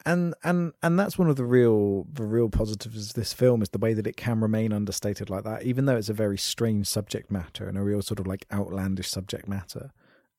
and 0.06 0.34
and 0.42 0.72
and 0.82 0.98
that's 0.98 1.18
one 1.18 1.28
of 1.28 1.36
the 1.36 1.44
real 1.44 2.06
the 2.12 2.24
real 2.24 2.48
positives 2.48 3.10
of 3.10 3.14
this 3.14 3.32
film 3.32 3.62
is 3.62 3.70
the 3.70 3.78
way 3.78 3.94
that 3.94 4.06
it 4.06 4.16
can 4.16 4.40
remain 4.40 4.72
understated 4.72 5.30
like 5.30 5.44
that, 5.44 5.62
even 5.62 5.86
though 5.86 5.96
it's 5.96 6.08
a 6.08 6.14
very 6.14 6.38
strange 6.38 6.86
subject 6.86 7.30
matter 7.30 7.68
and 7.68 7.76
a 7.76 7.82
real 7.82 8.02
sort 8.02 8.20
of 8.20 8.26
like 8.26 8.46
outlandish 8.52 9.08
subject 9.08 9.48
matter. 9.48 9.92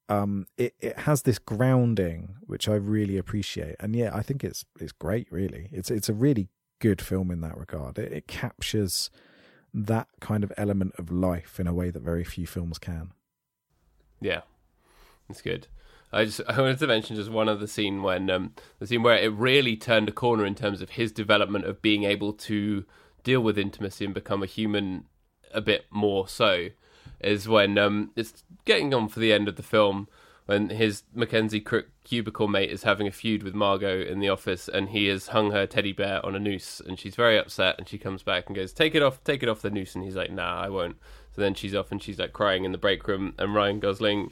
Um, 0.09 0.47
it 0.57 0.75
it 0.79 0.99
has 0.99 1.21
this 1.21 1.39
grounding 1.39 2.35
which 2.41 2.67
I 2.67 2.75
really 2.75 3.17
appreciate, 3.17 3.75
and 3.79 3.95
yeah, 3.95 4.11
I 4.13 4.21
think 4.21 4.43
it's 4.43 4.65
it's 4.79 4.91
great. 4.91 5.31
Really, 5.31 5.69
it's 5.71 5.89
it's 5.89 6.09
a 6.09 6.13
really 6.13 6.49
good 6.79 7.01
film 7.01 7.31
in 7.31 7.41
that 7.41 7.57
regard. 7.57 7.97
It, 7.97 8.11
it 8.11 8.27
captures 8.27 9.09
that 9.73 10.07
kind 10.19 10.43
of 10.43 10.51
element 10.57 10.93
of 10.99 11.11
life 11.11 11.59
in 11.59 11.67
a 11.67 11.73
way 11.73 11.89
that 11.89 12.01
very 12.01 12.23
few 12.23 12.45
films 12.45 12.77
can. 12.77 13.11
Yeah, 14.21 14.41
it's 15.29 15.41
good. 15.41 15.67
I 16.11 16.25
just 16.25 16.41
I 16.47 16.61
wanted 16.61 16.77
to 16.79 16.87
mention 16.87 17.15
just 17.15 17.31
one 17.31 17.49
other 17.49 17.65
scene 17.65 18.03
when 18.03 18.29
um, 18.29 18.53
the 18.79 18.85
scene 18.85 19.01
where 19.01 19.17
it 19.17 19.33
really 19.33 19.75
turned 19.75 20.09
a 20.09 20.11
corner 20.11 20.45
in 20.45 20.53
terms 20.53 20.81
of 20.81 20.91
his 20.91 21.11
development 21.11 21.65
of 21.65 21.81
being 21.81 22.03
able 22.03 22.33
to 22.33 22.85
deal 23.23 23.41
with 23.41 23.57
intimacy 23.57 24.05
and 24.05 24.13
become 24.13 24.43
a 24.43 24.47
human 24.47 25.05
a 25.53 25.61
bit 25.61 25.85
more 25.89 26.27
so 26.27 26.69
is 27.23 27.47
when 27.47 27.77
um, 27.77 28.11
it's 28.15 28.43
getting 28.65 28.93
on 28.93 29.07
for 29.07 29.19
the 29.19 29.33
end 29.33 29.47
of 29.47 29.55
the 29.55 29.63
film 29.63 30.07
when 30.45 30.69
his 30.69 31.03
Mackenzie 31.13 31.61
Crook 31.61 31.87
cubicle 32.03 32.47
mate 32.47 32.69
is 32.69 32.83
having 32.83 33.07
a 33.07 33.11
feud 33.11 33.43
with 33.43 33.53
Margot 33.53 34.01
in 34.01 34.19
the 34.19 34.29
office 34.29 34.67
and 34.67 34.89
he 34.89 35.07
has 35.07 35.27
hung 35.27 35.51
her 35.51 35.65
teddy 35.65 35.93
bear 35.93 36.25
on 36.25 36.35
a 36.35 36.39
noose 36.39 36.81
and 36.85 36.99
she's 36.99 37.15
very 37.15 37.37
upset 37.37 37.75
and 37.77 37.87
she 37.87 37.97
comes 37.97 38.23
back 38.23 38.47
and 38.47 38.55
goes 38.55 38.73
take 38.73 38.93
it 38.93 39.01
off 39.01 39.23
take 39.23 39.41
it 39.41 39.49
off 39.49 39.61
the 39.61 39.69
noose. 39.69 39.95
And 39.95 40.03
he's 40.03 40.15
like 40.15 40.31
nah 40.31 40.61
I 40.61 40.69
won't. 40.69 40.97
So 41.33 41.41
then 41.41 41.53
she's 41.53 41.73
off 41.73 41.91
and 41.91 42.01
she's 42.01 42.19
like 42.19 42.33
crying 42.33 42.65
in 42.65 42.71
the 42.71 42.77
break 42.77 43.07
room 43.07 43.33
and 43.37 43.55
Ryan 43.55 43.79
Gosling 43.79 44.31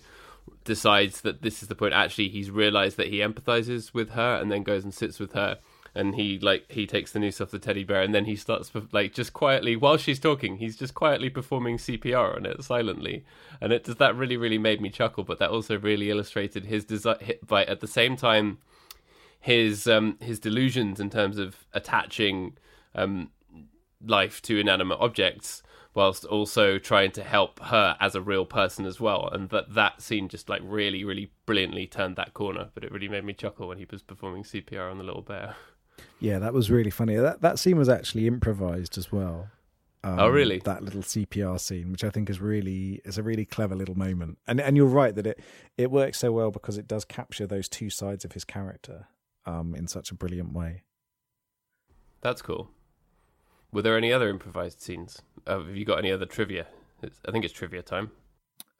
decides 0.65 1.21
that 1.21 1.41
this 1.41 1.61
is 1.61 1.69
the 1.69 1.75
point. 1.75 1.93
Actually 1.93 2.29
he's 2.29 2.51
realized 2.51 2.97
that 2.97 3.07
he 3.07 3.19
empathizes 3.19 3.93
with 3.93 4.11
her 4.11 4.35
and 4.35 4.51
then 4.51 4.63
goes 4.63 4.83
and 4.83 4.93
sits 4.93 5.19
with 5.19 5.31
her 5.33 5.59
and 5.93 6.15
he 6.15 6.39
like 6.39 6.69
he 6.71 6.87
takes 6.87 7.11
the 7.11 7.19
noose 7.19 7.41
off 7.41 7.51
the 7.51 7.59
teddy 7.59 7.83
bear 7.83 8.01
and 8.01 8.15
then 8.15 8.25
he 8.25 8.35
starts 8.35 8.71
like 8.91 9.13
just 9.13 9.33
quietly 9.33 9.75
while 9.75 9.97
she's 9.97 10.19
talking 10.19 10.57
he's 10.57 10.77
just 10.77 10.93
quietly 10.93 11.29
performing 11.29 11.77
cpr 11.77 12.35
on 12.35 12.45
it 12.45 12.63
silently 12.63 13.25
and 13.59 13.73
it 13.73 13.83
does 13.83 13.95
that 13.95 14.15
really 14.15 14.37
really 14.37 14.57
made 14.57 14.81
me 14.81 14.89
chuckle 14.89 15.23
but 15.23 15.39
that 15.39 15.49
also 15.49 15.77
really 15.77 16.09
illustrated 16.09 16.65
his 16.65 16.85
desire 16.85 17.17
by 17.45 17.65
at 17.65 17.79
the 17.81 17.87
same 17.87 18.15
time 18.15 18.57
his 19.39 19.87
um 19.87 20.17
his 20.21 20.39
delusions 20.39 20.99
in 20.99 21.09
terms 21.09 21.37
of 21.37 21.65
attaching 21.73 22.57
um 22.95 23.29
life 24.05 24.41
to 24.41 24.57
inanimate 24.57 24.97
objects 24.99 25.61
whilst 25.93 26.25
also 26.25 26.77
trying 26.79 27.11
to 27.11 27.23
help 27.23 27.59
her 27.59 27.97
as 27.99 28.15
a 28.15 28.21
real 28.21 28.45
person 28.45 28.85
as 28.85 28.99
well. 28.99 29.29
And 29.31 29.49
that 29.49 29.73
that 29.73 30.01
scene 30.01 30.29
just 30.29 30.49
like 30.49 30.61
really, 30.63 31.03
really 31.03 31.31
brilliantly 31.45 31.87
turned 31.87 32.15
that 32.15 32.33
corner. 32.33 32.69
But 32.73 32.83
it 32.83 32.91
really 32.91 33.09
made 33.09 33.25
me 33.25 33.33
chuckle 33.33 33.67
when 33.67 33.77
he 33.77 33.85
was 33.89 34.01
performing 34.01 34.43
CPR 34.43 34.89
on 34.89 34.97
the 34.97 35.03
little 35.03 35.21
bear. 35.21 35.55
Yeah, 36.19 36.39
that 36.39 36.53
was 36.53 36.69
really 36.69 36.89
funny. 36.89 37.15
That 37.15 37.41
that 37.41 37.59
scene 37.59 37.77
was 37.77 37.89
actually 37.89 38.27
improvised 38.27 38.97
as 38.97 39.11
well. 39.11 39.49
Um, 40.03 40.19
oh, 40.19 40.29
really? 40.29 40.59
That 40.59 40.83
little 40.83 41.01
CPR 41.01 41.59
scene, 41.59 41.91
which 41.91 42.03
I 42.03 42.09
think 42.09 42.29
is 42.29 42.41
really 42.41 43.01
is 43.05 43.17
a 43.17 43.23
really 43.23 43.45
clever 43.45 43.75
little 43.75 43.97
moment. 43.97 44.39
And 44.47 44.59
and 44.59 44.75
you're 44.75 44.87
right 44.87 45.13
that 45.15 45.27
it 45.27 45.39
it 45.77 45.91
works 45.91 46.19
so 46.19 46.31
well 46.31 46.51
because 46.51 46.77
it 46.77 46.87
does 46.87 47.05
capture 47.05 47.45
those 47.45 47.69
two 47.69 47.89
sides 47.89 48.25
of 48.25 48.31
his 48.31 48.43
character 48.43 49.07
um, 49.45 49.75
in 49.75 49.87
such 49.87 50.11
a 50.11 50.15
brilliant 50.15 50.53
way. 50.53 50.81
That's 52.21 52.41
cool. 52.41 52.69
Were 53.71 53.81
there 53.81 53.97
any 53.97 54.11
other 54.11 54.29
improvised 54.29 54.81
scenes? 54.81 55.21
Uh, 55.47 55.59
have 55.59 55.75
you 55.75 55.85
got 55.85 55.99
any 55.99 56.11
other 56.11 56.25
trivia? 56.25 56.67
It's, 57.01 57.19
I 57.27 57.31
think 57.31 57.45
it's 57.45 57.53
trivia 57.53 57.81
time. 57.81 58.11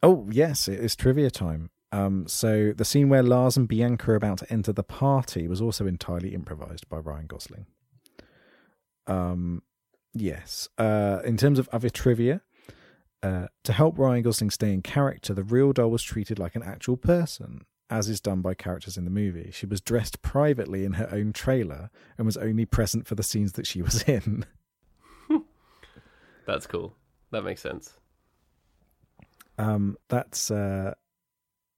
Oh 0.03 0.28
yes, 0.32 0.67
it 0.67 0.80
is 0.80 0.95
trivia 0.95 1.30
time. 1.30 1.69
Um, 1.92 2.28
so 2.28 2.74
the 2.76 2.86
scene 2.86 3.10
where 3.10 3.24
Lars 3.24 3.58
and 3.58 3.68
Bianca 3.68 4.12
are 4.12 4.16
about 4.16 4.39
to 4.39 4.52
enter 4.52 4.72
the 4.72 4.84
party 4.84 5.48
was 5.48 5.62
also 5.62 5.86
entirely 5.86 6.34
improvised 6.34 6.88
by 6.88 6.98
Ryan 6.98 7.28
Gosling. 7.28 7.66
Um, 9.08 9.64
yes. 10.14 10.70
Uh, 10.78 11.20
in 11.26 11.38
terms 11.38 11.60
of 11.60 11.68
other 11.74 11.89
trivia, 11.89 12.42
uh, 13.22 13.48
to 13.64 13.74
help 13.74 14.00
Ryan 14.00 14.24
Gosling 14.24 14.52
stay 14.52 14.74
in 14.74 14.82
character, 14.82 15.34
the 15.34 15.44
real 15.44 15.74
doll 15.74 15.92
was 15.92 16.04
treated 16.04 16.39
like 16.39 16.56
an 16.56 16.64
actual 16.64 16.98
person, 16.98 17.66
as 17.89 18.08
is 18.08 18.22
done 18.22 18.42
by 18.42 18.54
characters 18.54 18.98
in 18.98 19.04
the 19.04 19.12
movie. 19.12 19.52
She 19.52 19.66
was 19.66 19.82
dressed 19.82 20.22
privately 20.22 20.86
in 20.86 20.94
her 20.94 21.10
own 21.12 21.34
trailer 21.34 21.89
and 22.18 22.26
was 22.26 22.38
only 22.38 22.66
present 22.66 23.06
for 23.06 23.16
the 23.16 23.24
scenes 23.24 23.54
that 23.54 23.68
she 23.68 23.82
was 23.82 24.04
in. 24.08 24.46
That's 26.46 26.68
cool. 26.68 26.96
That 27.32 27.44
makes 27.44 27.62
sense. 27.62 27.94
Um, 29.58 29.98
that's 30.10 30.50
uh, 30.50 30.96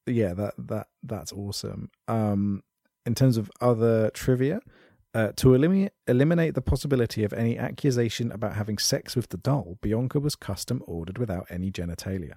yeah, 0.06 0.34
that 0.34 0.54
that 0.58 0.88
that's 1.04 1.32
awesome. 1.32 1.90
Um, 2.08 2.64
in 3.06 3.16
terms 3.16 3.38
of 3.38 3.52
other 3.62 4.10
trivia, 4.12 4.62
uh, 5.14 5.32
to 5.36 5.54
eliminate 5.54 5.92
eliminate 6.08 6.56
the 6.56 6.62
possibility 6.62 7.24
of 7.24 7.34
any 7.34 7.58
accusation 7.58 8.32
about 8.32 8.56
having 8.56 8.78
sex 8.78 9.16
with 9.16 9.30
the 9.30 9.38
doll, 9.38 9.78
Bianca 9.82 10.20
was 10.20 10.36
custom 10.36 10.84
ordered 10.86 11.18
without 11.18 11.46
any 11.50 11.72
genitalia. 11.72 12.36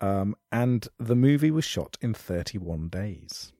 Um, 0.00 0.34
and 0.50 0.88
the 0.98 1.14
movie 1.14 1.52
was 1.52 1.64
shot 1.64 1.96
in 2.00 2.12
31 2.12 2.88
days. 2.88 3.52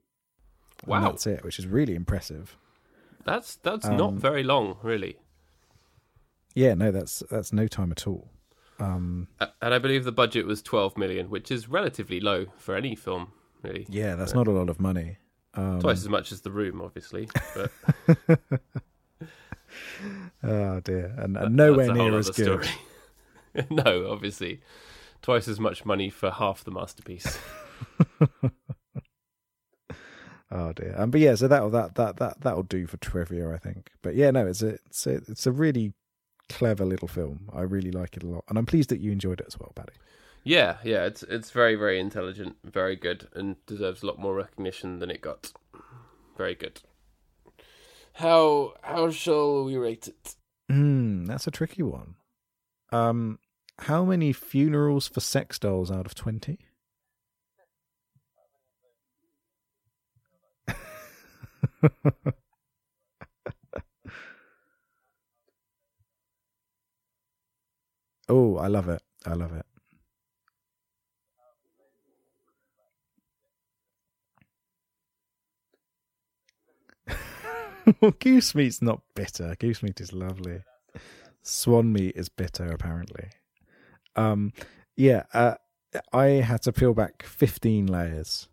Wow, 0.84 0.96
and 0.96 1.06
that's 1.06 1.26
it, 1.26 1.44
which 1.44 1.60
is 1.60 1.66
really 1.68 1.94
impressive. 1.94 2.56
That's 3.24 3.56
that's 3.56 3.86
um, 3.86 3.96
not 3.96 4.14
very 4.14 4.42
long, 4.42 4.78
really. 4.82 5.18
Yeah, 6.54 6.74
no, 6.74 6.90
that's 6.90 7.22
that's 7.30 7.52
no 7.52 7.68
time 7.68 7.92
at 7.92 8.06
all. 8.06 8.28
Um, 8.83 9.28
and 9.61 9.74
I 9.74 9.78
believe 9.78 10.05
the 10.05 10.12
budget 10.12 10.47
was 10.47 10.61
12 10.62 10.97
million, 10.97 11.30
which 11.30 11.51
is 11.51 11.68
relatively 11.68 12.20
low 12.20 12.47
for 12.57 12.74
any 12.74 12.95
film, 12.97 13.33
really. 13.62 13.87
Yeah, 13.89 14.16
that's 14.16 14.35
not 14.35 14.49
a 14.49 14.51
lot 14.51 14.68
of 14.68 14.80
money. 14.80 15.18
Um, 15.55 15.80
Twice 15.80 15.99
as 15.99 16.09
much 16.09 16.33
as 16.33 16.41
The 16.41 16.51
Room, 16.51 16.80
obviously. 16.80 17.28
But 17.55 17.70
oh 20.43 20.80
dear, 20.80 21.14
and, 21.18 21.37
and 21.37 21.57
nowhere 21.57 21.93
near 21.93 22.18
as 22.18 22.30
good. 22.30 22.68
no, 23.70 24.09
obviously, 24.11 24.61
twice 25.20 25.49
as 25.49 25.61
much 25.61 25.85
money 25.85 26.11
for 26.11 26.30
half 26.30 26.64
the 26.64 26.70
masterpiece. 26.70 27.39
oh 30.51 30.72
dear, 30.72 30.95
um, 30.97 31.11
but 31.11 31.20
yeah, 31.20 31.35
so 31.35 31.49
that'll 31.49 31.70
that 31.70 31.95
that 31.97 32.16
that 32.16 32.41
that'll 32.41 32.62
do 32.62 32.87
for 32.87 32.97
trivia, 32.99 33.53
I 33.53 33.59
think. 33.59 33.91
But 34.03 34.14
yeah, 34.14 34.30
no, 34.30 34.47
it's 34.47 34.62
a 34.62 34.78
it's 34.87 35.07
a, 35.07 35.14
it's 35.28 35.47
a 35.47 35.53
really 35.53 35.93
clever 36.49 36.84
little 36.84 37.09
film. 37.09 37.49
I 37.53 37.62
really 37.62 37.90
like 37.90 38.16
it 38.16 38.22
a 38.22 38.26
lot, 38.26 38.45
and 38.49 38.59
I'm 38.59 38.66
pleased 38.66 38.90
that 38.90 39.01
you 39.01 39.12
enjoyed 39.12 39.40
it 39.40 39.47
as 39.47 39.59
well, 39.59 39.72
Paddy. 39.74 39.93
Yeah, 40.45 40.78
yeah, 40.82 41.05
it's 41.05 41.22
it's 41.24 41.51
very 41.51 41.76
very 41.76 42.01
intelligent, 42.01 42.57
very 42.64 42.97
good, 42.97 43.28
and 43.34 43.57
deserves 43.66 44.03
a 44.03 44.07
lot 44.07 44.18
more 44.18 44.34
recognition 44.34 44.99
than 44.99 45.11
it 45.11 45.20
got. 45.20 45.53
Very 46.36 46.55
good. 46.55 46.80
How 48.14 48.74
how 48.82 49.11
shall 49.11 49.64
we 49.64 49.76
rate 49.76 50.09
it? 50.09 50.34
Hmm, 50.68 51.24
that's 51.26 51.47
a 51.47 51.51
tricky 51.51 51.82
one. 51.82 52.16
Um, 52.90 53.38
how 53.78 54.05
many 54.05 54.32
funerals 54.32 55.09
for 55.09 55.20
sex 55.20 55.59
dolls 55.59 55.90
out 55.90 56.07
of 56.07 56.14
twenty? 56.14 56.59
Oh, 68.29 68.57
I 68.57 68.68
love 68.68 68.89
it. 68.89 69.03
I 69.27 69.35
love 69.35 69.53
it. 69.53 69.66
goose 78.20 78.55
meat's 78.55 78.81
not 78.81 79.03
bitter. 79.14 79.57
Goose 79.59 79.83
meat 79.83 80.01
is 80.01 80.12
lovely. 80.12 80.62
Swan 81.43 81.93
meat 81.93 82.14
is 82.16 82.29
bitter, 82.29 82.70
apparently. 82.70 83.31
Um, 84.14 84.53
yeah, 84.97 85.25
uh, 85.35 85.55
I 86.12 86.27
had 86.27 86.62
to 86.62 86.73
peel 86.73 86.95
back 86.95 87.23
fifteen 87.25 87.87
layers 87.87 88.49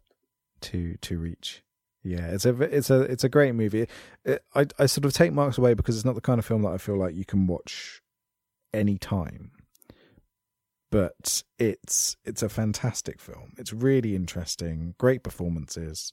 to 0.62 0.96
to 1.02 1.18
reach. 1.20 1.64
Yeah, 2.04 2.28
it's 2.28 2.46
a 2.46 2.60
it's 2.62 2.90
a 2.90 3.02
it's 3.02 3.24
a 3.24 3.30
great 3.30 3.54
movie. 3.54 3.88
It, 4.26 4.44
I 4.56 4.66
I 4.80 4.86
sort 4.88 5.06
of 5.06 5.14
take 5.14 5.34
marks 5.34 5.58
away 5.58 5.74
because 5.74 5.96
it's 5.96 6.06
not 6.06 6.16
the 6.16 6.22
kind 6.22 6.40
of 6.40 6.46
film 6.46 6.64
that 6.64 6.70
I 6.74 6.78
feel 6.78 6.98
like 6.98 7.16
you 7.16 7.26
can 7.26 7.46
watch 7.46 8.02
any 8.74 8.98
time 8.98 9.52
but 10.92 11.44
it's 11.58 12.18
it's 12.26 12.44
a 12.44 12.50
fantastic 12.50 13.20
film. 13.20 13.54
It's 13.58 13.74
really 13.74 14.16
interesting, 14.16 14.96
great 14.98 15.24
performances, 15.24 16.12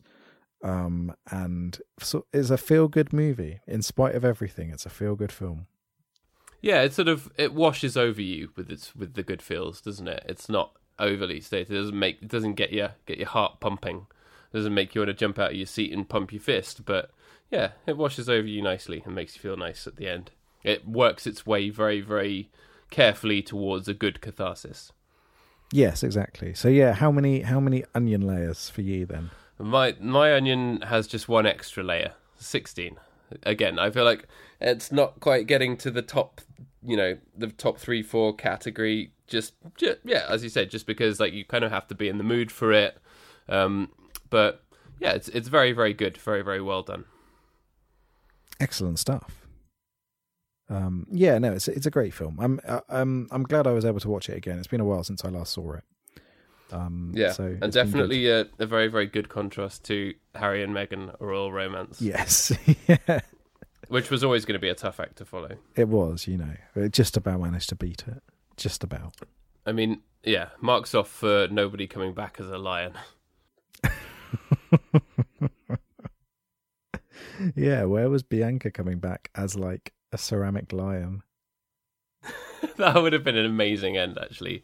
um, 0.62 1.14
and 1.30 1.78
so 2.00 2.26
it's 2.32 2.50
a 2.50 2.58
feel 2.58 2.88
good 2.88 3.12
movie. 3.12 3.60
In 3.66 3.82
spite 3.82 4.14
of 4.14 4.24
everything, 4.24 4.70
it's 4.70 4.86
a 4.86 4.90
feel 4.90 5.14
good 5.14 5.32
film. 5.32 5.66
Yeah, 6.60 6.82
it 6.82 6.92
sort 6.92 7.08
of 7.08 7.30
it 7.36 7.54
washes 7.54 7.96
over 7.96 8.20
you 8.20 8.50
with 8.56 8.70
its 8.70 8.94
with 8.94 9.14
the 9.14 9.22
good 9.22 9.42
feels, 9.42 9.80
doesn't 9.80 10.08
it? 10.08 10.24
It's 10.28 10.48
not 10.48 10.72
overly 10.98 11.40
stated. 11.40 11.72
It 11.72 11.78
doesn't 11.78 11.98
make 11.98 12.22
it 12.22 12.28
doesn't 12.28 12.54
get 12.54 12.72
you 12.72 12.88
get 13.06 13.18
your 13.18 13.28
heart 13.28 13.60
pumping. 13.60 14.06
It 14.52 14.56
doesn't 14.56 14.74
make 14.74 14.94
you 14.94 15.00
want 15.00 15.10
to 15.10 15.14
jump 15.14 15.38
out 15.38 15.50
of 15.50 15.56
your 15.56 15.66
seat 15.66 15.92
and 15.92 16.08
pump 16.08 16.32
your 16.32 16.40
fist, 16.40 16.84
but 16.84 17.10
yeah, 17.50 17.72
it 17.86 17.96
washes 17.96 18.28
over 18.28 18.46
you 18.46 18.62
nicely 18.62 19.02
and 19.04 19.14
makes 19.14 19.36
you 19.36 19.42
feel 19.42 19.56
nice 19.56 19.86
at 19.86 19.96
the 19.96 20.08
end. 20.08 20.30
It 20.62 20.88
works 20.88 21.26
its 21.26 21.46
way 21.46 21.70
very 21.70 22.00
very 22.00 22.50
carefully 22.90 23.42
towards 23.42 23.88
a 23.88 23.94
good 23.94 24.20
catharsis. 24.20 24.92
Yes, 25.72 26.02
exactly. 26.02 26.54
So 26.54 26.68
yeah, 26.68 26.92
how 26.94 27.10
many 27.10 27.40
how 27.42 27.60
many 27.60 27.84
onion 27.94 28.20
layers 28.20 28.70
for 28.70 28.82
you 28.82 29.06
then? 29.06 29.30
My 29.58 29.96
my 30.00 30.34
onion 30.34 30.82
has 30.82 31.06
just 31.06 31.28
one 31.28 31.46
extra 31.46 31.82
layer, 31.82 32.12
sixteen. 32.36 32.96
Again, 33.42 33.78
I 33.78 33.90
feel 33.90 34.04
like 34.04 34.28
it's 34.60 34.92
not 34.92 35.18
quite 35.18 35.46
getting 35.46 35.76
to 35.78 35.90
the 35.90 36.02
top, 36.02 36.40
you 36.84 36.96
know, 36.96 37.18
the 37.36 37.48
top 37.48 37.78
three 37.78 38.02
four 38.02 38.34
category. 38.34 39.12
Just, 39.26 39.54
just 39.76 39.98
yeah, 40.04 40.24
as 40.28 40.44
you 40.44 40.48
said, 40.48 40.70
just 40.70 40.86
because 40.86 41.18
like 41.18 41.32
you 41.32 41.44
kind 41.44 41.64
of 41.64 41.72
have 41.72 41.88
to 41.88 41.94
be 41.96 42.08
in 42.08 42.18
the 42.18 42.24
mood 42.24 42.52
for 42.52 42.72
it. 42.72 42.98
Um, 43.48 43.90
but 44.30 44.62
yeah, 45.00 45.12
it's 45.12 45.28
it's 45.28 45.48
very 45.48 45.72
very 45.72 45.94
good, 45.94 46.16
very 46.16 46.42
very 46.42 46.62
well 46.62 46.82
done. 46.82 47.06
Excellent 48.60 48.98
stuff. 48.98 49.45
Um, 50.68 51.06
yeah, 51.10 51.38
no, 51.38 51.52
it's 51.52 51.68
it's 51.68 51.86
a 51.86 51.90
great 51.90 52.12
film. 52.12 52.38
I'm 52.40 52.60
uh, 52.66 52.80
I'm 52.88 53.28
I'm 53.30 53.44
glad 53.44 53.66
I 53.66 53.72
was 53.72 53.84
able 53.84 54.00
to 54.00 54.08
watch 54.08 54.28
it 54.28 54.36
again. 54.36 54.58
It's 54.58 54.66
been 54.66 54.80
a 54.80 54.84
while 54.84 55.04
since 55.04 55.24
I 55.24 55.28
last 55.28 55.52
saw 55.52 55.74
it. 55.74 55.84
Um, 56.72 57.12
Yeah, 57.14 57.30
so 57.30 57.44
and 57.44 57.52
it's 57.52 57.60
been 57.60 57.70
good. 57.70 57.72
definitely 57.92 58.28
a, 58.28 58.46
a 58.58 58.66
very 58.66 58.88
very 58.88 59.06
good 59.06 59.28
contrast 59.28 59.84
to 59.84 60.14
Harry 60.34 60.64
and 60.64 60.74
Meghan: 60.74 61.14
A 61.20 61.24
Royal 61.24 61.52
Romance, 61.52 62.02
yes, 62.02 62.52
yeah, 62.88 63.20
which 63.88 64.10
was 64.10 64.24
always 64.24 64.44
going 64.44 64.54
to 64.54 64.58
be 64.60 64.68
a 64.68 64.74
tough 64.74 64.98
act 64.98 65.16
to 65.18 65.24
follow. 65.24 65.52
it 65.76 65.88
was. 65.88 66.26
You 66.26 66.38
know, 66.38 66.54
it 66.74 66.92
just 66.92 67.16
about 67.16 67.40
managed 67.40 67.68
to 67.68 67.76
beat 67.76 68.02
it. 68.08 68.20
Just 68.56 68.82
about. 68.82 69.14
I 69.64 69.70
mean, 69.72 70.00
yeah, 70.24 70.48
marks 70.60 70.94
off 70.96 71.08
for 71.08 71.46
nobody 71.50 71.86
coming 71.86 72.12
back 72.14 72.38
as 72.40 72.48
a 72.48 72.58
lion. 72.58 72.94
Yeah, 77.54 77.84
where 77.84 78.08
was 78.08 78.22
Bianca 78.22 78.70
coming 78.70 78.98
back 78.98 79.30
as 79.34 79.56
like 79.56 79.92
a 80.16 80.18
ceramic 80.18 80.72
lion? 80.72 81.22
that 82.78 82.94
would 82.94 83.12
have 83.12 83.22
been 83.22 83.36
an 83.36 83.44
amazing 83.44 83.98
end, 83.98 84.18
actually. 84.18 84.62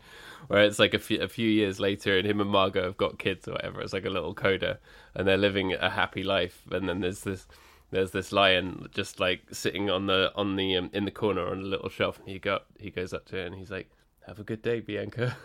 Where 0.48 0.64
it's 0.64 0.78
like 0.78 0.94
a 0.94 0.98
few, 0.98 1.20
a 1.20 1.28
few 1.28 1.48
years 1.48 1.78
later, 1.78 2.16
and 2.16 2.26
him 2.26 2.40
and 2.40 2.48
Margot 2.48 2.82
have 2.82 2.96
got 2.96 3.18
kids 3.18 3.46
or 3.46 3.52
whatever. 3.52 3.82
It's 3.82 3.92
like 3.92 4.06
a 4.06 4.10
little 4.10 4.32
coda, 4.32 4.78
and 5.14 5.28
they're 5.28 5.36
living 5.36 5.74
a 5.74 5.90
happy 5.90 6.22
life. 6.22 6.62
And 6.70 6.88
then 6.88 7.00
there's 7.00 7.20
this, 7.20 7.46
there's 7.90 8.12
this 8.12 8.32
lion 8.32 8.88
just 8.92 9.20
like 9.20 9.42
sitting 9.52 9.90
on 9.90 10.06
the 10.06 10.32
on 10.34 10.56
the 10.56 10.74
um, 10.76 10.90
in 10.94 11.04
the 11.04 11.10
corner 11.10 11.46
on 11.46 11.58
a 11.58 11.62
little 11.62 11.90
shelf. 11.90 12.18
And 12.18 12.28
he 12.28 12.38
go 12.38 12.60
he 12.78 12.90
goes 12.90 13.12
up 13.12 13.26
to 13.26 13.36
it 13.36 13.46
and 13.46 13.54
he's 13.54 13.70
like, 13.70 13.90
"Have 14.26 14.40
a 14.40 14.44
good 14.44 14.62
day, 14.62 14.80
Bianca." 14.80 15.36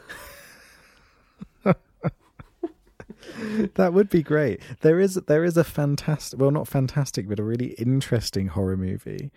That 3.75 3.93
would 3.93 4.09
be 4.09 4.23
great. 4.23 4.61
There 4.81 4.99
is 4.99 5.15
there 5.27 5.43
is 5.43 5.57
a 5.57 5.63
fantastic, 5.63 6.39
well, 6.39 6.49
not 6.49 6.67
fantastic, 6.67 7.27
but 7.27 7.39
a 7.39 7.43
really 7.43 7.73
interesting 7.73 8.47
horror 8.47 8.77
movie 8.77 9.31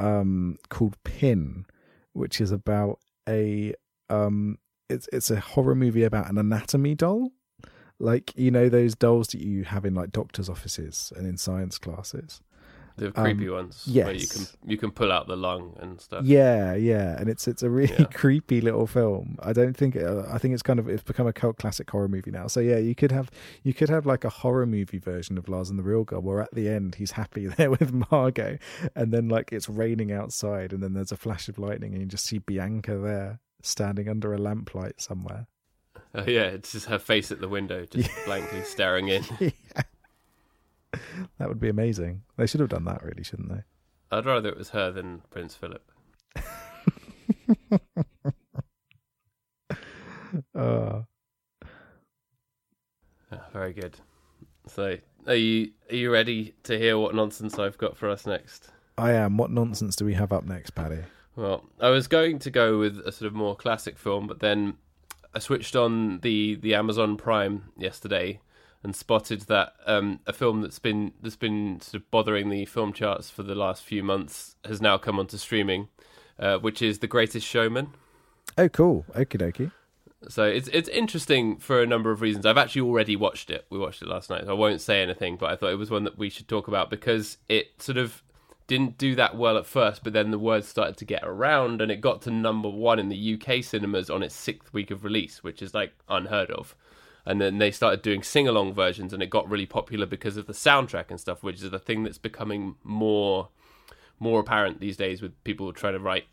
um, 0.00 0.56
called 0.70 0.96
Pin, 1.04 1.66
which 2.12 2.40
is 2.40 2.50
about 2.50 2.98
a 3.28 3.74
um, 4.08 4.58
it's 4.88 5.08
it's 5.12 5.30
a 5.30 5.38
horror 5.38 5.74
movie 5.74 6.02
about 6.02 6.28
an 6.28 6.38
anatomy 6.38 6.94
doll, 6.94 7.32
like 7.98 8.32
you 8.36 8.50
know 8.50 8.68
those 8.68 8.94
dolls 8.94 9.28
that 9.28 9.40
you 9.40 9.64
have 9.64 9.84
in 9.84 9.94
like 9.94 10.10
doctors' 10.10 10.48
offices 10.48 11.12
and 11.16 11.26
in 11.26 11.36
science 11.36 11.78
classes. 11.78 12.40
The 12.96 13.12
creepy 13.12 13.48
ones, 13.48 13.86
where 13.90 14.12
you 14.12 14.26
can 14.26 14.46
you 14.66 14.76
can 14.76 14.90
pull 14.90 15.10
out 15.10 15.26
the 15.26 15.36
lung 15.36 15.76
and 15.80 16.00
stuff. 16.00 16.24
Yeah, 16.24 16.74
yeah, 16.74 17.18
and 17.18 17.28
it's 17.28 17.48
it's 17.48 17.62
a 17.62 17.70
really 17.70 17.94
Yeah. 17.98 18.04
creepy 18.12 18.60
little 18.60 18.86
film. 18.86 19.38
I 19.42 19.52
don't 19.52 19.76
think 19.76 19.96
uh, 19.96 20.24
I 20.30 20.38
think 20.38 20.54
it's 20.54 20.62
kind 20.62 20.78
of 20.78 20.88
it's 20.88 21.02
become 21.02 21.26
a 21.26 21.32
cult 21.32 21.56
classic 21.58 21.90
horror 21.90 22.08
movie 22.08 22.30
now. 22.30 22.46
So 22.46 22.60
yeah, 22.60 22.78
you 22.78 22.94
could 22.94 23.12
have 23.12 23.30
you 23.62 23.72
could 23.72 23.88
have 23.88 24.04
like 24.06 24.24
a 24.24 24.28
horror 24.30 24.66
movie 24.66 24.98
version 24.98 25.38
of 25.38 25.48
Lars 25.48 25.70
and 25.70 25.78
the 25.78 25.82
Real 25.82 26.04
Girl, 26.04 26.20
where 26.20 26.42
at 26.42 26.54
the 26.54 26.68
end 26.68 26.96
he's 26.96 27.12
happy 27.12 27.46
there 27.56 27.70
with 27.70 27.92
Margot, 28.10 28.58
and 28.94 29.12
then 29.12 29.28
like 29.28 29.52
it's 29.52 29.68
raining 29.68 30.12
outside, 30.12 30.72
and 30.72 30.82
then 30.82 30.92
there's 30.92 31.12
a 31.12 31.16
flash 31.16 31.48
of 31.48 31.58
lightning, 31.58 31.92
and 31.92 32.02
you 32.02 32.06
just 32.08 32.26
see 32.26 32.38
Bianca 32.38 32.96
there 32.98 33.40
standing 33.62 34.08
under 34.08 34.34
a 34.34 34.38
lamplight 34.38 35.00
somewhere. 35.00 35.46
Uh, 36.14 36.24
yeah, 36.26 36.42
it's 36.42 36.72
just 36.72 36.86
her 36.86 36.98
face 36.98 37.30
at 37.30 37.40
the 37.40 37.48
window, 37.48 37.86
just 37.86 38.10
blankly 38.26 38.62
staring 38.62 39.08
in. 39.08 39.24
That 41.38 41.48
would 41.48 41.60
be 41.60 41.68
amazing. 41.68 42.22
They 42.36 42.46
should 42.46 42.60
have 42.60 42.68
done 42.68 42.84
that, 42.84 43.02
really, 43.02 43.22
shouldn't 43.22 43.48
they? 43.48 43.62
I'd 44.10 44.26
rather 44.26 44.48
it 44.48 44.58
was 44.58 44.70
her 44.70 44.90
than 44.90 45.22
Prince 45.30 45.54
Philip. 45.54 45.90
Uh, 50.54 51.02
Ah, 53.32 53.46
very 53.52 53.72
good. 53.72 53.96
So, 54.66 54.96
are 55.26 55.34
you 55.34 55.70
are 55.90 55.94
you 55.94 56.10
ready 56.12 56.54
to 56.64 56.76
hear 56.78 56.98
what 56.98 57.14
nonsense 57.14 57.58
I've 57.58 57.78
got 57.78 57.96
for 57.96 58.08
us 58.08 58.26
next? 58.26 58.70
I 58.98 59.12
am. 59.12 59.36
What 59.36 59.50
nonsense 59.50 59.96
do 59.96 60.04
we 60.04 60.14
have 60.14 60.32
up 60.32 60.44
next, 60.44 60.70
Paddy? 60.70 61.02
Well, 61.36 61.64
I 61.80 61.90
was 61.90 62.08
going 62.08 62.38
to 62.40 62.50
go 62.50 62.78
with 62.78 62.98
a 62.98 63.12
sort 63.12 63.28
of 63.28 63.34
more 63.34 63.54
classic 63.56 63.98
film, 63.98 64.26
but 64.26 64.40
then 64.40 64.74
I 65.34 65.38
switched 65.38 65.76
on 65.76 66.18
the, 66.20 66.56
the 66.56 66.74
Amazon 66.74 67.16
Prime 67.16 67.70
yesterday 67.78 68.40
and 68.82 68.96
spotted 68.96 69.42
that 69.42 69.74
um, 69.86 70.20
a 70.26 70.32
film 70.32 70.62
that's 70.62 70.78
been 70.78 71.12
that's 71.22 71.36
been 71.36 71.80
sort 71.80 72.02
of 72.02 72.10
bothering 72.10 72.48
the 72.48 72.64
film 72.64 72.92
charts 72.92 73.30
for 73.30 73.42
the 73.42 73.54
last 73.54 73.82
few 73.82 74.02
months 74.02 74.56
has 74.64 74.80
now 74.80 74.96
come 74.96 75.18
onto 75.18 75.36
streaming, 75.36 75.88
uh, 76.38 76.58
which 76.58 76.80
is 76.80 77.00
The 77.00 77.06
Greatest 77.06 77.46
Showman. 77.46 77.94
Oh, 78.56 78.68
cool. 78.68 79.04
Okie 79.14 79.40
dokie. 79.40 79.72
So 80.28 80.44
it's 80.44 80.68
it's 80.68 80.88
interesting 80.88 81.56
for 81.56 81.82
a 81.82 81.86
number 81.86 82.10
of 82.10 82.20
reasons. 82.20 82.44
I've 82.44 82.58
actually 82.58 82.82
already 82.82 83.16
watched 83.16 83.50
it. 83.50 83.66
We 83.70 83.78
watched 83.78 84.02
it 84.02 84.08
last 84.08 84.28
night. 84.28 84.44
So 84.44 84.50
I 84.50 84.54
won't 84.54 84.80
say 84.80 85.02
anything, 85.02 85.36
but 85.36 85.50
I 85.50 85.56
thought 85.56 85.72
it 85.72 85.78
was 85.78 85.90
one 85.90 86.04
that 86.04 86.18
we 86.18 86.30
should 86.30 86.48
talk 86.48 86.68
about 86.68 86.90
because 86.90 87.38
it 87.48 87.82
sort 87.82 87.98
of 87.98 88.22
didn't 88.66 88.98
do 88.98 89.16
that 89.16 89.36
well 89.36 89.56
at 89.58 89.66
first, 89.66 90.04
but 90.04 90.12
then 90.12 90.30
the 90.30 90.38
word 90.38 90.64
started 90.64 90.96
to 90.96 91.04
get 91.04 91.24
around 91.24 91.82
and 91.82 91.90
it 91.90 92.00
got 92.00 92.22
to 92.22 92.30
number 92.30 92.68
one 92.68 93.00
in 93.00 93.08
the 93.08 93.34
UK 93.34 93.64
cinemas 93.64 94.08
on 94.08 94.22
its 94.22 94.34
sixth 94.34 94.72
week 94.72 94.92
of 94.92 95.02
release, 95.02 95.42
which 95.42 95.60
is 95.60 95.74
like 95.74 95.92
unheard 96.08 96.52
of. 96.52 96.76
And 97.26 97.40
then 97.40 97.58
they 97.58 97.70
started 97.70 98.02
doing 98.02 98.22
sing 98.22 98.48
along 98.48 98.74
versions 98.74 99.12
and 99.12 99.22
it 99.22 99.30
got 99.30 99.48
really 99.48 99.66
popular 99.66 100.06
because 100.06 100.36
of 100.36 100.46
the 100.46 100.52
soundtrack 100.52 101.10
and 101.10 101.20
stuff, 101.20 101.42
which 101.42 101.62
is 101.62 101.70
the 101.70 101.78
thing 101.78 102.02
that's 102.02 102.18
becoming 102.18 102.76
more 102.82 103.48
more 104.18 104.40
apparent 104.40 104.80
these 104.80 104.96
days 104.98 105.22
with 105.22 105.42
people 105.44 105.72
trying 105.72 105.94
to 105.94 105.98
write 105.98 106.24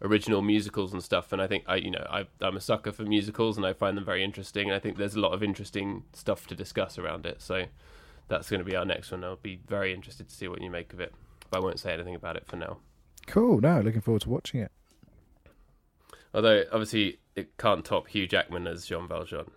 original 0.00 0.42
musicals 0.42 0.92
and 0.92 1.02
stuff. 1.02 1.32
And 1.32 1.40
i 1.42 1.46
think 1.46 1.64
i 1.66 1.76
you 1.76 1.90
know 1.90 2.06
I, 2.10 2.26
i'm 2.40 2.56
a 2.56 2.60
sucker 2.60 2.92
for 2.92 3.02
musicals 3.02 3.56
and 3.56 3.64
i 3.66 3.72
find 3.72 3.96
them 3.96 4.04
very 4.04 4.22
interesting. 4.24 4.68
And 4.68 4.76
i 4.76 4.78
think 4.78 4.96
there's 4.96 5.14
a 5.14 5.20
lot 5.20 5.32
of 5.32 5.42
interesting 5.42 6.04
stuff 6.12 6.46
to 6.48 6.54
discuss 6.54 6.98
around 6.98 7.26
it. 7.26 7.40
So 7.40 7.64
that's 8.28 8.48
going 8.50 8.60
to 8.64 8.64
be 8.70 8.76
our 8.76 8.84
next 8.84 9.10
one. 9.10 9.24
I'll 9.24 9.36
be 9.36 9.60
very 9.68 9.92
interested 9.92 10.28
to 10.28 10.34
see 10.34 10.48
what 10.48 10.60
you 10.60 10.70
make 10.70 10.92
of 10.92 11.00
it 11.00 11.12
but 11.50 11.58
i 11.58 11.60
won't 11.60 11.78
say 11.78 11.92
anything 11.92 12.14
about 12.14 12.36
it 12.36 12.46
for 12.46 12.56
now. 12.56 12.78
Cool. 13.26 13.60
No, 13.60 13.80
looking 13.80 14.00
forward 14.00 14.22
to 14.22 14.30
watching 14.30 14.60
it. 14.60 14.72
although 16.34 16.64
obviously 16.72 17.18
it 17.36 17.56
can't 17.58 17.84
top 17.84 18.08
hugh 18.08 18.26
jackman 18.26 18.66
as 18.66 18.86
jean 18.86 19.06
valjean 19.06 19.50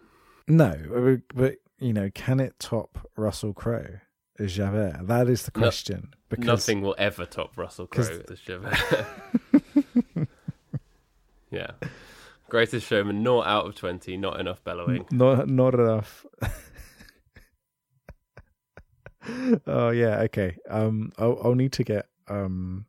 No, 0.48 1.20
but 1.34 1.56
you 1.80 1.94
know, 1.94 2.10
can 2.14 2.40
it 2.40 2.56
top 2.60 3.10
Russell 3.18 3.54
Crowe 3.54 4.00
as 4.40 4.56
Javert? 4.56 5.08
That 5.08 5.28
is 5.28 5.44
the 5.44 5.52
No, 5.56 5.62
question. 5.62 6.14
because 6.30 6.46
nothing 6.46 6.82
will 6.82 6.96
ever 6.98 7.26
top 7.26 7.58
russell 7.58 7.88
Crowe 7.88 8.22
as 8.32 8.40
Javert. 8.40 8.78
yeah 11.52 11.72
greatest 12.50 12.86
showman 12.88 13.24
not 13.24 13.48
out 13.48 13.66
of 13.66 13.76
20 13.76 14.18
not 14.18 14.40
enough 14.40 14.64
bellowing 14.64 15.06
not 15.12 15.48
not 15.48 15.74
enough. 15.74 16.26
oh 19.68 19.90
yeah, 19.90 20.20
okay. 20.22 20.56
Um, 20.70 21.12
I'll, 21.18 21.40
I'll 21.44 21.56
need 21.56 21.72
to 21.74 21.84
get 21.84 22.08
um, 22.28 22.86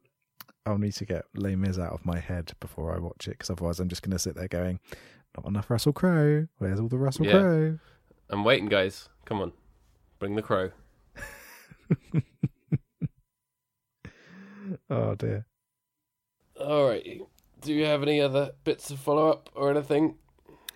I'll 0.66 0.78
need 0.78 0.94
to 0.94 1.04
get 1.04 1.24
Les 1.34 1.56
Mis 1.56 1.78
out 1.78 1.92
of 1.92 2.04
my 2.04 2.18
head 2.18 2.52
before 2.60 2.94
I 2.94 2.98
watch 2.98 3.28
it 3.28 3.32
because 3.32 3.50
otherwise 3.50 3.80
I'm 3.80 3.88
just 3.88 4.02
going 4.02 4.12
to 4.12 4.18
sit 4.18 4.34
there 4.34 4.48
going, 4.48 4.80
not 5.36 5.46
enough 5.46 5.70
Russell 5.70 5.92
Crowe. 5.92 6.46
Where's 6.58 6.80
all 6.80 6.88
the 6.88 6.98
Russell 6.98 7.26
Yeah. 7.26 7.32
Crowe? 7.32 7.78
i'm 8.28 8.42
waiting 8.42 8.66
guys 8.66 9.08
come 9.24 9.40
on 9.40 9.52
bring 10.18 10.34
the 10.34 10.42
Crowe 10.42 10.70
Oh 14.90 15.14
dear. 15.14 15.46
All 16.60 16.88
right. 16.88 17.20
Do 17.60 17.72
you 17.72 17.84
have 17.84 18.02
any 18.02 18.20
other 18.20 18.52
bits 18.64 18.90
of 18.90 18.98
follow 18.98 19.30
up 19.30 19.48
or 19.54 19.70
anything? 19.70 20.16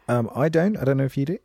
Um, 0.08 0.30
I 0.34 0.48
don't. 0.48 0.76
I 0.76 0.84
don't 0.84 0.96
know 0.96 1.04
if 1.04 1.16
you 1.16 1.24
do. 1.24 1.38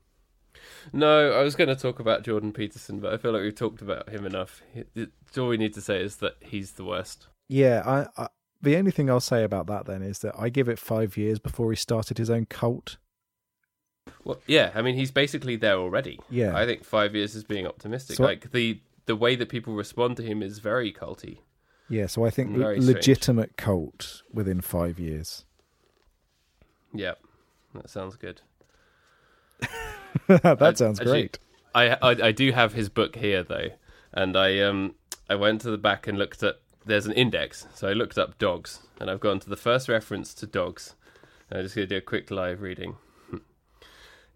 No, 0.94 1.32
I 1.32 1.42
was 1.42 1.56
going 1.56 1.70
to 1.70 1.76
talk 1.76 2.00
about 2.00 2.24
Jordan 2.24 2.52
Peterson, 2.52 3.00
but 3.00 3.14
I 3.14 3.18
feel 3.18 3.32
like 3.32 3.42
we've 3.42 3.56
talked 3.56 3.82
about 3.82 4.10
him 4.10 4.26
enough. 4.26 4.62
All 5.38 5.48
we 5.48 5.58
need 5.58 5.74
to 5.74 5.82
say 5.82 6.02
is 6.02 6.18
that 6.18 6.36
he's 6.42 6.74
the 6.74 6.84
worst. 6.86 7.28
Yeah, 7.50 7.82
I, 8.18 8.24
I. 8.24 8.28
The 8.62 8.78
only 8.78 8.92
thing 8.92 9.10
I'll 9.10 9.20
say 9.20 9.44
about 9.44 9.68
that 9.68 9.86
then 9.86 10.02
is 10.02 10.20
that 10.20 10.34
I 10.38 10.50
give 10.50 10.70
it 10.70 10.80
five 10.80 11.18
years 11.18 11.40
before 11.40 11.72
he 11.72 11.76
started 11.76 12.18
his 12.18 12.30
own 12.30 12.46
cult. 12.46 12.98
Well, 14.26 14.42
yeah, 14.48 14.72
I 14.76 14.82
mean, 14.82 14.96
he's 14.96 15.12
basically 15.12 15.56
there 15.56 15.78
already. 15.78 16.20
Yeah. 16.30 16.58
I 16.58 16.66
think 16.66 16.84
five 16.84 17.16
years 17.16 17.36
is 17.36 17.44
being 17.46 17.66
optimistic. 17.66 18.18
So- 18.18 18.24
like 18.24 18.52
the 18.52 18.82
the 19.06 19.16
way 19.16 19.36
that 19.36 19.50
people 19.50 19.74
respond 19.76 20.18
to 20.18 20.24
him 20.24 20.42
is 20.44 20.60
very 20.60 20.92
culty. 20.92 21.38
Yeah, 21.88 22.08
so 22.08 22.26
I 22.26 22.32
think 22.32 22.56
strange. 22.56 22.84
legitimate 22.84 23.56
cult 23.56 24.24
within 24.34 24.60
five 24.62 24.98
years. 25.00 25.46
Yeah, 26.92 27.14
that 27.76 27.90
sounds 27.90 28.16
good. 28.16 28.42
that 30.28 30.62
I- 30.62 30.74
sounds 30.74 31.00
actually- 31.00 31.22
great. 31.22 31.40
I, 31.76 31.90
I 32.02 32.10
I 32.28 32.32
do 32.32 32.52
have 32.54 32.74
his 32.74 32.88
book 32.90 33.18
here 33.18 33.44
though, 33.44 33.68
and 34.14 34.38
I 34.38 34.60
um 34.62 34.96
I 35.30 35.36
went 35.36 35.60
to 35.62 35.72
the 35.72 35.78
back 35.78 36.08
and 36.08 36.18
looked 36.18 36.42
at. 36.42 36.56
There's 36.86 37.06
an 37.08 37.14
index, 37.14 37.68
so 37.74 37.88
I 37.90 37.94
looked 37.94 38.18
up 38.18 38.38
dogs, 38.38 38.80
and 39.00 39.10
I've 39.10 39.20
gone 39.20 39.40
to 39.42 39.50
the 39.50 39.56
first 39.58 39.90
reference 39.90 40.34
to 40.36 40.46
dogs. 40.48 40.96
I'm 41.52 41.64
just 41.64 41.76
going 41.76 41.88
to 41.88 41.94
do 41.96 41.98
a 41.98 42.02
quick 42.02 42.30
live 42.32 42.62
reading. 42.62 42.96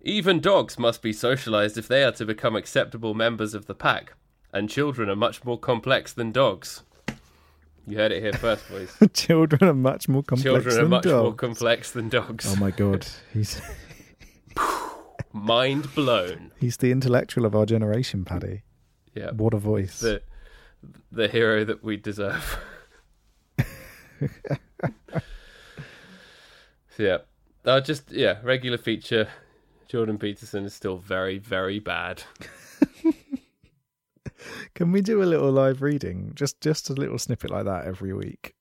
Even 0.01 0.39
dogs 0.39 0.79
must 0.79 1.01
be 1.01 1.11
socialized 1.11 1.77
if 1.77 1.87
they 1.87 2.03
are 2.03 2.11
to 2.13 2.25
become 2.25 2.55
acceptable 2.55 3.13
members 3.13 3.53
of 3.53 3.65
the 3.65 3.75
pack, 3.75 4.13
and 4.53 4.69
children 4.69 5.09
are 5.09 5.15
much 5.15 5.43
more 5.43 5.59
complex 5.59 6.13
than 6.13 6.31
dogs. 6.31 6.83
You 7.85 7.97
heard 7.97 8.11
it 8.11 8.21
here 8.21 8.33
first, 8.33 8.69
boys. 8.69 8.95
Children 9.13 9.63
are 9.63 9.73
much 9.73 10.07
more 10.07 10.21
complex 10.21 10.43
children 10.43 10.75
are 10.77 10.81
than 10.81 10.89
much 10.89 11.05
more 11.05 11.13
dogs. 11.23 11.37
complex 11.39 11.91
than 11.91 12.07
dogs. 12.07 12.45
Oh 12.47 12.55
my 12.57 12.69
god, 12.71 13.07
he's 13.33 13.61
Mind 15.33 15.93
blown. 15.95 16.51
he's 16.59 16.77
the 16.77 16.91
intellectual 16.91 17.45
of 17.45 17.55
our 17.55 17.65
generation, 17.65 18.25
Paddy. 18.25 18.61
Yeah. 19.15 19.31
What 19.31 19.53
a 19.53 19.57
voice! 19.57 19.99
The 19.99 20.21
the 21.11 21.27
hero 21.27 21.65
that 21.65 21.83
we 21.83 21.97
deserve. 21.97 22.57
Yeah. 26.97 27.19
Uh, 27.63 27.79
just 27.79 28.11
yeah, 28.11 28.39
regular 28.43 28.77
feature. 28.77 29.29
Jordan 29.89 30.17
Peterson 30.19 30.63
is 30.65 30.73
still 30.73 30.97
very, 30.97 31.39
very 31.39 31.79
bad. 31.79 32.23
Can 34.75 34.91
we 34.91 35.01
do 35.01 35.21
a 35.21 35.25
little 35.25 35.51
live 35.51 35.81
reading? 35.81 36.31
Just 36.35 36.61
just 36.61 36.89
a 36.89 36.93
little 36.93 37.17
snippet 37.17 37.49
like 37.51 37.65
that 37.65 37.85
every 37.85 38.13
week. 38.13 38.53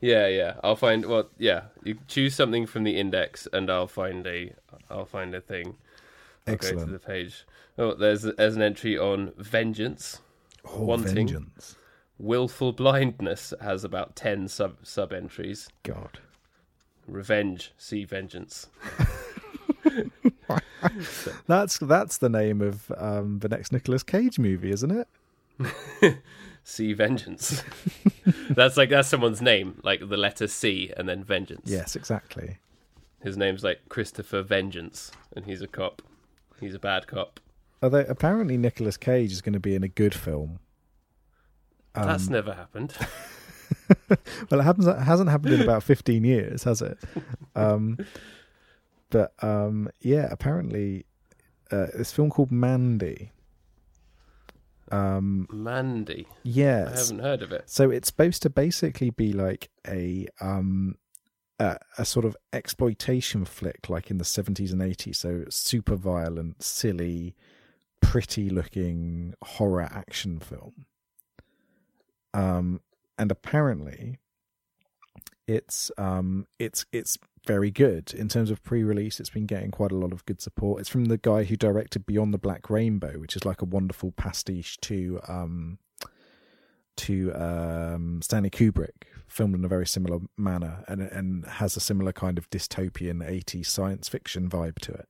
Yeah, 0.00 0.26
yeah. 0.26 0.54
I'll 0.62 0.76
find 0.76 1.06
well 1.06 1.30
yeah, 1.38 1.62
you 1.84 1.96
choose 2.08 2.34
something 2.34 2.66
from 2.66 2.82
the 2.84 2.98
index 2.98 3.48
and 3.52 3.70
I'll 3.70 3.86
find 3.86 4.26
a 4.26 4.52
I'll 4.90 5.06
find 5.06 5.34
a 5.34 5.40
thing. 5.40 5.76
I'll 6.46 6.56
go 6.56 6.58
to 6.58 6.74
Excellent. 6.74 6.92
the 6.92 6.98
page. 6.98 7.46
Oh, 7.78 7.94
there's 7.94 8.22
there's 8.22 8.56
an 8.56 8.62
entry 8.62 8.98
on 8.98 9.32
vengeance. 9.38 10.20
Oh, 10.64 10.82
Wanting. 10.84 11.14
vengeance. 11.14 11.76
Willful 12.18 12.72
blindness 12.72 13.54
has 13.60 13.84
about 13.84 14.16
ten 14.16 14.48
sub 14.48 14.78
sub 14.82 15.12
entries. 15.12 15.68
God. 15.84 16.18
Revenge, 17.06 17.72
see 17.78 18.04
vengeance. 18.04 18.66
That's 21.46 21.78
that's 21.78 22.18
the 22.18 22.28
name 22.28 22.60
of 22.60 22.90
um, 22.96 23.38
the 23.38 23.48
next 23.48 23.72
Nicolas 23.72 24.02
Cage 24.02 24.38
movie, 24.38 24.70
isn't 24.70 24.90
it? 24.90 26.18
See 26.64 26.92
vengeance. 26.92 27.62
that's 28.50 28.76
like 28.76 28.90
that's 28.90 29.08
someone's 29.08 29.42
name, 29.42 29.80
like 29.82 30.08
the 30.08 30.16
letter 30.16 30.46
C 30.46 30.92
and 30.96 31.08
then 31.08 31.24
vengeance. 31.24 31.68
Yes, 31.68 31.96
exactly. 31.96 32.58
His 33.22 33.36
name's 33.36 33.64
like 33.64 33.88
Christopher 33.88 34.42
Vengeance, 34.42 35.10
and 35.34 35.44
he's 35.44 35.62
a 35.62 35.66
cop. 35.68 36.02
He's 36.60 36.74
a 36.74 36.78
bad 36.78 37.06
cop. 37.06 37.40
Although 37.82 38.04
apparently 38.08 38.56
Nicolas 38.56 38.96
Cage 38.96 39.32
is 39.32 39.40
going 39.40 39.52
to 39.54 39.60
be 39.60 39.74
in 39.74 39.82
a 39.82 39.88
good 39.88 40.14
film. 40.14 40.60
Um, 41.94 42.06
That's 42.06 42.28
never 42.28 42.54
happened. 42.54 42.94
well, 44.50 44.60
it 44.60 44.62
happens. 44.62 44.86
It 44.86 44.98
hasn't 44.98 45.30
happened 45.30 45.54
in 45.54 45.60
about 45.62 45.82
fifteen 45.82 46.24
years, 46.24 46.62
has 46.64 46.80
it? 46.80 46.98
Um, 47.56 47.98
but 49.12 49.34
um, 49.42 49.90
yeah, 50.00 50.26
apparently, 50.30 51.04
uh, 51.70 51.86
this 51.94 52.12
film 52.12 52.30
called 52.30 52.50
Mandy. 52.50 53.30
Um, 54.90 55.46
Mandy. 55.50 56.26
Yes, 56.42 56.88
I 56.88 57.00
haven't 57.00 57.24
heard 57.24 57.42
of 57.42 57.52
it. 57.52 57.64
So 57.66 57.90
it's 57.90 58.08
supposed 58.08 58.42
to 58.42 58.50
basically 58.50 59.10
be 59.10 59.32
like 59.32 59.70
a 59.86 60.26
um 60.40 60.96
a, 61.60 61.78
a 61.98 62.04
sort 62.04 62.24
of 62.24 62.36
exploitation 62.52 63.44
flick 63.44 63.88
like 63.88 64.10
in 64.10 64.18
the 64.18 64.24
70s 64.24 64.72
and 64.72 64.80
80s 64.80 65.16
so 65.16 65.44
super 65.50 65.96
violent 65.96 66.62
silly 66.62 67.36
pretty 68.00 68.48
looking 68.48 69.34
horror 69.42 69.82
action 69.82 70.40
film 70.40 70.86
um 72.32 72.80
and 73.18 73.30
apparently 73.30 74.18
it's 75.52 75.90
um 75.98 76.46
it's 76.58 76.84
it's 76.92 77.18
very 77.46 77.70
good 77.70 78.14
in 78.14 78.28
terms 78.28 78.50
of 78.50 78.62
pre-release 78.62 79.18
it's 79.18 79.30
been 79.30 79.46
getting 79.46 79.70
quite 79.70 79.90
a 79.90 79.96
lot 79.96 80.12
of 80.12 80.24
good 80.26 80.40
support 80.40 80.80
it's 80.80 80.88
from 80.88 81.06
the 81.06 81.18
guy 81.18 81.42
who 81.42 81.56
directed 81.56 82.06
beyond 82.06 82.32
the 82.32 82.38
black 82.38 82.70
rainbow 82.70 83.18
which 83.18 83.34
is 83.34 83.44
like 83.44 83.60
a 83.60 83.64
wonderful 83.64 84.12
pastiche 84.12 84.78
to 84.80 85.20
um 85.26 85.78
to 86.96 87.32
um, 87.34 88.20
Stanley 88.22 88.50
Kubrick, 88.50 89.04
filmed 89.26 89.54
in 89.54 89.64
a 89.64 89.68
very 89.68 89.86
similar 89.86 90.18
manner, 90.36 90.84
and 90.88 91.00
and 91.00 91.46
has 91.46 91.76
a 91.76 91.80
similar 91.80 92.12
kind 92.12 92.38
of 92.38 92.50
dystopian 92.50 93.26
'80s 93.26 93.66
science 93.66 94.08
fiction 94.08 94.48
vibe 94.48 94.78
to 94.80 94.92
it. 94.92 95.08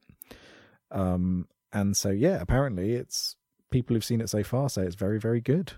Um, 0.91 1.49
and 1.73 1.97
so, 1.97 2.11
yeah, 2.11 2.41
apparently, 2.41 2.93
it's 2.93 3.37
people 3.71 3.95
who've 3.95 4.05
seen 4.05 4.21
it 4.21 4.29
so 4.29 4.43
far 4.43 4.69
say 4.69 4.83
it's 4.83 4.95
very, 4.95 5.19
very 5.19 5.41
good. 5.41 5.73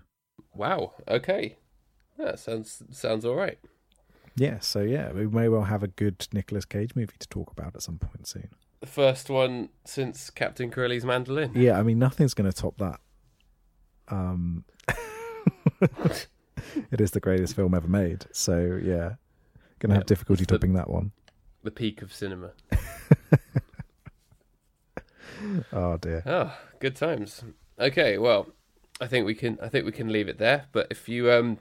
Wow. 0.52 0.92
Okay. 1.08 1.56
That 2.18 2.38
sounds 2.38 2.82
sounds 2.90 3.24
all 3.24 3.34
right. 3.34 3.58
Yeah, 4.37 4.59
so 4.59 4.80
yeah, 4.80 5.12
we 5.12 5.26
may 5.28 5.49
well 5.49 5.62
have 5.64 5.82
a 5.82 5.89
good 5.89 6.26
Nicolas 6.32 6.64
Cage 6.64 6.97
movie 6.97 7.14
to 7.18 7.28
talk 7.28 7.53
about 7.53 7.74
at 7.76 7.82
some 7.82 7.99
point 7.99 8.26
soon. 8.26 8.49
The 8.80 8.87
first 8.87 9.30
one 9.30 9.68
since 9.85 10.28
Captain 10.30 10.70
Corelli's 10.70 11.05
mandolin. 11.05 11.53
Yeah, 11.55 11.78
I 11.78 11.82
mean, 11.82 11.99
nothing's 11.99 12.35
going 12.35 12.51
to 12.51 12.57
top 12.57 12.76
that. 12.78 13.01
Um, 14.09 14.64
it 15.80 17.01
is 17.01 17.12
the 17.12 17.20
greatest 17.20 17.55
film 17.57 17.74
ever 17.74 17.89
made, 17.89 18.26
so 18.32 18.59
yeah, 18.82 19.14
going 19.78 19.89
to 19.89 19.89
Yeah, 19.91 19.95
have 19.95 20.07
difficulty 20.07 20.43
it's 20.43 20.51
the- 20.51 20.59
topping 20.59 20.74
that 20.74 20.91
one. 20.91 21.12
The 21.62 21.70
peak 21.70 22.03
of 22.03 22.12
cinema. 22.12 22.51
Oh 25.72 25.97
dear. 25.99 26.22
Oh, 26.26 26.57
good 26.80 26.97
times. 26.97 27.45
Okay, 27.78 28.18
well, 28.18 28.49
I 29.01 29.07
think 29.07 29.26
we 29.26 29.35
can 29.35 29.59
I 29.62 29.68
think 29.68 29.85
we 29.85 29.93
can 29.93 30.11
leave 30.11 30.28
it 30.28 30.39
there. 30.39 30.66
But 30.72 30.87
if 30.91 31.09
you 31.09 31.30
um 31.30 31.59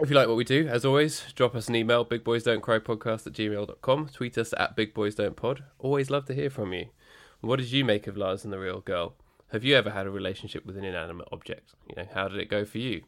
if 0.00 0.10
you 0.10 0.16
like 0.16 0.28
what 0.28 0.36
we 0.36 0.44
do, 0.44 0.68
as 0.68 0.84
always, 0.84 1.32
drop 1.34 1.54
us 1.54 1.68
an 1.68 1.74
email, 1.74 2.04
bigboysdon'tcrypodcast 2.04 3.26
at 3.26 3.32
gmail.com. 3.32 4.08
Tweet 4.12 4.36
us 4.38 4.52
at 4.58 4.76
bigboysdon'tpod. 4.76 5.62
Always 5.78 6.10
love 6.10 6.26
to 6.26 6.34
hear 6.34 6.50
from 6.50 6.72
you. 6.72 6.86
What 7.40 7.58
did 7.58 7.72
you 7.72 7.84
make 7.84 8.06
of 8.06 8.16
Lars 8.16 8.44
and 8.44 8.52
the 8.52 8.58
Real 8.58 8.80
Girl? 8.80 9.14
Have 9.52 9.64
you 9.64 9.76
ever 9.76 9.90
had 9.90 10.06
a 10.06 10.10
relationship 10.10 10.66
with 10.66 10.76
an 10.76 10.84
inanimate 10.84 11.28
object? 11.32 11.74
You 11.88 11.96
know, 11.96 12.08
how 12.12 12.28
did 12.28 12.38
it 12.38 12.50
go 12.50 12.64
for 12.64 12.78
you? 12.78 13.02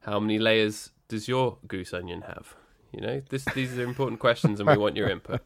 How 0.00 0.20
many 0.20 0.38
layers 0.38 0.90
does 1.08 1.26
your 1.26 1.58
goose 1.66 1.92
onion 1.92 2.22
have? 2.22 2.54
You 2.92 3.00
know, 3.00 3.22
this 3.30 3.44
these 3.54 3.76
are 3.76 3.84
important 3.84 4.20
questions 4.20 4.60
and 4.60 4.68
we 4.68 4.76
want 4.76 4.96
your 4.96 5.08
input. 5.08 5.40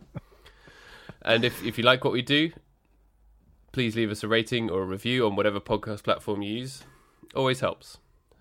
And 1.22 1.45
if, 1.45 1.64
if 1.64 1.78
you 1.78 1.84
like 1.84 2.05
what 2.05 2.12
we 2.12 2.22
do, 2.22 2.51
please 3.70 3.95
leave 3.97 4.11
us 4.11 4.22
a 4.22 4.28
rating 4.28 4.70
or 4.70 4.82
a 4.82 4.86
review 4.86 5.26
on 5.26 5.36
whatever 5.36 5.61
podcast 5.61 6.03
platform 6.03 6.43
you 6.43 6.59
use. 6.59 6.82
Always 7.34 7.61
helps. 7.61 7.99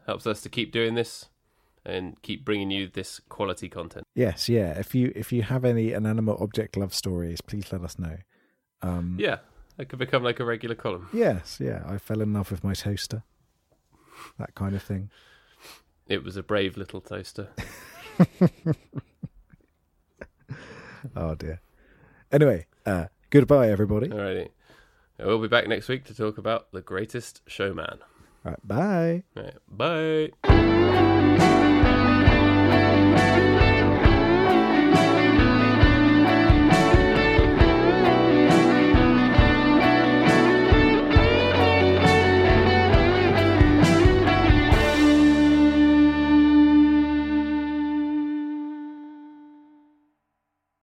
Helps 0.07 0.25
us 0.25 0.41
to 0.41 0.49
keep 0.49 0.71
doing 0.71 0.95
this 0.95 1.27
and 1.85 2.21
keep 2.21 2.43
bringing 2.45 2.71
you 2.71 2.87
this 2.87 3.19
quality 3.29 3.69
content. 3.69 4.05
Yes, 4.15 4.47
yeah. 4.49 4.77
If 4.79 4.93
you 4.95 5.11
if 5.15 5.31
you 5.31 5.41
have 5.43 5.65
any 5.65 5.91
inanimate 5.93 6.39
object 6.39 6.77
love 6.77 6.93
stories, 6.93 7.41
please 7.41 7.71
let 7.71 7.81
us 7.81 7.97
know. 7.99 8.17
Um, 8.81 9.17
Yeah, 9.19 9.37
it 9.77 9.89
could 9.89 9.99
become 9.99 10.23
like 10.23 10.39
a 10.39 10.45
regular 10.45 10.75
column. 10.75 11.09
Yes, 11.13 11.59
yeah. 11.59 11.83
I 11.87 11.97
fell 11.97 12.21
in 12.21 12.33
love 12.33 12.51
with 12.51 12.63
my 12.63 12.73
toaster. 12.73 13.23
That 14.37 14.53
kind 14.55 14.75
of 14.75 14.83
thing. 14.83 15.09
It 16.07 16.23
was 16.23 16.35
a 16.37 16.43
brave 16.43 16.77
little 16.77 17.01
toaster. 17.01 17.49
Oh 21.15 21.35
dear. 21.35 21.61
Anyway, 22.31 22.67
uh, 22.85 23.05
goodbye, 23.31 23.69
everybody. 23.71 24.07
Alrighty. 24.09 24.49
We'll 25.19 25.39
be 25.41 25.47
back 25.47 25.67
next 25.67 25.87
week 25.87 26.03
to 26.05 26.15
talk 26.15 26.37
about 26.37 26.71
The 26.71 26.81
Greatest 26.81 27.41
Showman. 27.47 27.99
Right, 28.43 28.59
bye. 28.67 29.23
Right, 29.35 30.31
bye. 30.43 31.71